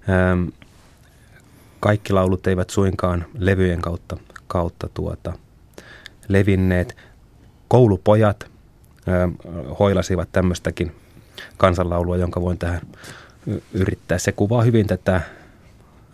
Ähm, 0.08 0.48
kaikki 1.80 2.12
laulut 2.12 2.46
eivät 2.46 2.70
suinkaan 2.70 3.26
levyjen 3.38 3.80
kautta, 3.80 4.16
kautta 4.46 4.88
tuota, 4.94 5.32
levinneet. 6.28 6.96
Koulupojat 7.68 8.46
ähm, 9.08 9.30
hoilasivat 9.78 10.28
tämmöistäkin 10.32 10.92
kansanlaulua, 11.56 12.16
jonka 12.16 12.40
voin 12.40 12.58
tähän 12.58 12.80
yrittää. 13.72 14.18
Se 14.18 14.32
kuvaa 14.32 14.62
hyvin 14.62 14.86
tätä 14.86 15.20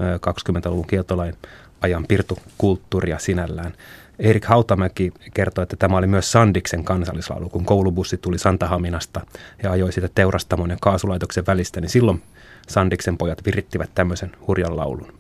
20-luvun 0.01 0.87
kieltolain 0.87 1.35
ajan 1.81 2.05
pirtukulttuuria 2.09 3.19
sinällään. 3.19 3.73
Erik 4.21 4.45
Hautamäki 4.45 5.13
kertoi, 5.35 5.63
että 5.63 5.77
tämä 5.77 5.97
oli 5.97 6.07
myös 6.07 6.33
Sandiksen 6.33 6.85
kansallislaulu, 6.85 7.49
kun 7.49 7.65
koulubussi 7.65 8.17
tuli 8.17 8.39
Santahaminasta 8.39 9.21
ja 9.63 9.71
ajoi 9.73 9.93
sitä 9.93 10.09
teurastamon 10.15 10.71
ja 10.71 10.77
kaasulaitoksen 10.81 11.47
välistä, 11.47 11.81
niin 11.81 11.91
silloin 11.91 12.23
Sandiksen 12.69 13.19
pojat 13.19 13.45
virittivät 13.47 13.91
tämmöisen 13.95 14.33
hurjan 14.47 14.77
laulun. 14.77 15.13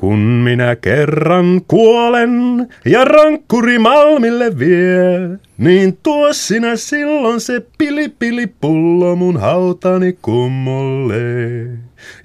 Kun 0.00 0.18
minä 0.18 0.76
kerran 0.76 1.60
kuolen 1.68 2.66
ja 2.84 3.04
rankkuri 3.04 3.78
Malmille 3.78 4.58
vie, 4.58 5.38
niin 5.58 5.98
tuo 6.02 6.32
sinä 6.32 6.76
silloin 6.76 7.40
se 7.40 7.66
pili 7.78 8.08
pili 8.18 8.46
pullo 8.60 9.16
mun 9.16 9.40
hautani 9.40 10.18
kummolle. 10.22 11.16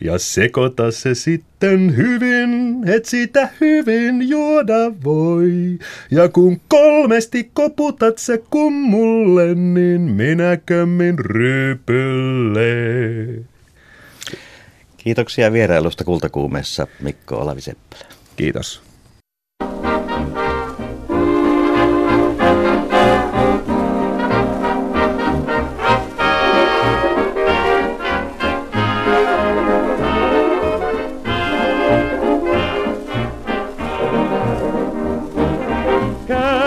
Ja 0.02 0.18
sekoita 0.18 0.92
se 0.92 1.16
sitten 1.16 1.98
hyvin, 1.98 2.84
et 2.86 3.06
sitä 3.06 3.50
hyvin 3.62 4.30
juoda 4.30 4.92
voi. 5.04 5.80
Ja 6.12 6.30
kun 6.30 6.62
kolmesti 6.68 7.52
koputat 7.54 8.18
se 8.18 8.44
kummulle, 8.50 9.56
niin 9.56 10.02
minä 10.02 10.58
kömmin 10.66 11.20
rypylle. 11.20 12.66
Kiitoksia 15.04 15.54
vierailusta 15.54 16.04
Kultakuumessa 16.04 16.88
Mikko 17.00 17.36
Olavi-Seppälä. 17.36 18.06
Kiitos. 18.36 18.82
Ja 36.30 36.62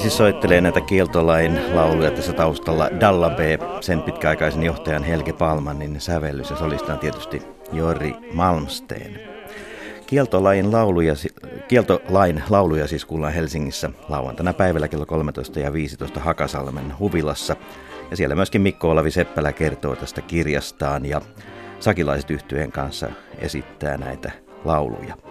siis 0.00 0.16
soittelee 0.16 0.60
näitä 0.60 0.80
kieltolain 0.80 1.76
lauluja 1.76 2.10
tässä 2.10 2.32
taustalla 2.32 2.88
Dalla 3.00 3.30
B, 3.30 3.38
sen 3.80 4.02
pitkäaikaisen 4.02 4.62
johtajan 4.62 5.04
Helge 5.04 5.32
Palmanin 5.32 6.00
sävellys 6.00 6.50
ja 6.50 6.56
solista 6.56 6.92
on 6.92 6.98
tietysti 6.98 7.42
Jori 7.72 8.14
Malmsteen. 8.32 9.20
Kieltolain 10.06 10.72
lauluja, 10.72 11.14
kieltolain 11.68 12.42
lauluja 12.48 12.86
siis 12.86 13.04
kuullaan 13.04 13.32
Helsingissä 13.32 13.90
lauantaina 14.08 14.52
päivällä 14.52 14.88
kello 14.88 15.06
13 15.06 15.60
ja 15.60 15.72
15 15.72 16.20
Hakasalmen 16.20 16.98
huvilassa. 16.98 17.56
Ja 18.10 18.16
siellä 18.16 18.34
myöskin 18.34 18.62
Mikko 18.62 18.90
Olavi 18.90 19.10
Seppälä 19.10 19.52
kertoo 19.52 19.96
tästä 19.96 20.20
kirjastaan 20.20 21.06
ja 21.06 21.20
sakilaiset 21.80 22.30
yhtyeen 22.30 22.72
kanssa 22.72 23.08
esittää 23.38 23.96
näitä 23.96 24.30
lauluja. 24.64 25.29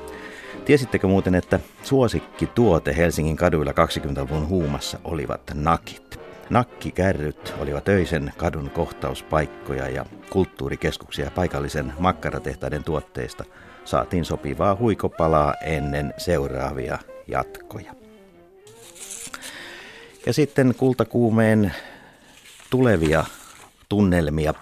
Tiesittekö 0.70 1.08
muuten, 1.08 1.36
että 1.36 1.60
suosikki 1.84 2.48
tuote 2.48 2.98
Helsingin 2.98 3.36
kaduilla 3.36 3.72
20-luvun 3.72 4.48
huumassa 4.48 5.00
olivat 5.04 5.42
nakit? 5.54 6.20
Nakkikärryt 6.50 7.54
olivat 7.60 7.88
öisen 7.88 8.34
kadun 8.38 8.70
kohtauspaikkoja 8.70 9.90
ja 9.90 10.06
kulttuurikeskuksia 10.30 11.32
paikallisen 11.32 11.94
makkaratehtaiden 12.00 12.84
tuotteista 12.84 13.46
saatiin 13.86 14.26
sopivaa 14.26 14.76
huikopalaa 14.76 15.54
ennen 15.62 16.14
seuraavia 16.18 17.00
jatkoja. 17.28 17.94
Ja 20.26 20.34
sitten 20.34 20.76
kultakuumeen 20.78 21.74
tulevia 22.70 23.26
tunnelmia. 23.90 24.54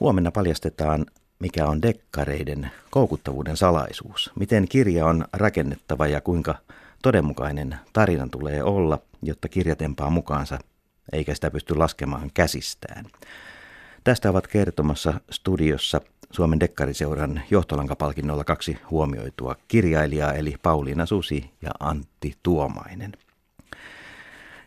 Huomenna 0.00 0.30
paljastetaan 0.30 1.06
mikä 1.42 1.66
on 1.66 1.82
dekkareiden 1.82 2.70
koukuttavuuden 2.90 3.56
salaisuus, 3.56 4.30
miten 4.38 4.68
kirja 4.68 5.06
on 5.06 5.24
rakennettava 5.32 6.06
ja 6.06 6.20
kuinka 6.20 6.54
todenmukainen 7.02 7.76
tarinan 7.92 8.30
tulee 8.30 8.62
olla, 8.62 8.98
jotta 9.22 9.48
kirja 9.48 9.76
tempaa 9.76 10.10
mukaansa, 10.10 10.58
eikä 11.12 11.34
sitä 11.34 11.50
pysty 11.50 11.74
laskemaan 11.74 12.30
käsistään. 12.34 13.04
Tästä 14.04 14.30
ovat 14.30 14.46
kertomassa 14.46 15.20
studiossa 15.30 16.00
Suomen 16.30 16.60
Dekkariseuran 16.60 17.42
johtolankapalkinnolla 17.50 18.44
kaksi 18.44 18.78
huomioitua 18.90 19.56
kirjailijaa, 19.68 20.32
eli 20.32 20.56
Pauliina 20.62 21.06
Susi 21.06 21.50
ja 21.62 21.70
Antti 21.80 22.34
Tuomainen. 22.42 23.12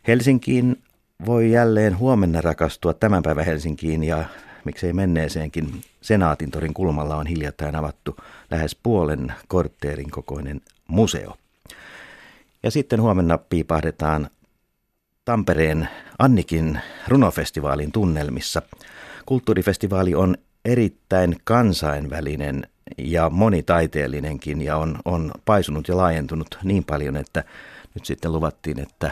Helsinkiin 0.07 0.83
voi 1.25 1.51
jälleen 1.51 1.97
huomenna 1.97 2.41
rakastua 2.41 2.93
tämän 2.93 3.23
päivän 3.23 3.45
Helsinkiin 3.45 4.03
ja 4.03 4.25
miksei 4.65 4.93
menneeseenkin 4.93 5.81
Senaatin 6.01 6.51
torin 6.51 6.73
kulmalla 6.73 7.15
on 7.15 7.27
hiljattain 7.27 7.75
avattu 7.75 8.15
lähes 8.51 8.75
puolen 8.83 9.33
kortteerin 9.47 10.11
kokoinen 10.11 10.61
museo. 10.87 11.35
Ja 12.63 12.71
sitten 12.71 13.01
huomenna 13.01 13.37
piipahdetaan 13.37 14.29
Tampereen 15.25 15.89
Annikin 16.19 16.79
runofestivaalin 17.07 17.91
tunnelmissa. 17.91 18.61
Kulttuurifestivaali 19.25 20.15
on 20.15 20.37
erittäin 20.65 21.35
kansainvälinen 21.43 22.67
ja 22.97 23.29
monitaiteellinenkin 23.29 24.61
ja 24.61 24.77
on, 24.77 24.97
on 25.05 25.31
paisunut 25.45 25.87
ja 25.87 25.97
laajentunut 25.97 26.57
niin 26.63 26.83
paljon, 26.83 27.17
että 27.17 27.43
nyt 27.95 28.05
sitten 28.05 28.33
luvattiin, 28.33 28.79
että 28.79 29.11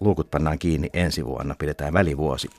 luukut 0.00 0.30
pannaan 0.30 0.58
kiinni 0.58 0.90
ensi 0.92 1.24
vuonna, 1.24 1.54
pidetään 1.58 1.92
välivuosi. 1.92 2.50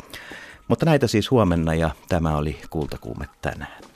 Mutta 0.71 0.85
näitä 0.85 1.07
siis 1.07 1.31
huomenna 1.31 1.73
ja 1.73 1.89
tämä 2.09 2.37
oli 2.37 2.61
Kultakuume 2.69 3.25
tänään. 3.41 3.90